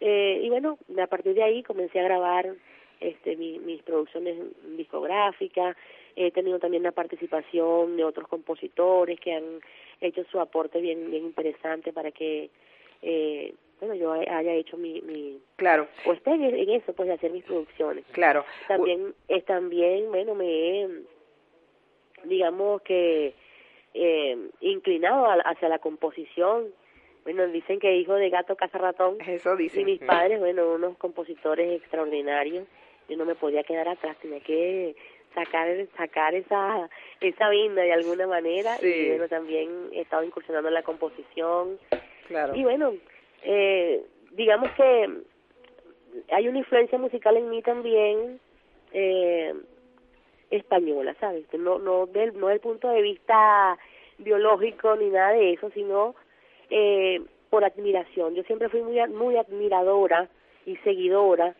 Eh, 0.00 0.40
y 0.42 0.48
bueno, 0.48 0.78
a 1.00 1.06
partir 1.06 1.34
de 1.34 1.44
ahí 1.44 1.62
comencé 1.62 2.00
a 2.00 2.04
grabar 2.04 2.54
este, 3.00 3.36
mis 3.36 3.82
producciones 3.84 4.36
discográficas, 4.76 5.76
he 6.16 6.30
tenido 6.30 6.58
también 6.58 6.82
la 6.82 6.92
participación 6.92 7.96
de 7.96 8.04
otros 8.04 8.26
compositores 8.26 9.20
que 9.20 9.34
han 9.34 9.60
hecho 10.00 10.24
su 10.24 10.40
aporte 10.40 10.80
bien 10.80 11.10
bien 11.10 11.24
interesante 11.26 11.92
para 11.92 12.10
que 12.10 12.50
eh, 13.02 13.54
bueno 13.78 13.94
yo 13.94 14.12
haya 14.12 14.54
hecho 14.54 14.78
mi, 14.78 15.02
mi 15.02 15.38
claro. 15.56 15.86
pues 16.04 16.18
esté 16.18 16.32
en, 16.32 16.70
eso 16.70 16.94
pues 16.94 17.08
de 17.08 17.14
hacer 17.14 17.30
mis 17.30 17.44
producciones. 17.44 18.04
Claro. 18.12 18.44
También 18.66 19.14
es 19.28 19.44
también 19.44 20.10
bueno 20.10 20.34
me 20.34 20.46
he 20.80 20.88
digamos 22.24 22.80
que 22.82 23.34
eh, 23.92 24.36
inclinado 24.60 25.26
hacia 25.44 25.68
la 25.68 25.78
composición. 25.78 26.64
Bueno 27.24 27.46
dicen 27.48 27.78
que 27.78 27.96
hijo 27.96 28.14
de 28.14 28.30
gato 28.30 28.56
caza 28.56 28.78
ratón. 28.78 29.18
Eso 29.20 29.54
dicen. 29.54 29.82
Y 29.82 29.84
mis 29.84 30.00
padres 30.00 30.40
bueno 30.40 30.72
unos 30.72 30.96
compositores 30.96 31.82
extraordinarios. 31.82 32.66
Yo 33.08 33.16
no 33.16 33.24
me 33.24 33.34
podía 33.34 33.62
quedar 33.62 33.86
atrás 33.86 34.16
tenía 34.20 34.40
que 34.40 34.96
sacar 35.36 35.68
sacar 35.96 36.34
esa 36.34 36.88
esa 37.20 37.48
vinda 37.50 37.82
de 37.82 37.92
alguna 37.92 38.26
manera 38.26 38.76
y 38.82 39.10
bueno 39.10 39.28
también 39.28 39.68
he 39.92 40.00
estado 40.00 40.24
incursionando 40.24 40.68
en 40.68 40.74
la 40.74 40.82
composición 40.82 41.78
claro 42.26 42.56
y 42.56 42.64
bueno 42.64 42.94
eh, 43.42 44.02
digamos 44.32 44.70
que 44.72 45.08
hay 46.32 46.48
una 46.48 46.58
influencia 46.58 46.98
musical 46.98 47.36
en 47.36 47.50
mí 47.50 47.62
también 47.62 48.40
eh, 48.92 49.54
española, 50.50 51.14
¿sabes? 51.20 51.44
No, 51.54 51.78
no, 51.78 52.06
del, 52.06 52.38
no 52.38 52.48
del 52.48 52.60
punto 52.60 52.88
de 52.88 53.02
vista 53.02 53.78
biológico 54.18 54.96
ni 54.96 55.10
nada 55.10 55.32
de 55.32 55.52
eso, 55.52 55.70
sino 55.70 56.14
eh, 56.70 57.20
por 57.50 57.64
admiración. 57.64 58.34
Yo 58.34 58.42
siempre 58.44 58.68
fui 58.68 58.82
muy, 58.82 58.98
muy 59.08 59.36
admiradora 59.36 60.28
y 60.64 60.76
seguidora 60.78 61.54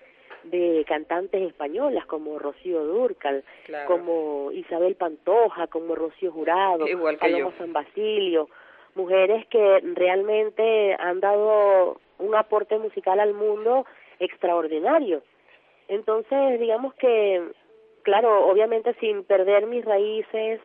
de 0.50 0.85
cantantes 0.87 1.42
españolas 1.42 2.06
como 2.06 2.38
Rocío 2.38 2.85
Durcal, 2.85 3.44
como 3.87 4.50
Isabel 4.52 4.94
Pantoja, 4.94 5.66
como 5.66 5.94
Rocío 5.94 6.32
Jurado, 6.32 6.87
Igual 6.87 7.18
San 7.59 7.72
Basilio, 7.72 8.48
mujeres 8.94 9.46
que 9.48 9.80
realmente 9.94 10.94
han 10.98 11.20
dado 11.20 12.00
un 12.18 12.35
aporte 12.35 12.78
musical 12.78 13.20
al 13.20 13.35
mundo 13.35 13.85
extraordinario. 14.18 15.22
Entonces, 15.88 16.59
digamos 16.59 16.94
que, 16.94 17.42
claro, 18.02 18.46
obviamente 18.46 18.94
sin 18.94 19.24
perder 19.24 19.66
mis 19.66 19.85
raíces 19.85 20.61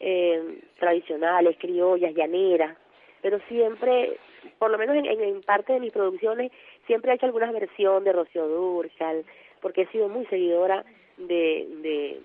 eh, 0.00 0.60
tradicionales, 0.78 1.56
criollas, 1.58 2.14
llaneras, 2.14 2.76
pero 3.22 3.38
siempre, 3.48 4.18
por 4.58 4.70
lo 4.70 4.78
menos 4.78 4.96
en, 4.96 5.06
en, 5.06 5.42
parte 5.42 5.72
de 5.72 5.80
mis 5.80 5.92
producciones, 5.92 6.50
siempre 6.86 7.12
he 7.12 7.14
hecho 7.14 7.26
alguna 7.26 7.50
versión 7.52 8.04
de 8.04 8.12
Rocío 8.12 8.46
Durcal, 8.48 9.24
porque 9.60 9.82
he 9.82 9.86
sido 9.88 10.08
muy 10.08 10.26
seguidora 10.26 10.84
de, 11.16 11.66
de, 11.82 12.20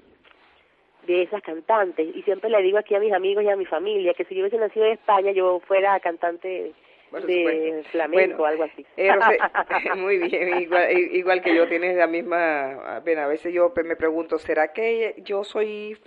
de 1.05 1.21
esas 1.23 1.41
cantantes. 1.41 2.15
Y 2.15 2.21
siempre 2.23 2.49
le 2.49 2.61
digo 2.61 2.77
aquí 2.77 2.95
a 2.95 2.99
mis 2.99 3.13
amigos 3.13 3.43
y 3.43 3.49
a 3.49 3.55
mi 3.55 3.65
familia 3.65 4.13
que 4.13 4.25
si 4.25 4.35
yo 4.35 4.41
hubiese 4.41 4.57
nacido 4.57 4.85
en 4.85 4.93
España, 4.93 5.31
yo 5.31 5.59
fuera 5.67 5.99
cantante 5.99 6.73
de 7.11 7.83
flamenco, 7.91 8.45
algo 8.45 8.63
así. 8.63 8.85
Eh, 8.97 9.09
muy 9.95 10.17
bien, 10.17 10.61
igual, 10.61 10.91
igual, 10.91 11.41
que 11.41 11.55
yo, 11.55 11.67
tienes 11.67 11.95
la 11.95 12.07
misma, 12.07 13.01
bueno, 13.03 13.21
a 13.21 13.27
veces 13.27 13.53
yo 13.53 13.73
me 13.83 13.95
pregunto, 13.95 14.37
¿será 14.37 14.73
que 14.73 15.15
yo 15.23 15.43
soy 15.43 15.97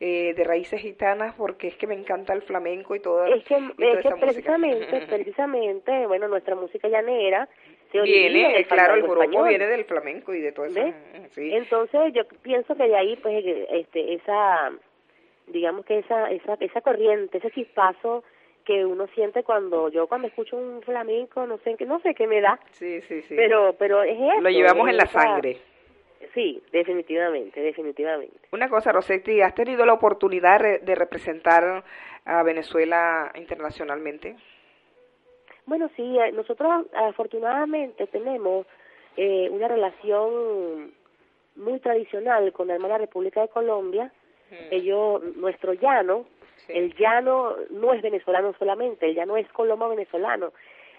eh, 0.00 0.34
de 0.34 0.44
raíces 0.44 0.80
gitanas 0.80 1.34
porque 1.34 1.68
es 1.68 1.76
que 1.76 1.86
me 1.86 1.94
encanta 1.94 2.32
el 2.32 2.42
flamenco 2.42 2.94
y 2.94 3.00
toda, 3.00 3.28
es 3.28 3.44
que, 3.44 3.56
es 3.56 4.02
que 4.02 4.10
precisamente, 4.20 5.06
precisamente, 5.08 6.06
bueno, 6.06 6.28
nuestra 6.28 6.54
música 6.54 6.88
llanera 6.88 7.48
viene, 7.92 8.58
eh, 8.58 8.64
claro, 8.64 8.94
el 8.94 9.02
grupo 9.02 9.44
viene 9.44 9.66
del 9.66 9.84
flamenco 9.84 10.34
y 10.34 10.40
de 10.40 10.52
todo 10.52 10.66
eso. 10.66 10.80
Sí. 11.30 11.54
Entonces 11.54 12.12
yo 12.12 12.26
pienso 12.42 12.74
que 12.74 12.88
de 12.88 12.96
ahí, 12.96 13.16
pues, 13.16 13.44
este, 13.70 14.14
esa, 14.14 14.72
digamos 15.46 15.84
que 15.84 15.98
esa, 15.98 16.30
esa, 16.30 16.54
esa 16.58 16.80
corriente, 16.80 17.38
ese 17.38 17.50
chispazo 17.52 18.24
que 18.64 18.84
uno 18.84 19.06
siente 19.08 19.42
cuando 19.42 19.88
yo 19.88 20.06
cuando 20.06 20.28
escucho 20.28 20.56
un 20.56 20.82
flamenco 20.82 21.46
no 21.46 21.58
sé 21.58 21.76
qué 21.76 21.84
no 21.86 22.00
sé 22.00 22.14
qué 22.14 22.26
me 22.26 22.40
da 22.40 22.58
sí 22.72 23.00
sí 23.02 23.22
sí. 23.22 23.34
pero 23.36 23.74
pero 23.78 24.02
es 24.02 24.18
eso 24.18 24.40
lo 24.40 24.50
llevamos 24.50 24.88
en 24.88 24.96
la 24.96 25.06
sangre. 25.06 25.58
Sí 26.32 26.62
definitivamente 26.72 27.60
definitivamente. 27.60 28.48
Una 28.52 28.68
cosa 28.68 28.92
Rosetti 28.92 29.40
has 29.40 29.54
tenido 29.54 29.84
la 29.86 29.92
oportunidad 29.92 30.80
de 30.80 30.94
representar 30.94 31.84
a 32.24 32.42
Venezuela 32.42 33.30
internacionalmente 33.34 34.36
bueno 35.66 35.90
sí 35.96 36.18
eh, 36.18 36.32
nosotros 36.32 36.86
afortunadamente 36.94 38.06
tenemos 38.06 38.66
eh, 39.16 39.48
una 39.50 39.68
relación 39.68 40.92
muy 41.56 41.78
tradicional 41.80 42.52
con 42.52 42.68
la 42.68 42.74
hermana 42.74 42.98
República 42.98 43.42
de 43.42 43.48
Colombia. 43.48 44.12
Ellos 44.70 45.22
nuestro 45.36 45.72
llano 45.72 46.26
el 46.68 46.94
llano 46.94 47.56
no 47.70 47.92
es 47.92 48.02
venezolano 48.02 48.54
solamente, 48.58 49.06
el 49.06 49.14
llano 49.14 49.36
es 49.36 49.48
colomo 49.48 49.88
venezolano. 49.88 50.52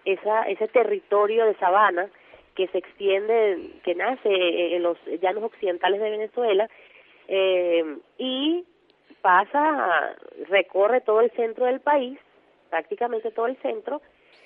Esa, 0.04 0.44
ese 0.44 0.68
territorio 0.68 1.46
de 1.46 1.56
sabana 1.56 2.10
que 2.56 2.68
se 2.68 2.78
extiende, 2.78 3.72
que 3.84 3.96
nace 3.96 4.76
en 4.76 4.84
los 4.84 4.98
llanos 5.22 5.44
occidentales 5.44 6.00
de 6.00 6.10
Venezuela 6.10 6.70
eh, 7.28 7.98
y 8.18 8.64
pasa, 9.22 10.16
recorre 10.48 11.02
todo 11.02 11.22
el 11.22 11.32
centro 11.32 11.66
del 11.66 11.80
país, 11.80 12.20
prácticamente 12.70 13.32
todo 13.32 13.48
el 13.48 13.58
centro, 13.58 14.02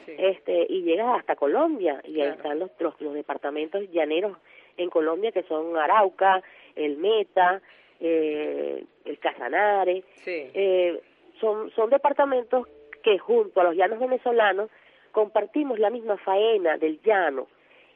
este 0.07 0.65
y 0.69 0.81
llega 0.81 1.15
hasta 1.15 1.35
Colombia. 1.35 2.01
Y 2.03 2.21
ahí 2.21 2.29
están 2.29 2.57
los, 2.57 2.71
los, 2.79 2.99
los 3.01 3.13
departamentos 3.13 3.83
llaneros 3.91 4.37
en 4.77 4.89
Colombia 4.89 5.31
que 5.31 5.43
son 5.43 5.77
Arauca, 5.77 6.41
el 6.75 6.97
Meta, 6.97 7.61
eh, 7.99 8.85
el 9.05 9.19
Casanare, 9.19 10.03
eh, 10.25 11.01
son, 11.39 11.71
son 11.71 11.89
departamentos 11.89 12.67
que 13.03 13.17
junto 13.17 13.61
a 13.61 13.63
los 13.63 13.75
llanos 13.75 13.99
venezolanos 13.99 14.69
compartimos 15.11 15.79
la 15.79 15.89
misma 15.89 16.17
faena 16.17 16.77
del 16.77 17.01
llano 17.01 17.47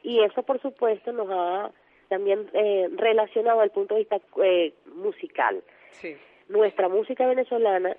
y 0.02 0.20
eso 0.20 0.42
por 0.42 0.60
supuesto 0.60 1.12
nos 1.12 1.28
ha 1.30 1.70
también 2.08 2.48
eh, 2.52 2.88
relacionado 2.96 3.60
al 3.60 3.70
punto 3.70 3.94
de 3.94 4.00
vista 4.00 4.20
eh, 4.42 4.72
musical. 4.94 5.62
Sí. 5.90 6.16
Nuestra 6.48 6.88
música 6.88 7.26
venezolana, 7.26 7.96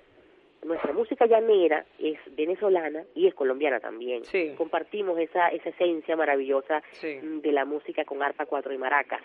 nuestra 0.64 0.92
música 0.92 1.26
llanera 1.26 1.84
es 1.98 2.18
venezolana 2.36 3.04
y 3.14 3.26
es 3.26 3.34
colombiana 3.34 3.80
también. 3.80 4.24
Sí. 4.24 4.54
Compartimos 4.56 5.18
esa, 5.18 5.48
esa 5.48 5.70
esencia 5.70 6.16
maravillosa 6.16 6.82
de 7.02 7.52
la 7.52 7.64
música 7.64 8.04
con 8.04 8.22
arpa, 8.22 8.46
cuatro 8.46 8.72
y 8.72 8.78
maracas. 8.78 9.20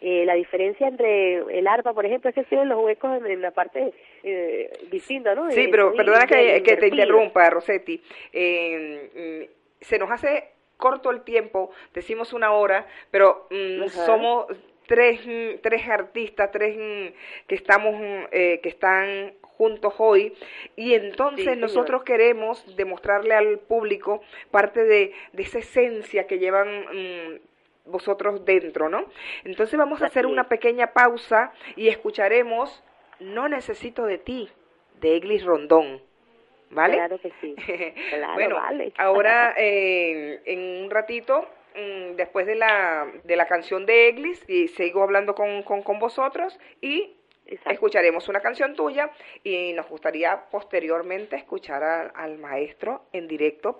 Eh, 0.00 0.24
la 0.24 0.34
diferencia 0.34 0.88
entre 0.88 1.36
el 1.58 1.66
arpa, 1.66 1.92
por 1.92 2.06
ejemplo, 2.06 2.30
es 2.30 2.34
que 2.34 2.44
tiene 2.44 2.64
los 2.64 2.82
huecos 2.82 3.22
en, 3.22 3.42
la 3.42 3.50
parte 3.50 3.92
eh, 4.22 4.70
distinta, 4.90 5.34
¿no? 5.34 5.50
Sí, 5.50 5.68
pero 5.70 5.92
perdona 5.92 6.26
que, 6.26 6.60
te 6.62 6.88
interrumpa, 6.88 7.50
Rosetti. 7.50 8.02
Eh, 8.32 9.46
mm, 9.46 9.84
se 9.84 9.98
nos 9.98 10.10
hace 10.10 10.52
corto 10.78 11.10
el 11.10 11.22
tiempo, 11.22 11.70
decimos 11.92 12.32
una 12.32 12.52
hora, 12.52 12.86
pero 13.10 13.46
mm, 13.50 13.88
somos 13.88 14.46
tres, 14.86 15.20
mm, 15.26 15.60
tres 15.60 15.86
artistas, 15.86 16.50
tres 16.50 16.76
que 17.46 17.54
estamos, 17.54 18.28
que 18.30 18.60
están 18.62 19.34
juntos 19.42 19.92
hoy 19.98 20.32
y 20.74 20.94
entonces 20.94 21.58
nosotros 21.58 22.02
queremos 22.02 22.64
demostrarle 22.76 23.34
al 23.34 23.58
público 23.58 24.22
parte 24.50 24.82
de, 24.84 25.12
de 25.34 25.42
esa 25.42 25.58
esencia 25.58 26.26
que 26.26 26.38
llevan 26.38 26.86
vosotros 27.90 28.44
dentro, 28.44 28.88
¿no? 28.88 29.04
Entonces 29.44 29.78
vamos 29.78 30.02
a 30.02 30.06
hacer 30.06 30.26
una 30.26 30.48
pequeña 30.48 30.88
pausa 30.92 31.52
y 31.76 31.88
escucharemos 31.88 32.82
No 33.18 33.48
necesito 33.48 34.06
de 34.06 34.18
ti, 34.18 34.48
de 35.00 35.16
Eglis 35.16 35.44
Rondón. 35.44 36.02
¿Vale? 36.70 36.94
Claro 36.94 37.18
que 37.18 37.32
sí. 37.40 37.54
bueno, 38.34 38.56
ahora 38.96 39.54
eh, 39.58 40.40
en 40.44 40.84
un 40.84 40.90
ratito, 40.90 41.48
mm, 41.74 42.14
después 42.14 42.46
de 42.46 42.54
la, 42.54 43.08
de 43.24 43.36
la 43.36 43.46
canción 43.46 43.86
de 43.86 44.08
Eglis, 44.08 44.42
y 44.48 44.68
sigo 44.68 45.02
hablando 45.02 45.34
con, 45.34 45.62
con, 45.64 45.82
con 45.82 45.98
vosotros 45.98 46.58
y 46.80 47.16
escucharemos 47.66 48.28
una 48.28 48.40
canción 48.40 48.74
tuya 48.74 49.10
y 49.42 49.72
nos 49.72 49.88
gustaría 49.88 50.48
posteriormente 50.50 51.36
escuchar 51.36 52.12
al 52.14 52.38
maestro 52.38 53.02
en 53.12 53.26
directo. 53.26 53.78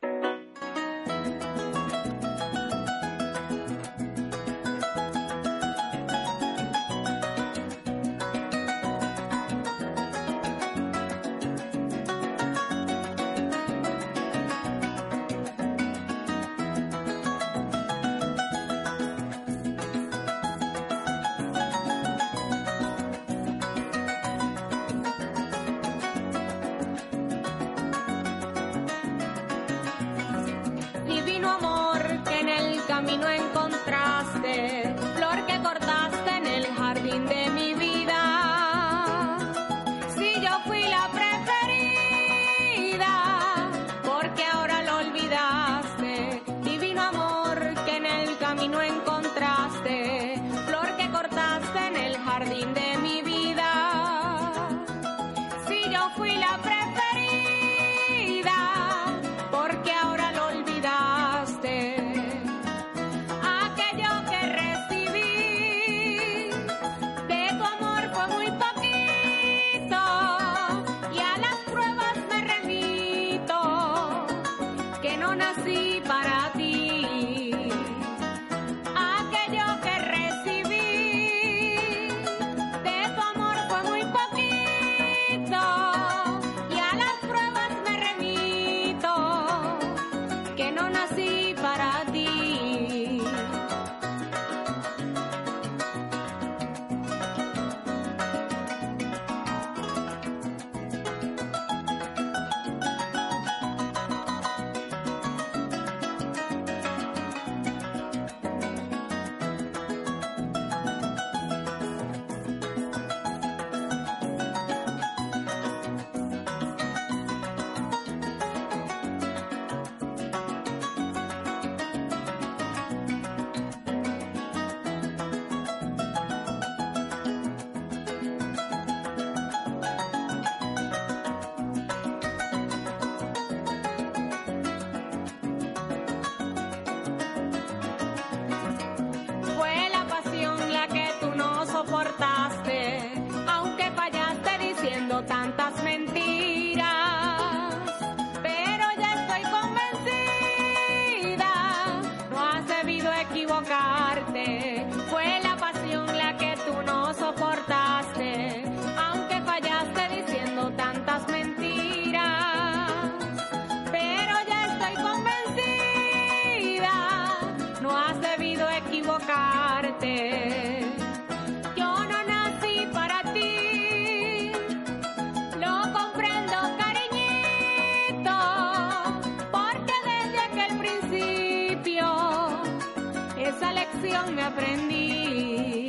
Aprendí. 184.60 185.86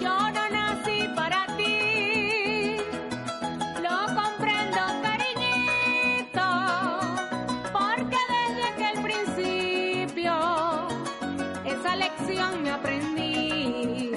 Yo 0.00 0.30
no 0.30 0.48
nací 0.50 1.08
para 1.14 1.46
ti, 1.56 2.76
lo 3.82 3.98
comprendo 4.14 4.80
cariñito, 5.02 6.48
porque 7.72 8.16
desde 8.34 8.62
aquel 8.72 9.02
principio 9.02 10.34
esa 11.66 11.96
lección 11.96 12.62
me 12.62 12.70
aprendí. 12.70 14.12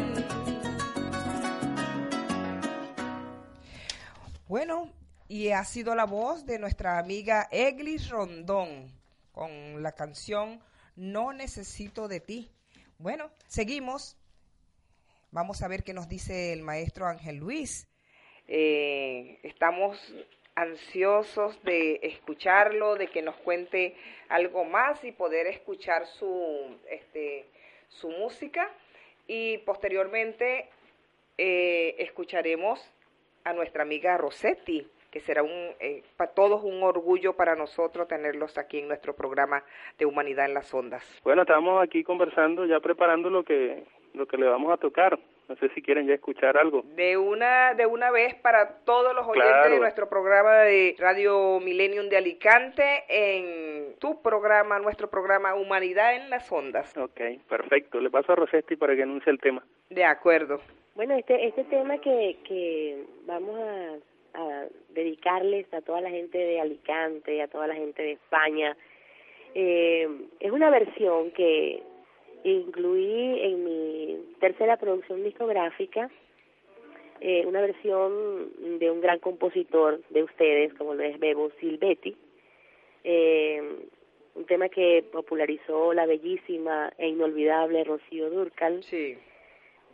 Bueno, 4.47 4.89
y 5.27 5.49
ha 5.49 5.63
sido 5.65 5.95
la 5.95 6.05
voz 6.05 6.45
de 6.45 6.59
nuestra 6.59 6.97
amiga 6.97 7.47
Eglis 7.51 8.09
Rondón 8.09 8.91
con 9.31 9.81
la 9.81 9.93
canción 9.93 10.61
No 10.95 11.31
necesito 11.31 12.07
de 12.09 12.19
ti. 12.19 12.51
Bueno, 13.01 13.31
seguimos. 13.47 14.15
Vamos 15.31 15.63
a 15.63 15.67
ver 15.67 15.83
qué 15.83 15.91
nos 15.91 16.07
dice 16.07 16.53
el 16.53 16.61
maestro 16.61 17.07
Ángel 17.07 17.37
Luis. 17.37 17.89
Eh, 18.47 19.39
estamos 19.41 19.97
ansiosos 20.53 21.59
de 21.63 21.99
escucharlo, 22.03 22.93
de 22.97 23.07
que 23.07 23.23
nos 23.23 23.35
cuente 23.37 23.95
algo 24.29 24.65
más 24.65 25.03
y 25.03 25.11
poder 25.11 25.47
escuchar 25.47 26.05
su, 26.05 26.77
este, 26.91 27.45
su 27.89 28.11
música. 28.11 28.69
Y 29.25 29.57
posteriormente 29.59 30.69
eh, 31.39 31.95
escucharemos 31.97 32.79
a 33.43 33.53
nuestra 33.53 33.81
amiga 33.81 34.15
Rossetti, 34.17 34.87
que 35.11 35.19
será 35.19 35.43
un, 35.43 35.49
eh, 35.79 36.03
para 36.17 36.31
todos 36.31 36.63
un 36.63 36.81
orgullo 36.83 37.33
para 37.33 37.55
nosotros 37.55 38.07
tenerlos 38.07 38.57
aquí 38.57 38.79
en 38.79 38.87
nuestro 38.87 39.13
programa 39.15 39.63
de 39.97 40.05
Humanidad 40.05 40.45
en 40.45 40.53
las 40.53 40.73
Ondas. 40.73 41.03
Bueno, 41.23 41.41
estamos 41.41 41.83
aquí 41.83 42.03
conversando, 42.03 42.65
ya 42.65 42.79
preparando 42.79 43.29
lo 43.29 43.43
que 43.43 43.83
lo 44.13 44.25
que 44.27 44.37
le 44.37 44.45
vamos 44.47 44.73
a 44.73 44.77
tocar. 44.77 45.17
No 45.47 45.55
sé 45.57 45.67
si 45.69 45.81
quieren 45.81 46.07
ya 46.07 46.13
escuchar 46.13 46.57
algo. 46.57 46.81
De 46.95 47.17
una, 47.17 47.73
de 47.73 47.85
una 47.85 48.09
vez 48.09 48.35
para 48.35 48.77
todos 48.85 49.13
los 49.13 49.27
oyentes 49.27 49.51
Claro. 49.51 49.73
de 49.73 49.79
nuestro 49.79 50.07
programa 50.09 50.53
de 50.59 50.95
Radio 50.97 51.59
Millennium 51.59 52.07
de 52.07 52.17
Alicante, 52.17 53.03
en 53.09 53.95
tu 53.99 54.21
programa, 54.21 54.79
nuestro 54.79 55.09
programa 55.09 55.55
Humanidad 55.55 56.15
en 56.15 56.29
las 56.29 56.49
Ondas. 56.51 56.95
Ok, 56.97 57.19
perfecto. 57.49 57.99
Le 57.99 58.09
paso 58.09 58.31
a 58.31 58.35
Rosetti 58.35 58.75
para 58.77 58.95
que 58.95 59.03
anuncie 59.03 59.29
el 59.31 59.39
tema. 59.39 59.63
De 59.89 60.05
acuerdo. 60.05 60.61
Bueno, 60.95 61.15
este 61.15 61.45
este 61.47 61.63
tema 61.65 61.97
que, 61.97 62.37
que 62.45 63.03
vamos 63.25 63.59
a, 63.59 63.95
a 64.33 64.65
dedicarles 64.89 65.71
a 65.73 65.81
toda 65.81 66.01
la 66.01 66.09
gente 66.09 66.37
de 66.37 66.59
Alicante, 66.59 67.41
a 67.41 67.47
toda 67.47 67.67
la 67.67 67.75
gente 67.75 68.01
de 68.01 68.11
España, 68.13 68.75
eh, 69.53 70.07
es 70.39 70.51
una 70.51 70.69
versión 70.69 71.31
que 71.31 71.83
incluí 72.43 73.39
en 73.41 73.63
mi 73.63 74.35
tercera 74.39 74.77
producción 74.77 75.23
discográfica, 75.23 76.09
eh, 77.19 77.45
una 77.45 77.61
versión 77.61 78.79
de 78.79 78.89
un 78.89 79.01
gran 79.01 79.19
compositor 79.19 80.01
de 80.09 80.23
ustedes, 80.23 80.73
como 80.73 80.95
lo 80.95 81.03
es 81.03 81.19
Bebo 81.19 81.51
Silvetti, 81.59 82.15
eh, 83.03 83.61
un 84.33 84.45
tema 84.45 84.69
que 84.69 85.03
popularizó 85.11 85.93
la 85.93 86.05
bellísima 86.05 86.91
e 86.97 87.09
inolvidable 87.09 87.83
Rocío 87.83 88.29
Durcal, 88.29 88.83
Sí. 88.83 89.17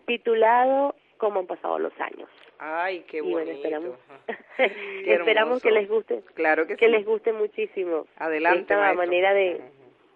titulado 0.06 0.96
Cómo 1.18 1.40
han 1.40 1.48
pasado 1.48 1.80
los 1.80 2.00
años. 2.00 2.30
Ay, 2.60 3.02
qué 3.08 3.18
y 3.18 3.22
bonito. 3.22 3.38
bueno, 3.38 3.52
esperamos, 3.52 3.96
Ajá. 4.10 4.20
Qué 5.06 5.14
esperamos 5.14 5.62
que 5.62 5.72
les 5.72 5.88
guste, 5.88 6.22
Claro 6.34 6.66
que, 6.68 6.76
que 6.76 6.86
sí. 6.88 6.92
les 6.92 7.06
guste 7.06 7.32
muchísimo 7.34 8.08
Adelante, 8.18 8.62
esta 8.62 8.78
maestro. 8.78 8.98
manera 9.06 9.34
de, 9.34 9.62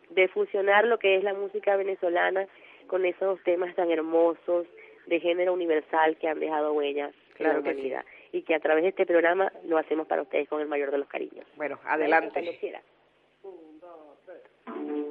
de 0.10 0.28
fusionar 0.30 0.86
lo 0.86 0.98
que 1.00 1.16
es 1.18 1.24
la 1.24 1.34
música 1.34 1.76
venezolana 1.78 2.48
con 2.88 3.06
esos 3.06 3.42
temas 3.44 3.74
tan 3.76 3.92
hermosos 3.92 4.66
de 5.06 5.20
género 5.20 5.54
universal 5.54 6.18
que 6.18 6.28
han 6.28 6.40
dejado 6.40 6.74
huellas 6.74 7.14
Claro 7.36 7.60
en 7.60 7.64
la 7.66 7.70
que 7.70 7.76
sí. 7.76 7.80
humanidad 7.82 8.06
y 8.34 8.42
que 8.44 8.56
a 8.56 8.60
través 8.60 8.84
de 8.84 8.90
este 8.90 9.06
programa 9.06 9.52
lo 9.66 9.78
hacemos 9.78 10.08
para 10.08 10.22
ustedes 10.22 10.48
con 10.48 10.62
el 10.62 10.68
mayor 10.68 10.90
de 10.92 10.98
los 11.00 11.08
cariños. 11.08 11.46
Bueno, 11.58 11.78
Cuando 11.82 12.04
adelante. 12.04 12.58
quiera. 12.60 12.82
Cómo 13.42 15.11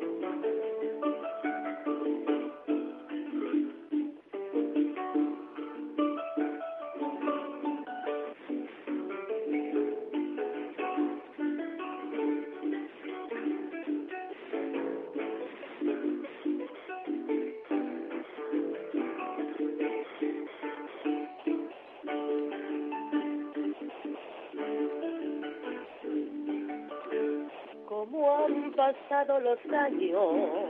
pasado 29.10 29.40
los 29.40 29.58
años, 29.74 30.68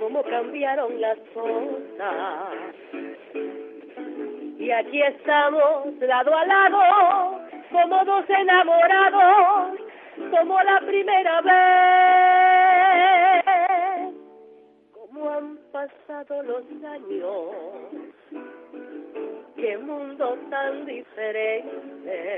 cómo 0.00 0.24
cambiaron 0.24 1.00
las 1.00 1.16
cosas. 1.32 2.74
Y 4.58 4.72
aquí 4.72 5.00
estamos 5.02 5.96
lado 6.00 6.36
a 6.36 6.46
lado, 6.46 7.40
como 7.70 8.04
dos 8.04 8.24
enamorados, 8.28 9.78
como 10.32 10.60
la 10.62 10.80
primera 10.80 11.40
vez. 11.42 11.54
Cómo 14.94 15.30
han 15.30 15.56
pasado 15.70 16.42
los 16.42 16.64
años, 16.84 17.50
qué 19.54 19.78
mundo 19.78 20.36
tan 20.50 20.86
diferente. 20.86 22.34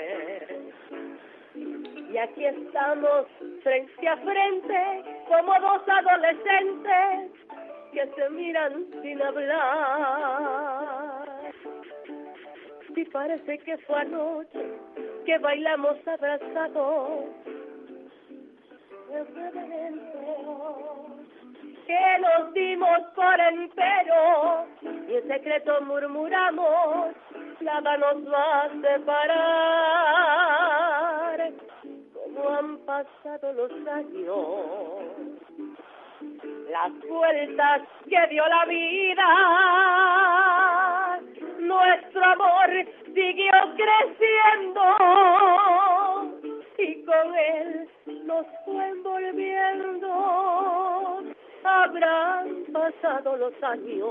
Y 2.17 2.19
aquí 2.19 2.45
estamos 2.47 3.27
frente 3.67 4.09
a 4.09 4.17
frente 4.19 5.03
como 5.27 5.53
dos 5.59 5.83
adolescentes 5.89 7.33
que 7.93 8.07
se 8.15 8.31
miran 8.31 8.87
sin 9.03 9.21
hablar. 9.21 11.27
Y 12.95 13.05
parece 13.07 13.59
que 13.59 13.77
fue 13.79 13.99
anoche 13.99 14.71
que 15.25 15.37
bailamos 15.39 15.97
abrazados. 16.07 17.25
Que 21.87 22.19
nos 22.21 22.55
dimos 22.55 23.01
por 23.17 23.41
entero 23.41 24.67
y 25.09 25.17
en 25.17 25.27
secreto 25.27 25.81
murmuramos, 25.83 27.17
nada 27.61 27.97
nos 27.97 28.33
va 28.33 28.63
a 28.63 28.69
separar. 28.81 30.86
Han 32.49 32.79
pasado 32.79 33.53
los 33.53 33.71
años, 33.89 34.37
las 36.71 36.93
vueltas 37.09 37.83
que 38.09 38.27
dio 38.29 38.47
la 38.47 38.65
vida, 38.67 39.25
nuestro 41.59 42.25
amor 42.25 42.71
siguió 43.15 43.53
creciendo 43.77 44.83
y 46.79 47.05
con 47.05 47.35
él 47.37 47.89
nos 48.25 48.47
fue 48.65 48.89
envolviendo. 48.89 50.09
Habrán 51.65 52.65
pasado 52.73 53.37
los 53.37 53.63
años, 53.63 54.11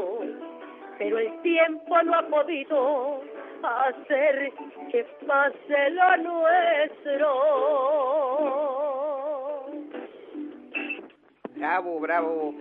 pero 0.97 1.17
el 1.19 1.41
tiempo 1.41 2.03
no 2.03 2.15
ha 2.15 2.23
podido 2.23 3.21
hacer 3.63 4.51
que 4.91 5.03
pase 5.25 5.89
lo 5.91 6.17
nuestro. 6.17 7.29
Bravo, 11.55 11.99
bravo. 11.99 12.53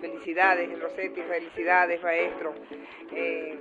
Felicidades, 0.00 0.80
Rosetti, 0.80 1.22
felicidades, 1.22 2.02
maestro. 2.02 2.54
Eh, 3.12 3.58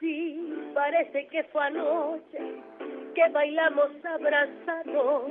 Sí, 0.00 0.70
parece 0.74 1.26
que 1.28 1.42
fue 1.44 1.64
anoche 1.64 2.62
que 3.14 3.28
bailamos 3.32 3.90
abrazados 4.04 5.30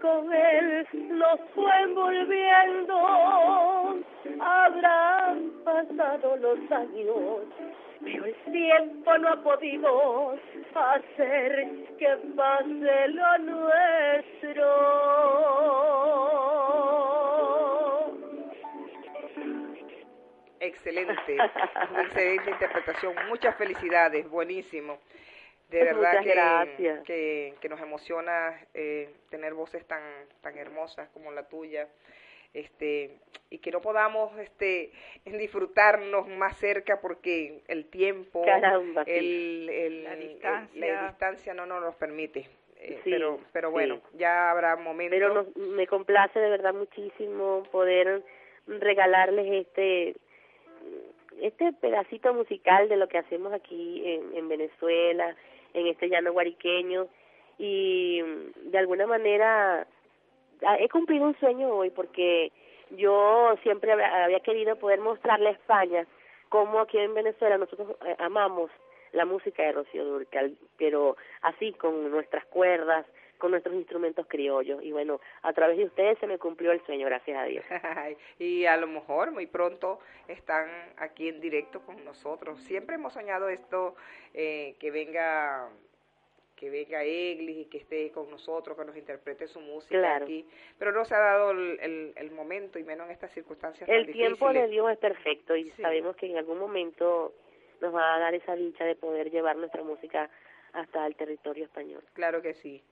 con 0.00 0.32
él 0.32 0.86
nos 0.92 1.40
fue 1.54 1.70
envolviendo. 1.82 2.94
Habrán 4.40 5.50
pasado 5.64 6.36
los 6.36 6.58
años, 6.70 7.44
pero 8.02 8.24
el 8.24 8.34
tiempo 8.52 9.18
no 9.18 9.28
ha 9.28 9.42
podido 9.42 10.38
hacer 10.74 11.68
que 11.98 12.16
pase 12.36 13.08
lo 13.08 13.38
nuestro. 13.38 14.64
Excelente, 20.60 21.14
excelente 21.96 22.50
interpretación. 22.50 23.14
Muchas 23.28 23.56
felicidades, 23.56 24.28
buenísimo. 24.28 24.98
De 25.68 25.84
verdad 25.84 26.22
que, 26.22 27.02
que, 27.04 27.54
que, 27.60 27.68
nos 27.68 27.80
emociona 27.80 28.58
eh, 28.72 29.10
tener 29.28 29.52
voces 29.52 29.84
tan, 29.86 30.02
tan 30.40 30.56
hermosas 30.56 31.08
como 31.10 31.30
la 31.30 31.46
tuya. 31.46 31.88
Este 32.54 33.18
y 33.50 33.58
que 33.58 33.70
no 33.70 33.82
podamos 33.82 34.36
este 34.38 34.90
disfrutarnos 35.26 36.26
más 36.28 36.56
cerca 36.56 36.98
porque 37.02 37.60
el 37.68 37.84
tiempo 37.90 38.42
el, 39.04 40.04
la, 40.04 40.16
distancia. 40.16 41.52
no 41.52 41.66
nos 41.66 41.94
permite 41.96 42.48
eh, 42.78 43.00
pero 43.04 43.38
pero 43.52 43.70
bueno 43.70 44.00
ya 44.14 44.50
habrá 44.50 44.76
momentos. 44.76 45.18
Pero 45.18 45.46
me 45.56 45.86
complace 45.86 46.38
de 46.40 46.48
verdad 46.48 46.72
muchísimo 46.72 47.64
poder 47.70 48.22
regalarles 48.66 49.66
este 49.66 50.16
este 51.42 51.74
pedacito 51.74 52.32
musical 52.32 52.88
de 52.88 52.96
lo 52.96 53.08
que 53.08 53.18
hacemos 53.18 53.52
aquí 53.52 54.02
en, 54.06 54.34
en 54.34 54.48
Venezuela 54.48 55.36
en 55.80 55.88
este 55.88 56.08
llano 56.08 56.32
guariqueño. 56.32 57.08
Y 57.58 58.22
de 58.64 58.78
alguna 58.78 59.06
manera 59.06 59.86
ah, 60.64 60.76
he 60.78 60.88
cumplido 60.88 61.24
un 61.24 61.38
sueño 61.38 61.68
hoy 61.70 61.90
porque 61.90 62.52
yo 62.90 63.54
siempre 63.62 63.92
había 63.92 64.40
querido 64.40 64.76
poder 64.76 65.00
mostrarle 65.00 65.48
a 65.48 65.52
España 65.52 66.06
cómo 66.48 66.80
aquí 66.80 66.98
en 66.98 67.14
Venezuela 67.14 67.58
nosotros 67.58 67.96
eh, 68.06 68.16
amamos 68.18 68.70
la 69.12 69.24
música 69.24 69.62
de 69.62 69.72
Rocío 69.72 70.04
Durcal, 70.04 70.56
pero 70.76 71.16
así 71.42 71.72
con 71.72 72.10
nuestras 72.10 72.44
cuerdas, 72.46 73.06
con 73.38 73.52
nuestros 73.52 73.74
instrumentos 73.74 74.26
criollos. 74.28 74.82
Y 74.82 74.92
bueno, 74.92 75.20
a 75.42 75.52
través 75.52 75.78
de 75.78 75.84
ustedes 75.84 76.18
se 76.18 76.26
me 76.26 76.38
cumplió 76.38 76.72
el 76.72 76.84
sueño, 76.84 77.06
gracias 77.06 77.38
a 77.38 77.44
Dios. 77.44 77.64
y 78.38 78.66
a 78.66 78.76
lo 78.76 78.86
mejor 78.86 79.30
muy 79.30 79.46
pronto 79.46 80.00
están 80.26 80.68
aquí 80.96 81.28
en 81.28 81.40
directo 81.40 81.80
con 81.80 82.04
nosotros. 82.04 82.60
Siempre 82.60 82.96
hemos 82.96 83.12
soñado 83.12 83.48
esto, 83.48 83.94
eh, 84.34 84.76
que 84.78 84.90
venga 84.90 85.68
que 86.56 86.70
venga 86.70 87.04
Eglis 87.04 87.56
y 87.56 87.64
que 87.66 87.78
esté 87.78 88.10
con 88.10 88.28
nosotros, 88.30 88.76
que 88.76 88.84
nos 88.84 88.96
interprete 88.96 89.46
su 89.46 89.60
música 89.60 90.16
aquí, 90.16 90.44
pero 90.76 90.90
no 90.90 91.04
se 91.04 91.14
ha 91.14 91.20
dado 91.20 91.52
el, 91.52 92.12
el, 92.16 92.30
momento 92.32 92.80
y 92.80 92.82
menos 92.82 93.06
en 93.06 93.12
estas 93.12 93.30
circunstancias. 93.30 93.88
El 93.88 94.10
tiempo 94.10 94.52
de 94.52 94.66
Dios 94.66 94.90
es 94.90 94.98
perfecto 94.98 95.54
y 95.54 95.70
sabemos 95.70 96.16
que 96.16 96.26
en 96.26 96.36
algún 96.36 96.58
momento 96.58 97.32
nos 97.80 97.94
va 97.94 98.16
a 98.16 98.18
dar 98.18 98.34
esa 98.34 98.56
dicha 98.56 98.84
de 98.84 98.96
poder 98.96 99.30
llevar 99.30 99.56
nuestra 99.56 99.84
música 99.84 100.28
hasta 100.72 101.06
el 101.06 101.14
territorio 101.16 101.64
español. 101.64 102.02
Claro 102.12 102.42
que 102.42 102.54
sí. 102.54 102.82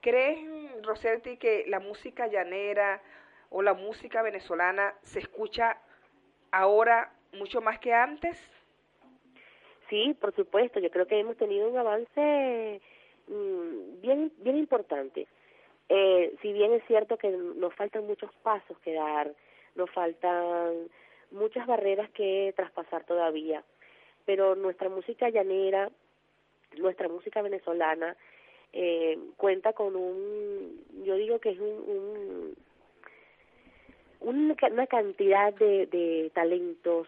¿Crees, 0.00 0.38
Rosetti, 0.82 1.36
que 1.36 1.64
la 1.66 1.80
música 1.80 2.26
llanera 2.26 3.02
o 3.50 3.62
la 3.62 3.74
música 3.74 4.22
venezolana 4.22 4.94
se 5.02 5.18
escucha 5.20 5.78
ahora 6.50 7.12
mucho 7.32 7.60
más 7.60 7.78
que 7.78 7.92
antes? 7.92 8.38
Sí, 9.88 10.16
por 10.20 10.34
supuesto. 10.34 10.80
Yo 10.80 10.90
creo 10.90 11.06
que 11.06 11.18
hemos 11.18 11.36
tenido 11.36 11.68
un 11.68 11.76
avance 11.76 12.80
mm, 13.28 14.00
bien, 14.00 14.32
bien 14.38 14.56
importante. 14.56 15.26
Eh, 15.88 16.34
si 16.42 16.52
bien 16.52 16.72
es 16.72 16.84
cierto 16.86 17.16
que 17.16 17.30
nos 17.30 17.72
faltan 17.74 18.06
muchos 18.06 18.32
pasos 18.42 18.78
que 18.80 18.94
dar, 18.94 19.32
nos 19.76 19.90
faltan 19.90 20.88
muchas 21.30 21.66
barreras 21.66 22.10
que 22.10 22.52
traspasar 22.56 23.04
todavía, 23.04 23.62
pero 24.24 24.56
nuestra 24.56 24.88
música 24.88 25.28
llanera, 25.28 25.90
nuestra 26.76 27.08
música 27.08 27.42
venezolana, 27.42 28.16
eh, 28.72 29.18
cuenta 29.36 29.72
con 29.72 29.96
un, 29.96 30.84
yo 31.04 31.14
digo 31.16 31.38
que 31.38 31.50
es 31.50 31.58
un, 31.58 32.54
un 34.20 34.56
una 34.66 34.86
cantidad 34.86 35.52
de, 35.54 35.86
de 35.86 36.30
talentos 36.34 37.06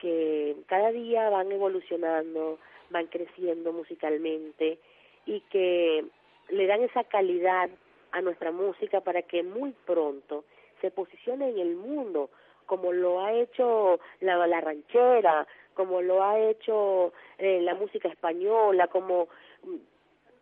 que 0.00 0.56
cada 0.66 0.92
día 0.92 1.28
van 1.30 1.50
evolucionando, 1.50 2.58
van 2.90 3.06
creciendo 3.06 3.72
musicalmente 3.72 4.78
y 5.26 5.40
que 5.50 6.04
le 6.50 6.66
dan 6.66 6.82
esa 6.82 7.04
calidad 7.04 7.70
a 8.12 8.20
nuestra 8.20 8.52
música 8.52 9.00
para 9.00 9.22
que 9.22 9.42
muy 9.42 9.72
pronto 9.84 10.44
se 10.80 10.90
posicione 10.90 11.50
en 11.50 11.58
el 11.58 11.76
mundo 11.76 12.30
como 12.66 12.92
lo 12.92 13.20
ha 13.20 13.32
hecho 13.32 13.98
la, 14.20 14.46
la 14.46 14.60
ranchera, 14.60 15.46
como 15.74 16.02
lo 16.02 16.22
ha 16.22 16.38
hecho 16.38 17.12
eh, 17.38 17.60
la 17.62 17.74
música 17.74 18.08
española, 18.08 18.86
como 18.86 19.26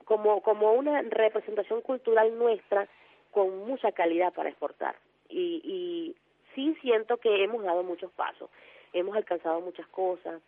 como, 0.08 0.40
como 0.40 0.72
una 0.72 1.02
representación 1.02 1.82
cultural 1.82 2.36
nuestra 2.38 2.88
con 3.30 3.66
mucha 3.66 3.92
calidad 3.92 4.32
para 4.32 4.48
exportar. 4.48 4.96
Y, 5.28 5.60
y 5.62 6.16
sí 6.54 6.74
siento 6.80 7.18
que 7.18 7.44
hemos 7.44 7.62
dado 7.62 7.82
muchos 7.82 8.10
pasos, 8.12 8.48
hemos 8.94 9.14
alcanzado 9.14 9.60
muchas 9.60 9.86
cosas, 9.88 10.40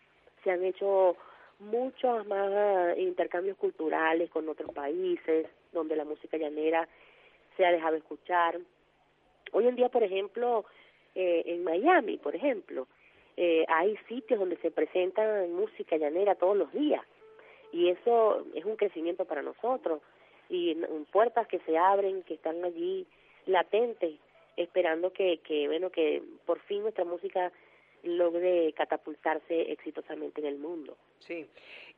se 0.42 0.50
han 0.50 0.64
hecho 0.64 1.14
muchos 1.58 2.26
más 2.26 2.96
intercambios 2.96 3.58
culturales 3.58 4.30
con 4.30 4.48
otros 4.48 4.72
países, 4.72 5.46
donde 5.72 5.94
la 5.94 6.06
música 6.06 6.38
llanera 6.38 6.88
se 7.58 7.66
ha 7.66 7.70
dejado 7.70 7.96
escuchar. 7.96 8.58
Hoy 9.52 9.66
en 9.66 9.76
día, 9.76 9.90
por 9.90 10.02
ejemplo, 10.02 10.64
eh, 11.14 11.42
en 11.44 11.64
Miami, 11.64 12.16
por 12.16 12.34
ejemplo, 12.34 12.86
eh, 13.36 13.66
hay 13.68 13.94
sitios 14.08 14.40
donde 14.40 14.56
se 14.56 14.70
presenta 14.70 15.44
música 15.50 15.98
llanera 15.98 16.34
todos 16.34 16.56
los 16.56 16.72
días 16.72 17.04
y 17.72 17.90
eso 17.90 18.44
es 18.54 18.64
un 18.64 18.76
crecimiento 18.76 19.24
para 19.24 19.42
nosotros 19.42 20.00
y 20.48 20.74
puertas 21.12 21.46
que 21.46 21.60
se 21.60 21.78
abren, 21.78 22.22
que 22.24 22.34
están 22.34 22.64
allí 22.64 23.06
latentes, 23.46 24.18
esperando 24.56 25.12
que, 25.12 25.38
que 25.38 25.68
bueno, 25.68 25.90
que 25.90 26.22
por 26.44 26.58
fin 26.60 26.82
nuestra 26.82 27.04
música 27.04 27.52
logre 28.02 28.72
catapultarse 28.72 29.72
exitosamente 29.72 30.40
en 30.40 30.46
el 30.46 30.58
mundo. 30.58 30.96
Sí, 31.18 31.46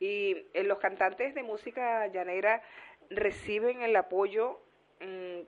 y 0.01 0.37
eh, 0.53 0.65
los 0.65 0.79
cantantes 0.79 1.35
de 1.35 1.43
música 1.43 2.07
llanera 2.09 2.63
reciben 3.09 3.83
el 3.83 3.95
apoyo 3.97 4.59
mm, 5.01 5.41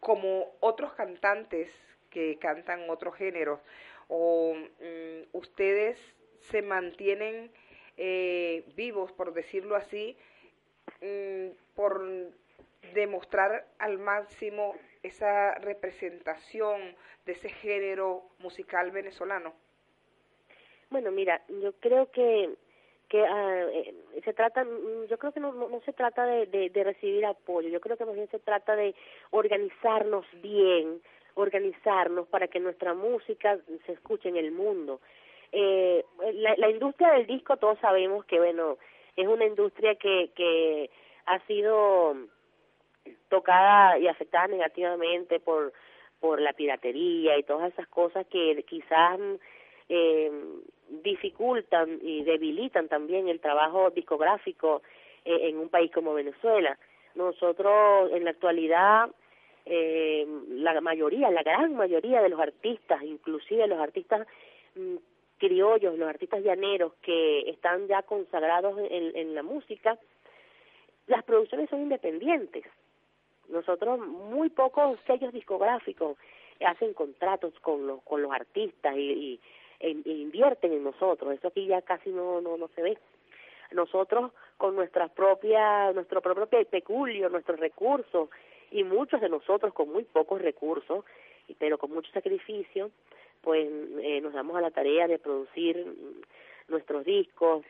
como 0.00 0.52
otros 0.60 0.92
cantantes 0.94 1.70
que 2.10 2.36
cantan 2.38 2.90
otros 2.90 3.14
géneros, 3.14 3.60
o 4.08 4.54
mm, 4.54 5.36
ustedes 5.36 5.98
se 6.40 6.62
mantienen 6.62 7.50
eh, 8.02 8.64
vivos, 8.76 9.12
por 9.12 9.34
decirlo 9.34 9.76
así, 9.76 10.16
mm, 11.02 11.48
por 11.74 12.02
demostrar 12.94 13.66
al 13.78 13.98
máximo 13.98 14.74
esa 15.02 15.54
representación 15.56 16.96
de 17.26 17.32
ese 17.32 17.50
género 17.50 18.22
musical 18.38 18.90
venezolano? 18.90 19.52
Bueno, 20.88 21.10
mira, 21.10 21.42
yo 21.48 21.72
creo 21.74 22.10
que 22.10 22.56
que 23.10 23.24
eh, 23.24 23.94
se 24.24 24.32
trata, 24.32 24.64
mm, 24.64 25.06
yo 25.08 25.18
creo 25.18 25.32
que 25.32 25.40
no, 25.40 25.52
no, 25.52 25.80
se 25.80 25.92
trata 25.92 26.24
de, 26.24 26.70
recibir 26.72 27.26
apoyo, 27.26 27.68
yo 27.68 27.80
creo 27.80 27.96
que 27.96 28.04
más 28.04 28.14
bien 28.14 28.30
se 28.30 28.38
trata 28.38 28.76
de 28.76 28.94
organizarnos 29.30 30.24
bien, 30.40 31.02
organizarnos 31.34 32.28
para 32.28 32.46
que 32.46 32.60
nuestra 32.60 32.94
música 32.94 33.58
se 33.84 33.92
escuche 33.92 34.28
en 34.28 34.36
el 34.36 34.52
mundo 34.52 35.00
eh, 35.52 36.04
la, 36.34 36.54
la 36.56 36.70
industria 36.70 37.12
del 37.12 37.26
disco 37.26 37.56
todos 37.56 37.78
sabemos 37.80 38.24
que 38.24 38.38
bueno 38.38 38.78
es 39.16 39.26
una 39.26 39.44
industria 39.44 39.94
que 39.96 40.30
que 40.34 40.90
ha 41.26 41.38
sido 41.46 42.16
tocada 43.28 43.98
y 43.98 44.08
afectada 44.08 44.46
negativamente 44.48 45.40
por 45.40 45.72
por 46.20 46.40
la 46.40 46.52
piratería 46.52 47.38
y 47.38 47.42
todas 47.42 47.72
esas 47.72 47.88
cosas 47.88 48.26
que 48.26 48.62
quizás 48.68 49.18
eh, 49.88 50.30
dificultan 51.02 51.98
y 52.02 52.22
debilitan 52.22 52.88
también 52.88 53.28
el 53.28 53.40
trabajo 53.40 53.90
discográfico 53.90 54.82
eh, 55.24 55.48
en 55.48 55.58
un 55.58 55.68
país 55.68 55.90
como 55.90 56.14
Venezuela. 56.14 56.78
Nosotros 57.14 58.10
en 58.12 58.24
la 58.24 58.30
actualidad 58.30 59.10
eh, 59.66 60.26
la 60.48 60.80
mayoría, 60.80 61.30
la 61.30 61.42
gran 61.42 61.74
mayoría 61.74 62.22
de 62.22 62.28
los 62.28 62.40
artistas, 62.40 63.02
inclusive 63.02 63.66
los 63.66 63.78
artistas 63.78 64.26
mm, 64.76 64.96
criollos, 65.40 65.98
los 65.98 66.08
artistas 66.08 66.44
llaneros 66.44 66.92
que 67.02 67.50
están 67.50 67.88
ya 67.88 68.02
consagrados 68.02 68.78
en, 68.78 69.34
la 69.34 69.42
música, 69.42 69.98
las 71.06 71.24
producciones 71.24 71.68
son 71.70 71.80
independientes. 71.80 72.64
Nosotros, 73.48 73.98
muy 73.98 74.50
pocos 74.50 75.00
sellos 75.06 75.32
discográficos 75.32 76.16
hacen 76.64 76.92
contratos 76.92 77.58
con 77.60 77.86
los, 77.86 78.02
con 78.02 78.22
los 78.22 78.30
artistas 78.30 78.94
y, 78.96 79.40
e, 79.80 79.90
e 80.04 80.10
invierten 80.10 80.72
en 80.72 80.84
nosotros. 80.84 81.32
Eso 81.32 81.48
aquí 81.48 81.66
ya 81.66 81.80
casi 81.82 82.10
no, 82.10 82.40
no, 82.40 82.56
no 82.58 82.68
se 82.68 82.82
ve. 82.82 82.98
Nosotros, 83.72 84.32
con 84.58 84.76
nuestra 84.76 85.08
propia, 85.08 85.90
nuestro 85.92 86.20
propio 86.20 86.46
peculio, 86.68 87.30
nuestros 87.30 87.58
recursos, 87.58 88.28
y 88.70 88.84
muchos 88.84 89.20
de 89.20 89.28
nosotros 89.28 89.72
con 89.72 89.90
muy 89.90 90.04
pocos 90.04 90.40
recursos, 90.40 91.04
pero 91.58 91.78
con 91.78 91.90
mucho 91.90 92.12
sacrificio, 92.12 92.90
pues 93.42 93.68
eh, 94.02 94.20
nos 94.20 94.32
damos 94.32 94.56
a 94.56 94.60
la 94.60 94.70
tarea 94.70 95.06
de 95.06 95.18
producir 95.18 95.86
nuestros 96.68 97.04
discos. 97.04 97.64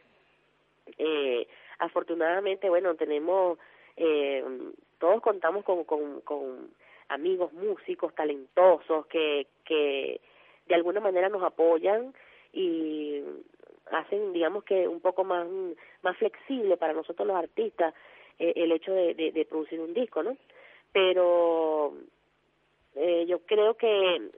Eh, 0.99 1.47
afortunadamente, 1.79 2.69
bueno, 2.69 2.95
tenemos, 2.95 3.59
eh, 3.97 4.45
todos 4.99 5.21
contamos 5.23 5.65
con, 5.65 5.85
con, 5.85 6.21
con 6.23 6.71
amigos 7.09 7.53
músicos 7.53 8.15
talentosos 8.15 9.07
que, 9.07 9.47
que 9.65 10.21
de 10.67 10.75
alguna 10.75 11.01
manera 11.01 11.29
nos 11.29 11.43
apoyan 11.43 12.15
y 12.53 13.23
hacen, 13.91 14.33
digamos 14.33 14.65
que 14.65 14.87
un 14.87 15.01
poco 15.01 15.25
más, 15.25 15.47
más 16.03 16.17
flexible 16.17 16.77
para 16.77 16.93
nosotros 16.93 17.27
los 17.27 17.37
artistas 17.37 17.95
eh, 18.39 18.53
el 18.57 18.73
hecho 18.73 18.93
de, 18.93 19.15
de, 19.15 19.33
de, 19.33 19.45
producir 19.45 19.81
un 19.81 19.93
disco, 19.93 20.23
¿no? 20.23 20.37
Pero 20.93 21.95
eh, 22.95 23.27
yo 23.29 23.41
creo 23.41 23.75
que 23.75 24.31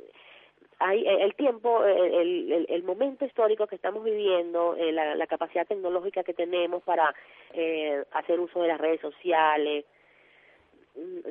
hay 0.84 1.04
el 1.06 1.34
tiempo, 1.34 1.84
el, 1.84 2.66
el, 2.68 2.82
momento 2.82 3.24
histórico 3.24 3.66
que 3.66 3.76
estamos 3.76 4.02
viviendo, 4.04 4.76
eh, 4.76 4.92
la, 4.92 5.14
la, 5.14 5.26
capacidad 5.26 5.66
tecnológica 5.66 6.24
que 6.24 6.34
tenemos 6.34 6.82
para 6.82 7.14
eh, 7.52 8.04
hacer 8.12 8.40
uso 8.40 8.60
de 8.62 8.68
las 8.68 8.80
redes 8.80 9.00
sociales, 9.00 9.84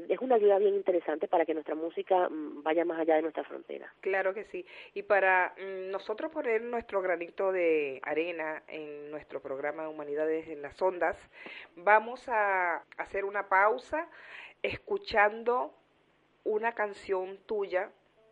es 0.09 0.19
una 0.19 0.35
ayuda 0.35 0.57
bien 0.57 0.73
interesante 0.73 1.27
para 1.27 1.45
que 1.45 1.53
nuestra 1.53 1.75
música 1.75 2.29
mm, 2.29 2.63
vaya 2.63 2.83
más 2.85 2.99
allá 2.99 3.15
de 3.15 3.21
nuestra 3.21 3.43
frontera. 3.43 3.93
Claro 4.01 4.33
que 4.33 4.45
sí. 4.45 4.65
Y 4.93 5.03
para 5.03 5.53
mm, 5.57 5.91
nosotros 5.91 6.31
poner 6.31 6.61
nuestro 6.63 7.01
granito 7.01 7.51
de 7.51 7.99
arena 8.03 8.63
en 8.67 9.11
nuestro 9.11 9.41
programa 9.41 9.89
Humanidades 9.89 10.47
en 10.47 10.61
las 10.61 10.81
Ondas, 10.81 11.17
vamos 11.75 12.27
a 12.27 12.83
hacer 12.97 13.25
una 13.25 13.49
pausa 13.49 14.09
escuchando 14.63 15.73
una 16.43 16.73
canción 16.73 17.37
tuya 17.45 17.91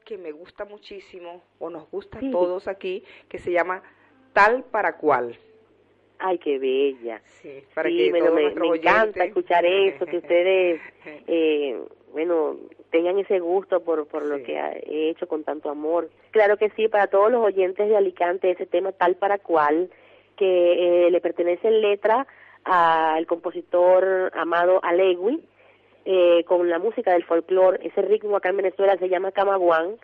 que 0.09 0.17
me 0.17 0.31
gusta 0.31 0.65
muchísimo, 0.65 1.43
o 1.59 1.69
nos 1.69 1.87
gusta 1.91 2.17
a 2.17 2.31
todos 2.31 2.67
aquí, 2.67 3.03
que 3.29 3.37
se 3.37 3.51
llama 3.51 3.83
Tal 4.33 4.63
para 4.63 4.97
cual. 4.97 5.37
Ay, 6.17 6.39
qué 6.39 6.57
bella. 6.57 7.21
Sí, 7.25 7.63
para 7.75 7.89
que 7.89 8.09
bueno, 8.09 8.33
me, 8.33 8.47
encanta 8.47 9.23
escuchar 9.23 9.63
eso, 9.67 10.07
que 10.07 10.17
ustedes, 10.17 10.81
eh, 11.27 11.79
bueno, 12.11 12.57
tengan 12.89 13.19
ese 13.19 13.39
gusto 13.39 13.81
por, 13.83 14.07
por 14.07 14.25
lo 14.25 14.41
que 14.41 14.57
he 14.57 15.11
hecho 15.11 15.27
con 15.27 15.43
tanto 15.43 15.69
amor. 15.69 16.09
Claro 16.31 16.57
que 16.57 16.71
sí, 16.71 16.87
para 16.87 17.05
todos 17.05 17.31
los 17.31 17.45
oyentes 17.45 17.87
de 17.87 17.95
Alicante, 17.95 18.49
ese 18.49 18.65
tema 18.65 18.91
tal 18.91 19.15
para 19.15 19.37
cual, 19.37 19.91
que 20.35 21.05
eh, 21.05 21.11
le 21.11 21.21
pertenece 21.21 21.67
en 21.67 21.81
letra 21.81 22.25
al 22.63 23.27
compositor 23.27 24.31
amado 24.33 24.79
Alegui, 24.81 25.39
eh, 26.11 26.43
con 26.45 26.67
la 26.67 26.79
música 26.79 27.13
del 27.13 27.23
folclore. 27.23 27.85
Ese 27.85 28.01
ritmo 28.01 28.35
acá 28.35 28.49
en 28.49 28.57
Venezuela 28.57 28.97
se 28.97 29.09
llama 29.09 29.31
Camaguán 29.31 29.97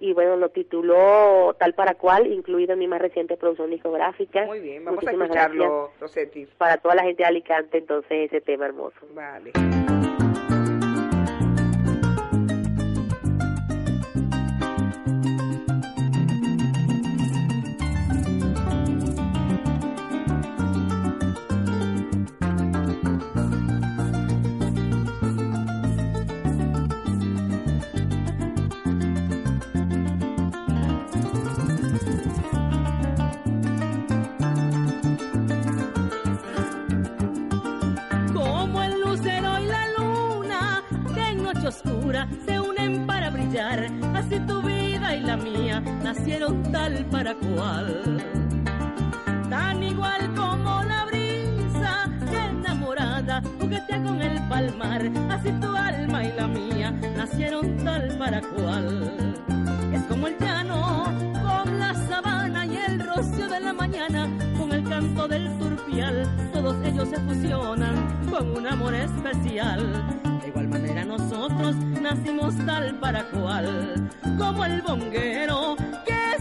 y 0.00 0.12
bueno, 0.12 0.36
lo 0.36 0.48
tituló 0.48 1.54
tal 1.60 1.74
para 1.74 1.94
cual, 1.94 2.26
incluido 2.26 2.72
en 2.72 2.80
mi 2.80 2.88
más 2.88 3.00
reciente 3.00 3.36
producción 3.36 3.70
discográfica. 3.70 4.46
Muy 4.46 4.58
bien, 4.58 4.84
vamos 4.84 5.06
a 5.06 5.12
escucharlo, 5.12 5.92
Rosetti. 6.00 6.46
Para 6.58 6.78
toda 6.78 6.96
la 6.96 7.04
gente 7.04 7.22
de 7.22 7.28
Alicante, 7.28 7.78
entonces, 7.78 8.32
ese 8.32 8.40
tema 8.40 8.66
hermoso. 8.66 8.98
Vale. 9.14 9.52
Nacieron 46.02 46.62
tal 46.70 47.04
para 47.06 47.34
cual. 47.34 48.22
Tan 49.50 49.82
igual 49.82 50.34
como 50.34 50.82
la 50.84 51.04
brisa 51.06 52.08
enamorada 52.48 53.42
juguetea 53.60 54.02
con 54.02 54.20
el 54.22 54.48
palmar, 54.48 55.10
así 55.30 55.50
tu 55.60 55.76
alma 55.76 56.24
y 56.24 56.32
la 56.32 56.46
mía 56.46 56.90
nacieron 57.16 57.76
tal 57.84 58.16
para 58.18 58.40
cual. 58.40 59.36
Es 59.92 60.02
como 60.04 60.26
el 60.28 60.38
llano 60.38 61.04
con 61.32 61.78
la 61.78 61.94
sabana 62.08 62.66
y 62.66 62.76
el 62.76 63.00
rocío 63.00 63.48
de 63.48 63.60
la 63.60 63.72
mañana, 63.72 64.28
con 64.58 64.72
el 64.72 64.84
canto 64.84 65.28
del 65.28 65.58
turpial, 65.58 66.28
todos 66.52 66.76
ellos 66.84 67.08
se 67.08 67.20
fusionan 67.20 68.26
con 68.30 68.56
un 68.56 68.66
amor 68.66 68.94
especial. 68.94 70.33
De 70.54 70.60
igual 70.60 70.68
manera 70.68 71.04
nosotros 71.04 71.74
nacimos 72.00 72.54
tal 72.64 72.94
para 73.00 73.24
cual, 73.30 74.08
como 74.38 74.64
el 74.64 74.82
bonguero 74.82 75.76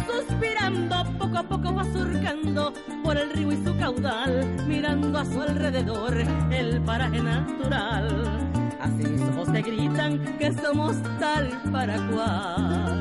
suspirando, 0.05 1.05
poco 1.17 1.37
a 1.37 1.43
poco 1.43 1.73
va 1.73 1.83
surcando 1.85 2.73
por 3.03 3.17
el 3.17 3.29
río 3.31 3.51
y 3.51 3.63
su 3.63 3.75
caudal, 3.77 4.45
mirando 4.67 5.17
a 5.17 5.25
su 5.25 5.41
alrededor 5.41 6.15
el 6.51 6.81
paraje 6.81 7.21
natural. 7.21 8.49
Así 8.79 9.03
mis 9.03 9.21
ojos 9.21 9.51
te 9.51 9.61
gritan 9.61 10.19
que 10.37 10.51
somos 10.53 10.97
tal 11.19 11.49
para 11.71 11.95
cual. 12.09 12.92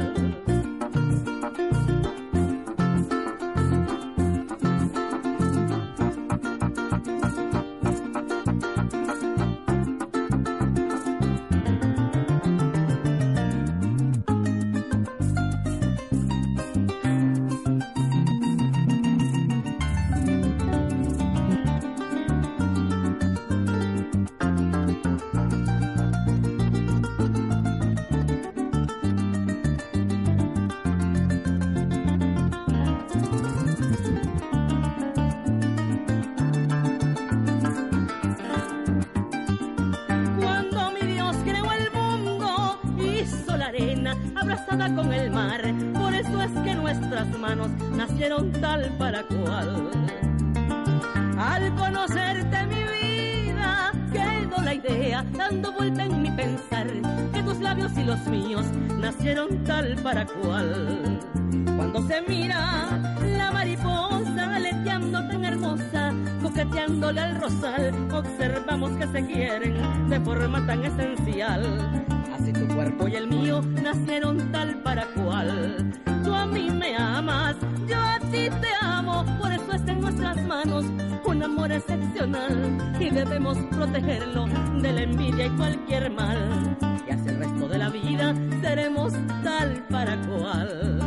Así 71.42 72.52
tu 72.52 72.68
cuerpo 72.68 73.08
y 73.08 73.16
el 73.16 73.26
mío 73.26 73.62
nacieron 73.62 74.52
tal 74.52 74.80
para 74.82 75.06
cual. 75.14 75.92
Tú 76.22 76.32
a 76.32 76.46
mí 76.46 76.70
me 76.70 76.96
amas, 76.96 77.56
yo 77.88 77.96
a 77.96 78.20
ti 78.30 78.48
te 78.60 78.68
amo, 78.80 79.24
por 79.40 79.50
eso 79.50 79.72
está 79.72 79.90
en 79.90 80.00
nuestras 80.02 80.40
manos 80.46 80.84
un 81.24 81.42
amor 81.42 81.72
excepcional 81.72 82.94
y 83.00 83.10
debemos 83.10 83.58
protegerlo 83.70 84.46
de 84.80 84.92
la 84.92 85.02
envidia 85.02 85.46
y 85.46 85.50
cualquier 85.50 86.10
mal. 86.12 86.76
Y 87.08 87.10
hacia 87.10 87.32
el 87.32 87.38
resto 87.38 87.68
de 87.68 87.78
la 87.78 87.88
vida 87.88 88.34
seremos 88.60 89.12
tal 89.42 89.84
para 89.90 90.16
cual. 90.28 91.00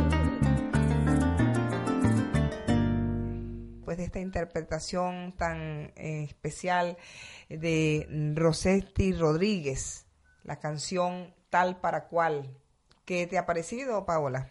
después 3.86 3.98
de 3.98 4.04
esta 4.04 4.18
interpretación 4.18 5.32
tan 5.36 5.92
eh, 5.94 6.24
especial 6.24 6.96
de 7.48 8.34
Rosetti 8.34 9.12
Rodríguez, 9.12 10.05
la 10.46 10.58
canción 10.58 11.34
Tal 11.50 11.80
para 11.80 12.06
Cual. 12.06 12.56
¿Qué 13.04 13.26
te 13.26 13.38
ha 13.38 13.46
parecido, 13.46 14.06
Paola? 14.06 14.48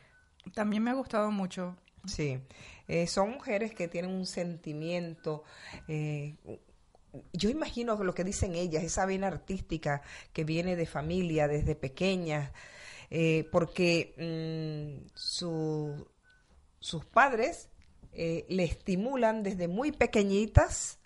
También 0.54 0.84
me 0.84 0.91
ha 0.91 0.93
gustado 0.93 1.32
mucho. 1.32 1.76
Sí, 2.06 2.39
eh, 2.88 3.08
son 3.08 3.32
mujeres 3.32 3.74
que 3.74 3.88
tienen 3.88 4.12
un 4.12 4.28
sentimiento, 4.28 5.43
eh, 5.88 6.36
yo 7.34 7.50
imagino 7.50 7.96
lo 8.04 8.14
que 8.14 8.24
dicen 8.24 8.54
ellas, 8.56 8.84
esa 8.84 9.06
vena 9.06 9.28
artística 9.28 10.02
que 10.34 10.43
viene 10.43 10.76
de 10.76 10.86
familia 10.86 11.48
desde 11.48 11.74
pequeñas, 11.76 12.52
eh, 13.10 13.48
porque 13.52 14.14
mm, 14.18 15.08
sus 15.16 17.06
padres 17.06 17.70
le 18.14 18.64
estimulan 18.64 19.43
desde 19.43 19.68
muy 19.68 19.91
pequeñitas 19.91 21.00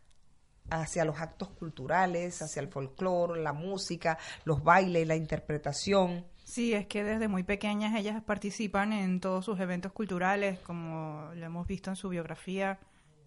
hacia 0.70 1.06
los 1.06 1.20
actos 1.20 1.50
culturales, 1.50 2.42
hacia 2.42 2.62
el 2.62 2.68
folclore, 2.68 3.42
la 3.42 3.54
música, 3.54 4.18
los 4.46 4.64
bailes, 4.64 5.08
la 5.08 5.16
interpretación. 5.16 6.26
Sí, 6.44 6.74
es 6.74 6.88
que 6.88 7.04
desde 7.04 7.28
muy 7.28 7.44
pequeñas 7.44 7.96
ellas 7.96 8.24
participan 8.24 8.92
en 8.92 9.20
todos 9.20 9.46
sus 9.46 9.60
eventos 9.60 9.92
culturales, 9.92 10.58
como 10.60 11.30
lo 11.36 11.46
hemos 11.46 11.68
visto 11.68 11.92
en 11.92 11.96
su 11.96 12.10
biografía, 12.10 12.80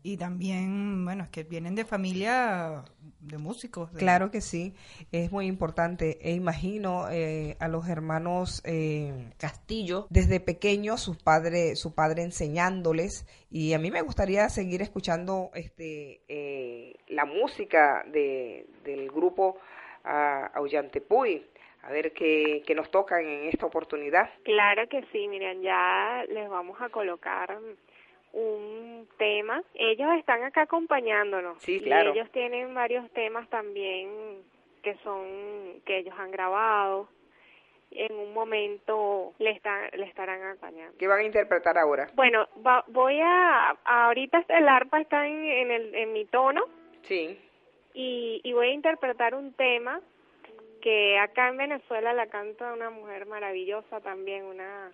y 0.03 0.17
también, 0.17 1.05
bueno, 1.05 1.25
es 1.25 1.31
que 1.31 1.45
vienen 1.45 1.75
de 1.75 1.85
familia 1.85 2.85
de 3.21 3.39
músicos. 3.39 3.91
Claro 3.97 4.31
que 4.31 4.41
sí, 4.41 4.75
es 5.13 5.31
muy 5.31 5.47
importante. 5.47 6.19
E 6.21 6.33
imagino 6.33 7.09
eh, 7.11 7.57
a 7.61 7.69
los 7.69 7.89
hermanos 7.89 8.63
eh, 8.65 9.31
Castillo, 9.39 10.07
desde 10.11 10.41
pequeños, 10.41 11.01
sus 11.01 11.23
padres, 11.23 11.79
su 11.81 11.95
padre 11.95 12.23
enseñándoles, 12.23 13.27
y 13.51 13.75
a 13.75 13.79
mí 13.79 13.91
me 13.91 14.03
gustaría 14.03 14.49
seguir 14.49 14.83
escuchando 14.83 15.51
este 15.55 16.23
eh, 16.29 16.97
la 17.09 17.25
música 17.25 18.05
de, 18.11 18.67
del 18.85 19.11
grupo 19.11 19.59
uh, 20.05 20.59
Aullante 20.59 21.01
Puy 21.01 21.47
a 21.83 21.91
ver 21.91 22.13
qué, 22.13 22.63
qué 22.65 22.75
nos 22.75 22.91
tocan 22.91 23.25
en 23.25 23.49
esta 23.49 23.67
oportunidad. 23.67 24.31
Claro 24.45 24.89
que 24.89 25.03
sí, 25.11 25.27
miren, 25.27 25.63
ya 25.63 26.25
les 26.29 26.49
vamos 26.49 26.81
a 26.81 26.89
colocar 26.91 27.59
un 28.33 29.09
tema. 29.19 29.63
Ellos 29.75 30.09
están 30.19 30.43
acá 30.45 30.63
acompañándonos. 30.63 31.63
Sí, 31.63 31.81
claro. 31.81 32.11
Y 32.11 32.19
ellos 32.19 32.31
tienen 32.33 32.75
varios 32.75 33.09
temas 33.11 33.49
también 33.49 34.43
que 34.83 34.97
son 35.05 35.81
que 35.85 35.99
ellos 35.99 36.15
han 36.19 36.31
grabado. 36.31 37.09
En 37.91 38.15
un 38.15 38.33
momento 38.33 39.35
le 39.39 39.51
están 39.51 39.91
le 39.93 40.07
estarán 40.07 40.43
acompañando. 40.43 40.97
¿Qué 40.99 41.07
van 41.07 41.21
a 41.21 41.25
interpretar 41.25 41.77
ahora? 41.77 42.09
Bueno, 42.15 42.49
voy 42.89 43.21
a 43.21 43.77
ahorita 43.85 44.45
el 44.49 44.69
arpa 44.69 45.01
está 45.01 45.27
en 45.27 45.45
en, 45.45 45.71
el, 45.71 45.95
en 45.95 46.13
mi 46.13 46.25
tono. 46.25 46.65
Sí. 47.03 47.39
Y, 47.95 48.41
y 48.43 48.53
voy 48.55 48.69
a 48.69 48.73
interpretar 48.73 49.35
un 49.35 49.53
tema 49.53 50.01
que 50.83 51.19
acá 51.19 51.49
en 51.49 51.59
Venezuela 51.59 52.13
la 52.13 52.27
canta 52.27 52.73
una 52.73 52.91
mujer 52.91 53.27
maravillosa 53.27 54.01
también, 54.01 54.45
una, 54.45 54.91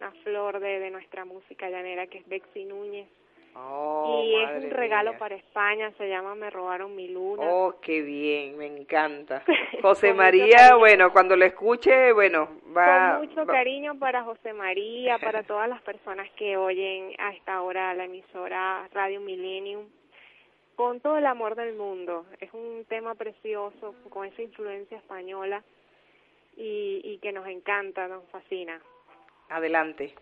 una 0.00 0.10
flor 0.22 0.60
de, 0.60 0.80
de 0.80 0.90
nuestra 0.90 1.24
música 1.24 1.68
llanera 1.68 2.06
que 2.06 2.18
es 2.18 2.28
Bexy 2.28 2.64
Núñez. 2.64 3.08
Oh, 3.54 4.22
y 4.24 4.36
es 4.36 4.64
un 4.64 4.70
regalo 4.70 5.18
para 5.18 5.34
España, 5.34 5.90
se 5.98 6.08
llama 6.08 6.36
Me 6.36 6.50
robaron 6.50 6.94
mi 6.94 7.08
luna. 7.08 7.42
Oh, 7.44 7.74
qué 7.82 8.00
bien, 8.00 8.56
me 8.56 8.66
encanta. 8.66 9.42
José 9.82 10.14
María, 10.14 10.76
bueno, 10.76 11.12
cuando 11.12 11.34
lo 11.34 11.44
escuche, 11.44 12.12
bueno, 12.12 12.48
va... 12.76 13.18
Con 13.18 13.28
mucho 13.28 13.46
cariño 13.46 13.98
para 13.98 14.22
José 14.22 14.52
María, 14.52 15.18
para 15.22 15.42
todas 15.42 15.68
las 15.68 15.82
personas 15.82 16.30
que 16.36 16.56
oyen 16.56 17.12
a 17.18 17.32
esta 17.32 17.60
hora 17.62 17.92
la 17.94 18.04
emisora 18.04 18.88
Radio 18.92 19.20
Millennium 19.20 19.86
con 20.76 21.00
todo 21.00 21.18
el 21.18 21.26
amor 21.26 21.56
del 21.56 21.74
mundo. 21.74 22.24
Es 22.38 22.54
un 22.54 22.86
tema 22.88 23.14
precioso, 23.14 23.94
con 24.08 24.26
esa 24.26 24.40
influencia 24.40 24.96
española 24.96 25.62
y, 26.56 27.00
y 27.04 27.18
que 27.18 27.32
nos 27.32 27.46
encanta, 27.48 28.06
nos 28.08 28.24
fascina. 28.30 28.80
Adelante. 29.50 30.14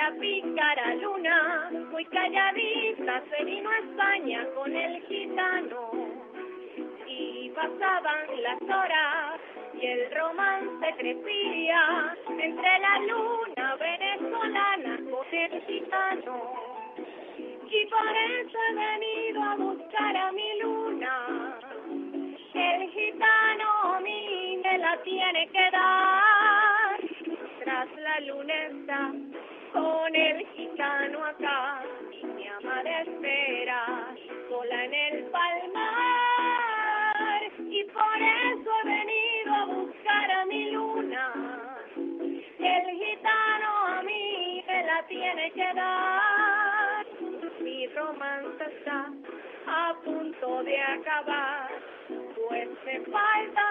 La 0.00 0.12
pícara 0.18 0.94
luna 0.94 1.70
muy 1.90 2.04
calladita 2.06 3.22
se 3.28 3.44
vino 3.44 3.68
a 3.68 3.78
España 3.78 4.46
con 4.54 4.74
el 4.74 5.02
gitano 5.02 5.90
y 7.06 7.50
pasaban 7.50 8.26
las 8.42 8.62
horas 8.62 9.40
y 9.74 9.86
el 9.86 10.10
romance 10.12 10.94
crecía 10.96 12.16
entre 12.28 12.78
la 12.78 12.98
luna 13.10 13.76
venezolana 13.76 14.96
con 15.10 15.26
el 15.38 15.62
gitano 15.66 16.36
y 17.70 17.86
por 17.86 18.16
eso 18.40 18.58
he 18.68 18.74
venido 18.74 19.42
a 19.42 19.56
buscar 19.56 20.16
a 20.16 20.32
mi 20.32 20.60
luna. 20.62 21.58
El 22.54 22.90
gitano 22.90 23.68
a 23.96 24.00
mí 24.00 24.60
me 24.64 24.78
la 24.78 24.96
tiene 25.02 25.46
que 25.48 25.70
dar. 25.70 27.00
Tras 27.62 27.88
la 27.96 28.20
luneta, 28.20 29.12
con 29.72 30.14
el 30.14 30.46
gitano 30.48 31.24
acá, 31.24 31.82
y 32.12 32.24
mi 32.26 32.46
amada 32.48 33.02
espera, 33.02 34.14
sola 34.48 34.84
en 34.84 34.94
el 34.94 35.24
palmar. 35.26 36.70
Y 37.58 37.84
por 37.84 38.22
eso 38.22 38.70
he 38.82 38.84
venido 38.88 39.54
a 39.54 39.64
buscar 39.66 40.30
a 40.30 40.44
mi 40.46 40.70
luna. 40.70 41.78
El 42.58 42.90
gitano 42.90 43.86
a 43.86 44.02
mí 44.02 44.64
me 44.66 44.82
la 44.84 45.06
tiene 45.06 45.50
que 45.52 45.74
dar 45.74 46.70
mi 47.60 47.86
romance 47.88 48.64
está 48.64 49.12
a 49.66 49.94
punto 50.04 50.62
de 50.64 50.80
acabar, 50.80 51.70
pues 52.08 52.68
me 52.86 53.00
falta 53.00 53.69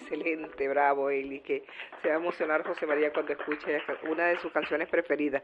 Excelente, 0.00 0.68
bravo, 0.68 1.10
Eli, 1.10 1.40
que 1.40 1.64
se 2.02 2.08
va 2.08 2.14
a 2.14 2.18
emocionar 2.18 2.62
José 2.64 2.86
María 2.86 3.12
cuando 3.12 3.32
escuche 3.32 3.80
una 4.08 4.28
de 4.28 4.38
sus 4.38 4.52
canciones 4.52 4.88
preferidas, 4.88 5.42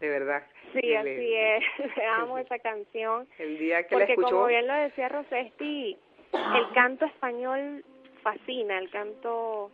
de 0.00 0.08
verdad. 0.08 0.46
Sí, 0.72 0.94
así 0.94 1.34
es, 1.34 1.64
amo 2.18 2.38
esa 2.38 2.58
canción. 2.58 3.26
El 3.38 3.58
día 3.58 3.82
que 3.82 3.90
porque 3.90 4.06
la 4.06 4.12
escuchó... 4.12 4.30
como 4.30 4.46
bien 4.46 4.66
lo 4.66 4.74
decía 4.74 5.08
Rosesti, 5.08 5.96
el 6.32 6.72
canto 6.74 7.06
español 7.06 7.84
fascina, 8.22 8.78
el 8.78 8.90
canto 8.90 9.70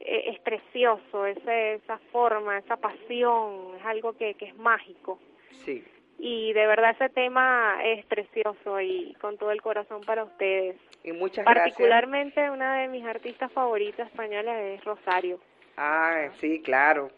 eh, 0.00 0.30
es 0.32 0.40
precioso, 0.40 1.26
ese, 1.26 1.74
esa 1.74 1.98
forma, 2.10 2.58
esa 2.58 2.76
pasión, 2.76 3.76
es 3.78 3.86
algo 3.86 4.14
que, 4.14 4.34
que 4.34 4.46
es 4.46 4.56
mágico. 4.56 5.18
Sí. 5.64 5.84
Y 6.18 6.52
de 6.52 6.66
verdad 6.66 6.90
ese 6.92 7.08
tema 7.08 7.80
es 7.84 8.04
precioso 8.06 8.80
y 8.80 9.16
con 9.20 9.38
todo 9.38 9.50
el 9.50 9.62
corazón 9.62 10.02
para 10.02 10.24
ustedes. 10.24 10.76
Y 11.04 11.12
muchas 11.12 11.44
Particularmente 11.44 12.50
una 12.50 12.80
de 12.80 12.88
mis 12.88 13.04
artistas 13.04 13.50
favoritas 13.52 14.08
españolas 14.08 14.56
es 14.60 14.84
Rosario. 14.84 15.40
Ah, 15.76 16.28
sí, 16.40 16.60
claro. 16.62 17.10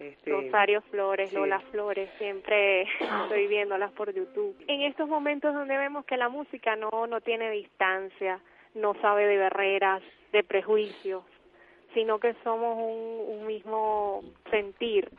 Este, 0.00 0.30
Rosario 0.30 0.80
Flores, 0.90 1.32
Lola 1.32 1.60
Flores, 1.70 2.08
siempre 2.16 2.82
estoy 3.22 3.46
viéndolas 3.46 3.92
por 3.92 4.12
YouTube. 4.12 4.56
En 4.66 4.80
estos 4.80 5.08
momentos 5.08 5.54
donde 5.54 5.76
vemos 5.76 6.06
que 6.06 6.16
la 6.16 6.30
música 6.30 6.74
no, 6.74 7.06
no 7.06 7.20
tiene 7.20 7.50
distancia, 7.50 8.40
no 8.74 8.94
sabe 9.02 9.26
de 9.26 9.38
barreras, 9.38 10.02
de 10.32 10.42
prejuicios, 10.42 11.22
sino 11.92 12.18
que 12.18 12.34
somos 12.42 12.78
un, 12.78 13.40
un 13.40 13.46
mismo 13.46 14.22
sentir 14.50 15.10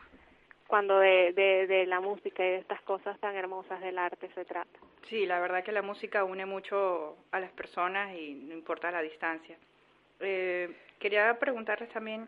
cuando 0.68 1.00
de, 1.00 1.34
de, 1.34 1.68
de, 1.68 1.86
la 1.86 2.00
música 2.00 2.44
y 2.44 2.50
de 2.50 2.58
estas 2.60 2.82
cosas 2.84 3.20
tan 3.20 3.36
hermosas 3.36 3.82
del 3.82 4.00
arte 4.00 4.30
se 4.34 4.46
trata. 4.46 4.80
Sí, 5.10 5.26
la 5.26 5.40
verdad 5.40 5.64
que 5.64 5.72
la 5.72 5.82
música 5.82 6.24
une 6.24 6.46
mucho 6.46 7.18
a 7.32 7.40
las 7.40 7.52
personas 7.52 8.16
y 8.16 8.34
no 8.34 8.54
importa 8.54 8.92
la 8.92 9.02
distancia. 9.02 9.58
Eh, 10.20 10.70
quería 11.00 11.38
preguntarles 11.40 11.90
también, 11.90 12.28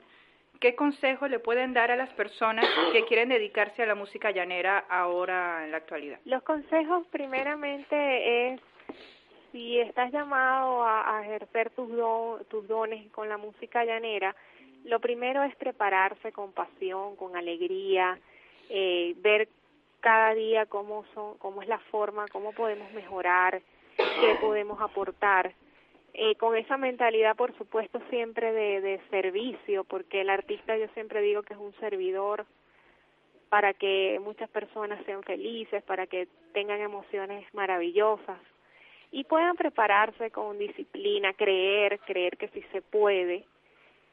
¿qué 0.59 0.75
consejo 0.75 1.27
le 1.27 1.39
pueden 1.39 1.73
dar 1.73 1.91
a 1.91 1.95
las 1.95 2.11
personas 2.13 2.65
que 2.91 3.05
quieren 3.05 3.29
dedicarse 3.29 3.83
a 3.83 3.85
la 3.85 3.95
música 3.95 4.31
llanera 4.31 4.85
ahora 4.89 5.63
en 5.63 5.71
la 5.71 5.77
actualidad? 5.77 6.19
Los 6.25 6.43
consejos 6.43 7.05
primeramente 7.11 8.53
es 8.53 8.61
si 9.51 9.79
estás 9.79 10.11
llamado 10.11 10.83
a, 10.83 11.17
a 11.17 11.23
ejercer 11.23 11.69
tus, 11.69 11.89
don, 11.89 12.43
tus 12.45 12.67
dones 12.67 13.09
con 13.11 13.29
la 13.29 13.37
música 13.37 13.85
llanera, 13.85 14.35
lo 14.83 14.99
primero 14.99 15.43
es 15.43 15.55
prepararse 15.55 16.31
con 16.31 16.51
pasión, 16.51 17.15
con 17.15 17.37
alegría, 17.37 18.19
eh, 18.69 19.13
ver 19.17 19.47
cada 20.03 20.35
día 20.35 20.65
cómo 20.65 21.05
son, 21.13 21.37
cómo 21.37 21.61
es 21.61 21.67
la 21.69 21.79
forma, 21.79 22.25
cómo 22.27 22.51
podemos 22.51 22.91
mejorar, 22.91 23.61
qué 23.97 24.35
podemos 24.41 24.81
aportar. 24.81 25.53
Eh, 26.13 26.35
con 26.35 26.57
esa 26.57 26.75
mentalidad, 26.77 27.37
por 27.37 27.57
supuesto, 27.57 28.01
siempre 28.09 28.51
de, 28.51 28.81
de 28.81 29.01
servicio, 29.09 29.85
porque 29.85 30.21
el 30.21 30.29
artista 30.29 30.77
yo 30.77 30.87
siempre 30.89 31.21
digo 31.21 31.41
que 31.41 31.53
es 31.53 31.59
un 31.59 31.73
servidor 31.79 32.45
para 33.47 33.73
que 33.73 34.19
muchas 34.21 34.49
personas 34.49 35.03
sean 35.05 35.23
felices, 35.23 35.81
para 35.83 36.05
que 36.05 36.27
tengan 36.51 36.81
emociones 36.81 37.45
maravillosas 37.53 38.39
y 39.09 39.23
puedan 39.23 39.55
prepararse 39.55 40.31
con 40.31 40.57
disciplina, 40.57 41.33
creer, 41.33 41.99
creer 41.99 42.35
que 42.35 42.49
sí 42.49 42.61
se 42.73 42.81
puede, 42.81 43.45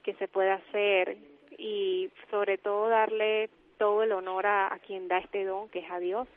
que 0.05 0.15
se 0.15 0.29
puede 0.29 0.53
hacer 0.53 1.17
y 1.59 2.11
sobre 2.31 2.59
todo 2.59 2.89
darle 2.89 3.51
todo 3.81 4.03
el 4.03 4.13
honor 4.13 4.47
a, 4.47 4.73
a 4.73 4.79
quien 4.79 5.09
da 5.09 5.17
este 5.17 5.45
don, 5.45 5.71
que 5.71 5.79
es 5.79 5.91
a 5.91 5.99
Dios. 5.99 6.29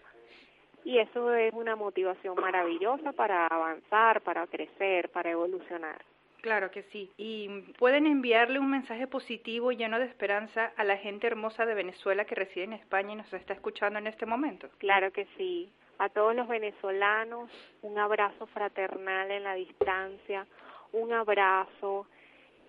Y 0.86 1.00
eso 1.00 1.34
es 1.34 1.54
una 1.54 1.76
motivación 1.76 2.36
maravillosa 2.39 3.12
para 3.12 3.48
avanzar, 3.48 4.22
para 4.22 4.48
crecer, 4.48 5.10
para 5.10 5.30
evolucionar. 5.30 6.02
Claro 6.41 6.72
que 6.72 6.84
sí. 6.84 7.12
Y 7.18 7.50
pueden 7.78 8.08
enviarle 8.08 8.60
un 8.60 8.70
mensaje 8.70 9.08
positivo 9.08 9.72
lleno 9.74 10.00
de 10.00 10.06
esperanza 10.06 10.72
a 10.78 10.84
la 10.86 10.98
gente 10.98 11.28
hermosa 11.28 11.66
de 11.66 11.74
Venezuela 11.74 12.26
que 12.26 12.36
reside 12.36 12.64
en 12.64 12.74
España 12.74 13.12
y 13.12 13.16
nos 13.16 13.34
está 13.34 13.54
escuchando 13.54 14.00
en 14.00 14.08
este 14.08 14.26
momento. 14.26 14.70
Claro 14.80 15.12
que 15.12 15.26
sí 15.38 15.70
a 16.00 16.10
todos 16.10 16.36
los 16.36 16.48
venezolanos 16.48 17.50
un 17.82 17.98
abrazo 17.98 18.46
fraternal 18.48 19.32
en 19.32 19.44
la 19.44 19.54
distancia, 19.54 20.46
un 20.91 21.12
abrazo, 21.14 22.08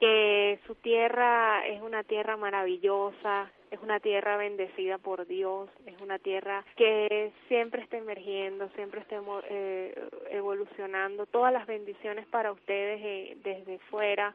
que 0.01 0.59
su 0.67 0.75
tierra 0.77 1.67
es 1.67 1.81
una 1.81 2.03
tierra 2.03 2.37
maravillosa, 2.37 3.51
es 3.71 3.81
una 3.83 4.01
tierra 4.01 4.37
bendecida 4.37 4.99
por 4.99 5.27
Dios, 5.27 5.69
es 5.87 6.01
una 6.01 6.19
tierra 6.19 6.65
que 6.77 7.33
siempre 7.49 7.83
está 7.83 7.97
emergiendo, 7.97 8.69
siempre 8.71 9.01
está 9.01 9.21
eh, 9.49 9.95
evolucionando, 10.31 11.27
todas 11.27 11.53
las 11.53 11.67
bendiciones 11.67 12.27
para 12.27 12.53
ustedes 12.53 13.01
eh, 13.03 13.37
desde 13.43 13.79
fuera, 13.91 14.35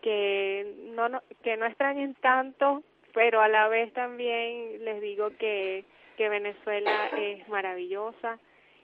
que 0.00 0.74
no, 0.94 1.08
no, 1.08 1.22
que 1.42 1.56
no 1.56 1.66
extrañen 1.66 2.14
tanto, 2.14 2.82
pero 3.14 3.40
a 3.40 3.48
la 3.48 3.68
vez 3.68 3.92
también 3.92 4.84
les 4.84 5.00
digo 5.00 5.30
que 5.38 5.84
que 6.16 6.28
Venezuela 6.28 7.08
es 7.16 7.48
maravillosa 7.48 8.38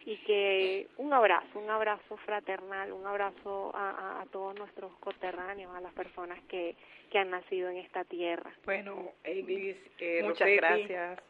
y 0.09 0.17
que 0.25 0.87
un 0.97 1.13
abrazo, 1.13 1.59
un 1.59 1.69
abrazo 1.69 2.17
fraternal, 2.25 2.93
un 2.93 3.07
abrazo 3.07 3.71
a, 3.75 4.23
a, 4.23 4.27
todos 4.33 4.59
nuestros 4.59 4.91
coterráneos, 5.01 5.71
a 5.77 5.83
las 5.83 5.93
personas 5.93 6.41
que, 6.49 6.75
que 7.11 7.19
han 7.19 7.29
nacido 7.29 7.69
en 7.69 7.77
esta 7.77 8.05
tierra. 8.05 8.51
Bueno, 8.65 9.13
Elvis, 9.23 9.77
eh, 9.99 10.23
muchas 10.23 10.49
gracias. 10.49 11.21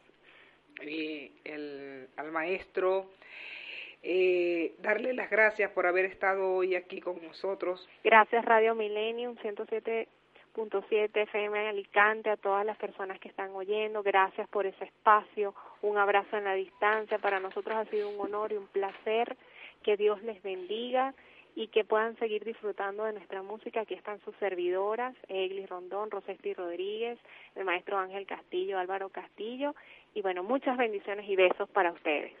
Y 0.81 1.29
el, 1.43 2.07
al 2.15 2.31
maestro, 2.31 3.07
eh, 4.01 4.75
darle 4.79 5.11
las 5.11 5.29
gracias 5.29 5.71
por 5.71 5.85
haber 5.85 6.05
estado 6.05 6.49
hoy 6.49 6.75
aquí 6.75 7.01
con 7.01 7.21
nosotros. 7.21 7.85
Gracias 8.05 8.45
Radio 8.45 8.75
Millennium 8.75 9.35
107 9.41 10.07
siete 10.89 11.21
FM 11.21 11.61
en 11.61 11.67
Alicante, 11.67 12.29
a 12.29 12.37
todas 12.37 12.65
las 12.65 12.77
personas 12.77 13.19
que 13.19 13.29
están 13.29 13.51
oyendo, 13.51 14.03
gracias 14.03 14.47
por 14.49 14.65
ese 14.65 14.85
espacio, 14.85 15.53
un 15.81 15.97
abrazo 15.97 16.37
en 16.37 16.43
la 16.45 16.53
distancia, 16.53 17.17
para 17.19 17.39
nosotros 17.39 17.75
ha 17.75 17.85
sido 17.85 18.09
un 18.09 18.19
honor 18.19 18.51
y 18.51 18.57
un 18.57 18.67
placer, 18.67 19.37
que 19.83 19.97
Dios 19.97 20.21
les 20.23 20.41
bendiga 20.43 21.13
y 21.55 21.67
que 21.67 21.83
puedan 21.83 22.17
seguir 22.17 22.43
disfrutando 22.43 23.05
de 23.05 23.13
nuestra 23.13 23.41
música. 23.41 23.81
Aquí 23.81 23.93
están 23.93 24.19
sus 24.21 24.35
servidoras, 24.37 25.15
Eglis 25.27 25.69
Rondón, 25.69 26.11
Rosesti 26.11 26.53
Rodríguez, 26.53 27.17
el 27.55 27.65
maestro 27.65 27.97
Ángel 27.97 28.25
Castillo, 28.25 28.77
Álvaro 28.77 29.09
Castillo, 29.09 29.75
y 30.13 30.21
bueno, 30.21 30.43
muchas 30.43 30.77
bendiciones 30.77 31.27
y 31.29 31.35
besos 31.35 31.69
para 31.69 31.91
ustedes. 31.91 32.33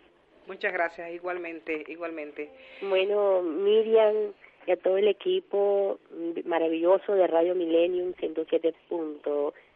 Muchas 0.47 0.73
gracias, 0.73 1.11
igualmente, 1.11 1.85
igualmente. 1.87 2.49
Bueno, 2.81 3.41
Miriam, 3.41 4.33
y 4.65 4.71
a 4.71 4.77
todo 4.77 4.97
el 4.97 5.07
equipo 5.07 5.99
maravilloso 6.45 7.13
de 7.13 7.27
Radio 7.27 7.55
Millennium 7.55 8.13
107. 8.13 8.73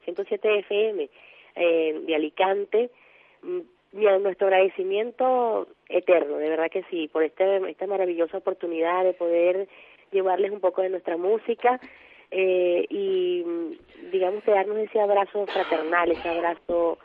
107 0.06 0.60
FM 0.60 1.10
eh, 1.56 2.02
de 2.06 2.16
Alicante. 2.16 2.92
Mm, 3.44 3.62
nuestro 4.24 4.48
agradecimiento 4.48 5.68
eterno, 5.88 6.38
de 6.38 6.50
verdad 6.50 6.72
que 6.72 6.84
sí, 6.90 7.08
por 7.10 7.24
este, 7.24 7.58
esta 7.70 7.86
maravillosa 7.86 8.38
oportunidad 8.38 9.04
de 9.04 9.14
poder 9.14 9.68
llevarles 10.12 10.52
un 10.52 10.60
poco 10.60 10.82
de 10.82 10.90
nuestra 10.90 11.16
música 11.16 11.80
eh, 12.32 12.86
y, 12.90 13.44
mm, 13.46 14.12
digamos, 14.12 14.44
darnos 14.46 14.78
ese 14.78 15.00
abrazo 15.00 15.46
fraternal, 15.46 16.12
ese 16.12 16.28
abrazo 16.28 16.98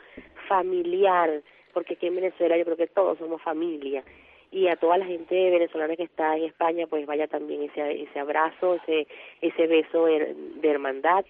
familiar, 0.47 1.41
porque 1.73 1.93
aquí 1.93 2.07
en 2.07 2.15
Venezuela 2.15 2.57
yo 2.57 2.65
creo 2.65 2.77
que 2.77 2.87
todos 2.87 3.19
somos 3.19 3.41
familia 3.41 4.03
y 4.51 4.67
a 4.67 4.75
toda 4.75 4.97
la 4.97 5.05
gente 5.05 5.51
venezolana 5.51 5.95
que 5.95 6.03
está 6.03 6.35
en 6.35 6.45
España 6.45 6.87
pues 6.87 7.05
vaya 7.05 7.27
también 7.27 7.63
ese 7.63 8.01
ese 8.01 8.19
abrazo 8.19 8.75
ese 8.75 9.07
ese 9.41 9.67
beso 9.67 10.05
de, 10.05 10.35
hermandad. 10.63 11.23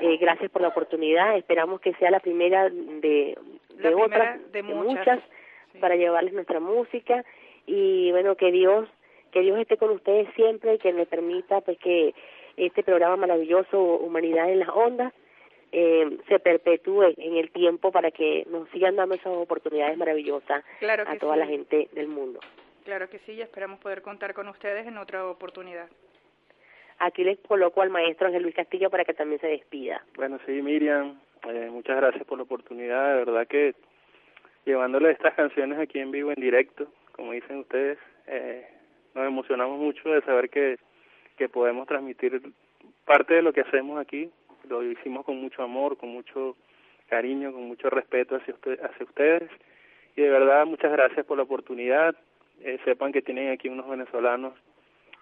Eh, 0.00 0.16
gracias 0.18 0.50
por 0.50 0.62
la 0.62 0.68
oportunidad 0.68 1.36
esperamos 1.36 1.80
que 1.80 1.92
sea 1.94 2.10
la 2.10 2.20
primera 2.20 2.68
de 2.68 3.36
de 3.78 3.94
otras 3.94 4.52
de 4.52 4.62
muchas, 4.62 5.20
para 5.80 5.96
llevarles 5.96 6.32
nuestra 6.34 6.60
música 6.60 7.24
y 7.66 8.10
bueno 8.10 8.36
que 8.36 8.50
Dios 8.50 8.88
que 9.32 9.40
Dios 9.40 9.58
esté 9.58 9.76
con 9.78 9.90
ustedes 9.90 10.28
siempre 10.34 10.74
y 10.74 10.78
que 10.78 10.92
me 10.92 11.06
permita 11.06 11.60
pues 11.62 11.78
que 11.78 12.14
este 12.56 12.82
programa 12.82 13.16
maravilloso 13.16 13.80
Humanidad 13.80 14.50
en 14.50 14.60
las 14.60 14.68
ondas 14.68 15.12
eh, 15.72 16.18
se 16.28 16.38
perpetúe 16.38 17.14
en 17.16 17.36
el 17.36 17.50
tiempo 17.50 17.90
para 17.90 18.10
que 18.10 18.46
nos 18.50 18.68
sigan 18.70 18.96
dando 18.96 19.14
esas 19.14 19.32
oportunidades 19.32 19.96
maravillosas 19.96 20.62
a 21.06 21.16
toda 21.16 21.36
la 21.36 21.46
gente 21.46 21.88
del 21.92 22.08
mundo. 22.08 22.40
Claro 22.84 23.08
que 23.08 23.18
sí, 23.20 23.32
y 23.32 23.40
esperamos 23.40 23.80
poder 23.80 24.02
contar 24.02 24.34
con 24.34 24.48
ustedes 24.48 24.86
en 24.86 24.98
otra 24.98 25.26
oportunidad. 25.26 25.88
Aquí 26.98 27.24
les 27.24 27.38
coloco 27.40 27.80
al 27.80 27.88
maestro 27.88 28.26
Ángel 28.26 28.42
Luis 28.42 28.54
Castillo 28.54 28.90
para 28.90 29.04
que 29.04 29.14
también 29.14 29.40
se 29.40 29.46
despida. 29.46 30.04
Bueno, 30.14 30.38
sí, 30.44 30.60
Miriam, 30.60 31.18
eh, 31.48 31.68
muchas 31.70 31.96
gracias 31.96 32.24
por 32.24 32.38
la 32.38 32.44
oportunidad. 32.44 33.10
De 33.10 33.24
verdad 33.24 33.46
que 33.46 33.74
llevándole 34.64 35.10
estas 35.10 35.34
canciones 35.34 35.78
aquí 35.78 35.98
en 35.98 36.10
vivo, 36.10 36.30
en 36.30 36.40
directo, 36.40 36.86
como 37.12 37.32
dicen 37.32 37.58
ustedes, 37.58 37.98
eh, 38.26 38.66
nos 39.14 39.26
emocionamos 39.26 39.78
mucho 39.78 40.08
de 40.08 40.22
saber 40.22 40.50
que, 40.50 40.78
que 41.36 41.48
podemos 41.48 41.86
transmitir 41.86 42.40
parte 43.04 43.34
de 43.34 43.42
lo 43.42 43.52
que 43.52 43.62
hacemos 43.62 44.00
aquí 44.00 44.30
lo 44.68 44.82
hicimos 44.82 45.24
con 45.24 45.40
mucho 45.40 45.62
amor, 45.62 45.96
con 45.96 46.10
mucho 46.10 46.56
cariño, 47.08 47.52
con 47.52 47.64
mucho 47.64 47.90
respeto 47.90 48.36
hacia, 48.36 48.54
hacia 48.54 49.06
ustedes. 49.06 49.50
Y 50.16 50.22
de 50.22 50.30
verdad, 50.30 50.66
muchas 50.66 50.92
gracias 50.92 51.24
por 51.26 51.36
la 51.36 51.44
oportunidad. 51.44 52.14
Eh, 52.60 52.78
sepan 52.84 53.12
que 53.12 53.22
tienen 53.22 53.50
aquí 53.50 53.68
unos 53.68 53.88
venezolanos 53.88 54.54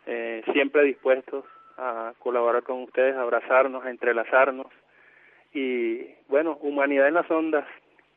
eh, 0.06 0.42
siempre 0.52 0.84
dispuestos 0.84 1.44
a 1.76 2.12
colaborar 2.18 2.62
con 2.62 2.82
ustedes, 2.82 3.16
a 3.16 3.22
abrazarnos, 3.22 3.84
a 3.84 3.90
entrelazarnos 3.90 4.66
y 5.52 6.06
bueno, 6.28 6.58
humanidad 6.60 7.08
en 7.08 7.14
las 7.14 7.30
ondas, 7.30 7.66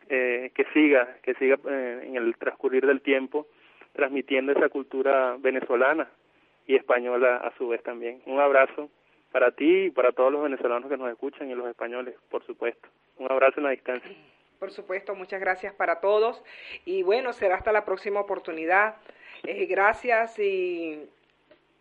eh, 0.10 0.52
que 0.54 0.66
siga, 0.74 1.18
que 1.24 1.34
siga 1.36 1.58
eh, 1.70 2.04
en 2.06 2.16
el 2.16 2.36
transcurrir 2.38 2.86
del 2.86 3.02
tiempo 3.02 3.48
transmitiendo 3.94 4.52
esa 4.52 4.70
cultura 4.70 5.38
venezolana 5.40 6.10
y 6.68 6.76
española 6.76 7.38
a 7.38 7.56
su 7.58 7.68
vez 7.70 7.82
también. 7.84 8.22
Un 8.26 8.40
abrazo 8.40 8.90
para 9.32 9.52
ti 9.52 9.86
y 9.86 9.90
para 9.92 10.12
todos 10.12 10.32
los 10.32 10.44
venezolanos 10.44 10.90
que 10.90 10.98
nos 10.98 11.12
escuchan 11.12 11.50
y 11.50 11.56
los 11.56 11.68
españoles, 11.68 12.16
por 12.30 12.44
supuesto. 12.46 12.88
Un 13.18 13.32
abrazo 13.32 13.60
en 13.60 13.64
la 13.66 13.70
distancia. 13.72 14.12
Por 14.60 14.72
supuesto, 14.72 15.16
muchas 15.16 15.40
gracias 15.40 15.74
para 15.74 16.00
todos 16.00 16.44
y 16.86 17.04
bueno, 17.04 17.34
será 17.34 17.56
hasta 17.56 17.72
la 17.72 17.86
próxima 17.86 18.20
oportunidad. 18.20 18.96
Eh, 19.44 19.66
gracias 19.66 20.40
y 20.40 21.10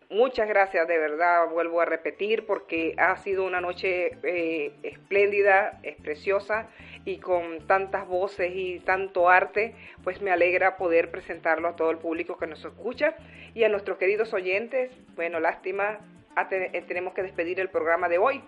Muchas 0.09 0.47
gracias, 0.47 0.87
de 0.87 0.97
verdad, 0.97 1.49
vuelvo 1.49 1.81
a 1.81 1.85
repetir, 1.85 2.45
porque 2.45 2.93
ha 2.97 3.15
sido 3.17 3.45
una 3.45 3.61
noche 3.61 4.17
eh, 4.23 4.73
espléndida, 4.83 5.79
es 5.83 5.95
preciosa 5.97 6.67
y 7.05 7.17
con 7.17 7.65
tantas 7.67 8.07
voces 8.07 8.51
y 8.53 8.79
tanto 8.79 9.29
arte, 9.29 9.75
pues 10.03 10.21
me 10.21 10.31
alegra 10.31 10.77
poder 10.77 11.09
presentarlo 11.09 11.67
a 11.67 11.75
todo 11.75 11.91
el 11.91 11.97
público 11.97 12.37
que 12.37 12.47
nos 12.47 12.63
escucha 12.63 13.15
y 13.53 13.63
a 13.63 13.69
nuestros 13.69 13.97
queridos 13.97 14.33
oyentes. 14.33 14.91
Bueno, 15.15 15.39
lástima, 15.39 15.99
eh, 16.51 16.83
tenemos 16.87 17.13
que 17.13 17.23
despedir 17.23 17.59
el 17.59 17.69
programa 17.69 18.07
de 18.07 18.17
hoy. 18.17 18.43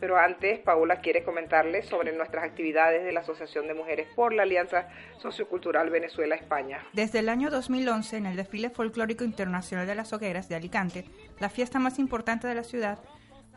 Pero 0.00 0.16
antes, 0.16 0.60
Paula 0.60 1.00
quiere 1.00 1.24
comentarles 1.24 1.86
sobre 1.86 2.16
nuestras 2.16 2.44
actividades 2.44 3.04
de 3.04 3.12
la 3.12 3.20
Asociación 3.20 3.66
de 3.66 3.74
Mujeres 3.74 4.08
por 4.14 4.32
la 4.32 4.44
Alianza 4.44 4.88
Sociocultural 5.18 5.90
Venezuela-España. 5.90 6.84
Desde 6.92 7.18
el 7.18 7.28
año 7.28 7.50
2011, 7.50 8.16
en 8.16 8.26
el 8.26 8.36
desfile 8.36 8.70
folclórico 8.70 9.24
internacional 9.24 9.86
de 9.86 9.94
las 9.94 10.12
hogueras 10.12 10.48
de 10.48 10.54
Alicante, 10.54 11.04
la 11.40 11.48
fiesta 11.48 11.78
más 11.78 11.98
importante 11.98 12.46
de 12.46 12.54
la 12.54 12.62
ciudad, 12.62 12.98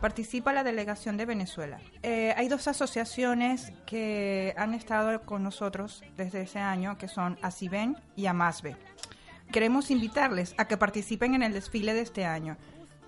participa 0.01 0.51
la 0.51 0.63
delegación 0.63 1.15
de 1.15 1.25
Venezuela. 1.25 1.79
Eh, 2.01 2.33
hay 2.35 2.47
dos 2.47 2.67
asociaciones 2.67 3.71
que 3.85 4.53
han 4.57 4.73
estado 4.73 5.21
con 5.21 5.43
nosotros 5.43 6.03
desde 6.17 6.41
ese 6.41 6.57
año, 6.57 6.97
que 6.97 7.07
son 7.07 7.37
ACIBEN 7.43 7.95
y 8.15 8.25
AMASBE. 8.25 8.75
Queremos 9.51 9.91
invitarles 9.91 10.55
a 10.57 10.65
que 10.65 10.77
participen 10.77 11.35
en 11.35 11.43
el 11.43 11.53
desfile 11.53 11.93
de 11.93 12.01
este 12.01 12.25
año. 12.25 12.57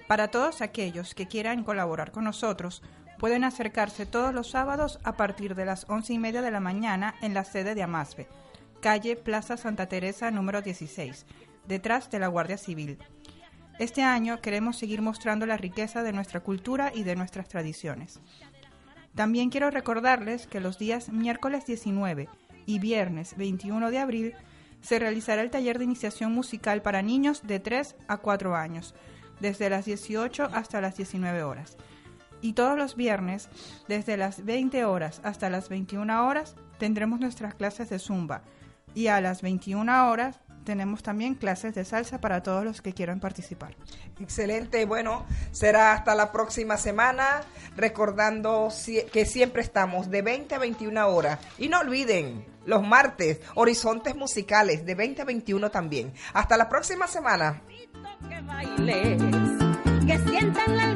Para 0.08 0.28
todos 0.28 0.62
aquellos 0.62 1.16
que 1.16 1.28
quieran 1.28 1.64
colaborar 1.64 2.12
con 2.12 2.26
nosotros, 2.26 2.84
pueden 3.24 3.46
acercarse 3.46 4.06
todos 4.06 4.34
los 4.34 4.50
sábados 4.50 5.00
a 5.06 5.14
partir 5.14 5.56
de 5.56 5.64
las 5.64 5.90
once 5.90 6.12
y 6.12 6.20
media 6.20 6.42
de 6.42 6.52
la 6.52 6.60
mañana 6.60 7.16
en 7.22 7.34
la 7.34 7.46
sede 7.46 7.74
de 7.74 7.82
Amasbe, 7.82 8.28
calle 8.82 9.16
Plaza 9.16 9.56
Santa 9.56 9.86
Teresa 9.86 10.30
número 10.30 10.62
16, 10.62 11.26
detrás 11.66 12.12
de 12.12 12.20
la 12.20 12.28
Guardia 12.28 12.58
Civil. 12.58 12.98
Este 13.80 14.02
año 14.02 14.42
queremos 14.42 14.78
seguir 14.78 15.02
mostrando 15.02 15.46
la 15.46 15.56
riqueza 15.56 16.04
de 16.04 16.12
nuestra 16.12 16.42
cultura 16.42 16.92
y 16.94 17.04
de 17.04 17.16
nuestras 17.16 17.48
tradiciones. 17.48 18.20
También 19.16 19.50
quiero 19.50 19.72
recordarles 19.72 20.46
que 20.46 20.60
los 20.60 20.78
días 20.78 21.08
miércoles 21.08 21.66
19 21.66 22.28
y 22.66 22.80
viernes 22.80 23.38
21 23.38 23.90
de 23.90 24.00
abril 24.00 24.34
se 24.82 25.00
realizará 25.00 25.44
el 25.44 25.50
taller 25.50 25.78
de 25.78 25.86
iniciación 25.86 26.34
musical 26.34 26.82
para 26.82 27.02
niños 27.02 27.44
de 27.48 27.62
3 27.62 27.96
a 28.10 28.18
4 28.18 28.54
años, 28.54 28.94
desde 29.40 29.70
las 29.70 29.86
18 29.86 30.50
hasta 30.52 30.82
las 30.82 30.98
19 30.98 31.44
horas 31.44 31.78
y 32.44 32.54
todos 32.54 32.78
los 32.78 32.96
viernes, 32.96 33.50
desde 33.88 34.18
las 34.18 34.46
20 34.46 34.86
horas 34.86 35.22
hasta 35.24 35.50
las 35.50 35.70
21 35.70 36.28
horas, 36.28 36.56
tendremos 36.78 37.20
nuestras 37.20 37.56
clases 37.56 37.90
de 37.90 37.98
zumba. 37.98 38.44
Y 38.94 39.08
a 39.08 39.22
las 39.22 39.42
21 39.42 40.10
horas 40.10 40.40
tenemos 40.66 41.04
también 41.04 41.36
clases 41.36 41.74
de 41.74 41.86
salsa 41.86 42.20
para 42.20 42.44
todos 42.44 42.66
los 42.66 42.82
que 42.82 42.94
quieran 42.94 43.22
participar. 43.22 43.76
Excelente, 44.20 44.86
bueno, 44.86 45.26
será 45.52 45.94
hasta 45.94 46.16
la 46.16 46.32
próxima 46.32 46.78
semana, 46.78 47.44
recordando 47.78 48.70
que 49.12 49.26
siempre 49.26 49.62
estamos 49.62 50.10
de 50.10 50.22
20 50.22 50.56
a 50.56 50.60
21 50.60 51.08
horas. 51.08 51.40
Y 51.58 51.70
no 51.70 51.80
olviden, 51.80 52.46
los 52.66 52.84
martes, 52.84 53.40
horizontes 53.56 54.16
musicales 54.16 54.86
de 54.86 54.96
20 54.96 55.22
a 55.22 55.26
21 55.26 55.72
también. 55.72 56.14
Hasta 56.34 56.58
la 56.58 56.68
próxima 56.68 57.08
semana. 57.08 57.62
Que 60.06 60.20
sientan 60.20 60.78
la 60.78 60.94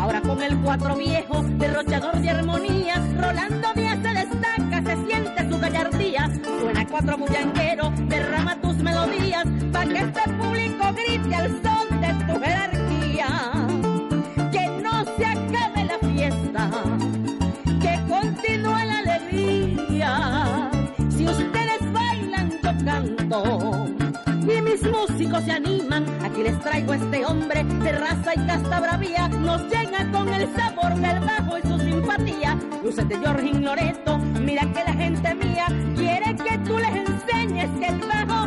Ahora 0.00 0.22
con 0.22 0.42
el 0.42 0.56
cuatro 0.60 0.96
viejo, 0.96 1.42
derrochador 1.58 2.16
de 2.20 2.30
armonía, 2.30 2.94
Rolando 3.20 3.68
Díaz 3.74 3.98
se 4.02 4.14
destaca, 4.14 4.82
se 4.82 5.06
siente 5.06 5.50
su 5.50 5.58
gallardía. 5.58 6.30
Suena 6.42 6.86
cuatro 6.88 7.18
bullanguero, 7.18 7.92
derrama 8.08 8.58
tus 8.62 8.76
melodías, 8.76 9.44
para 9.70 9.90
que 9.90 9.98
este 9.98 10.22
público 10.38 10.94
grite 10.94 11.34
al 11.34 11.62
chicos 25.20 25.44
se 25.44 25.52
animan, 25.52 26.06
aquí 26.24 26.42
les 26.42 26.58
traigo 26.60 26.92
a 26.92 26.96
este 26.96 27.26
hombre 27.26 27.62
de 27.62 27.92
raza 27.92 28.32
y 28.34 28.46
casta 28.46 28.80
bravía, 28.80 29.28
nos 29.28 29.60
llega 29.64 30.10
con 30.10 30.26
el 30.32 30.48
sabor 30.56 30.94
del 30.94 31.20
bajo 31.20 31.58
y 31.58 31.62
su 31.68 31.78
simpatía. 31.78 32.58
Lúcete 32.82 33.18
Jorge 33.18 33.52
Loreto, 33.52 34.16
mira 34.18 34.62
que 34.72 34.82
la 34.82 34.94
gente 34.94 35.34
mía 35.34 35.66
quiere 35.94 36.34
que 36.36 36.56
tú 36.64 36.78
les 36.78 37.06
enseñes 37.06 37.68
que 37.78 37.86
el 37.88 38.00
bajo 38.08 38.39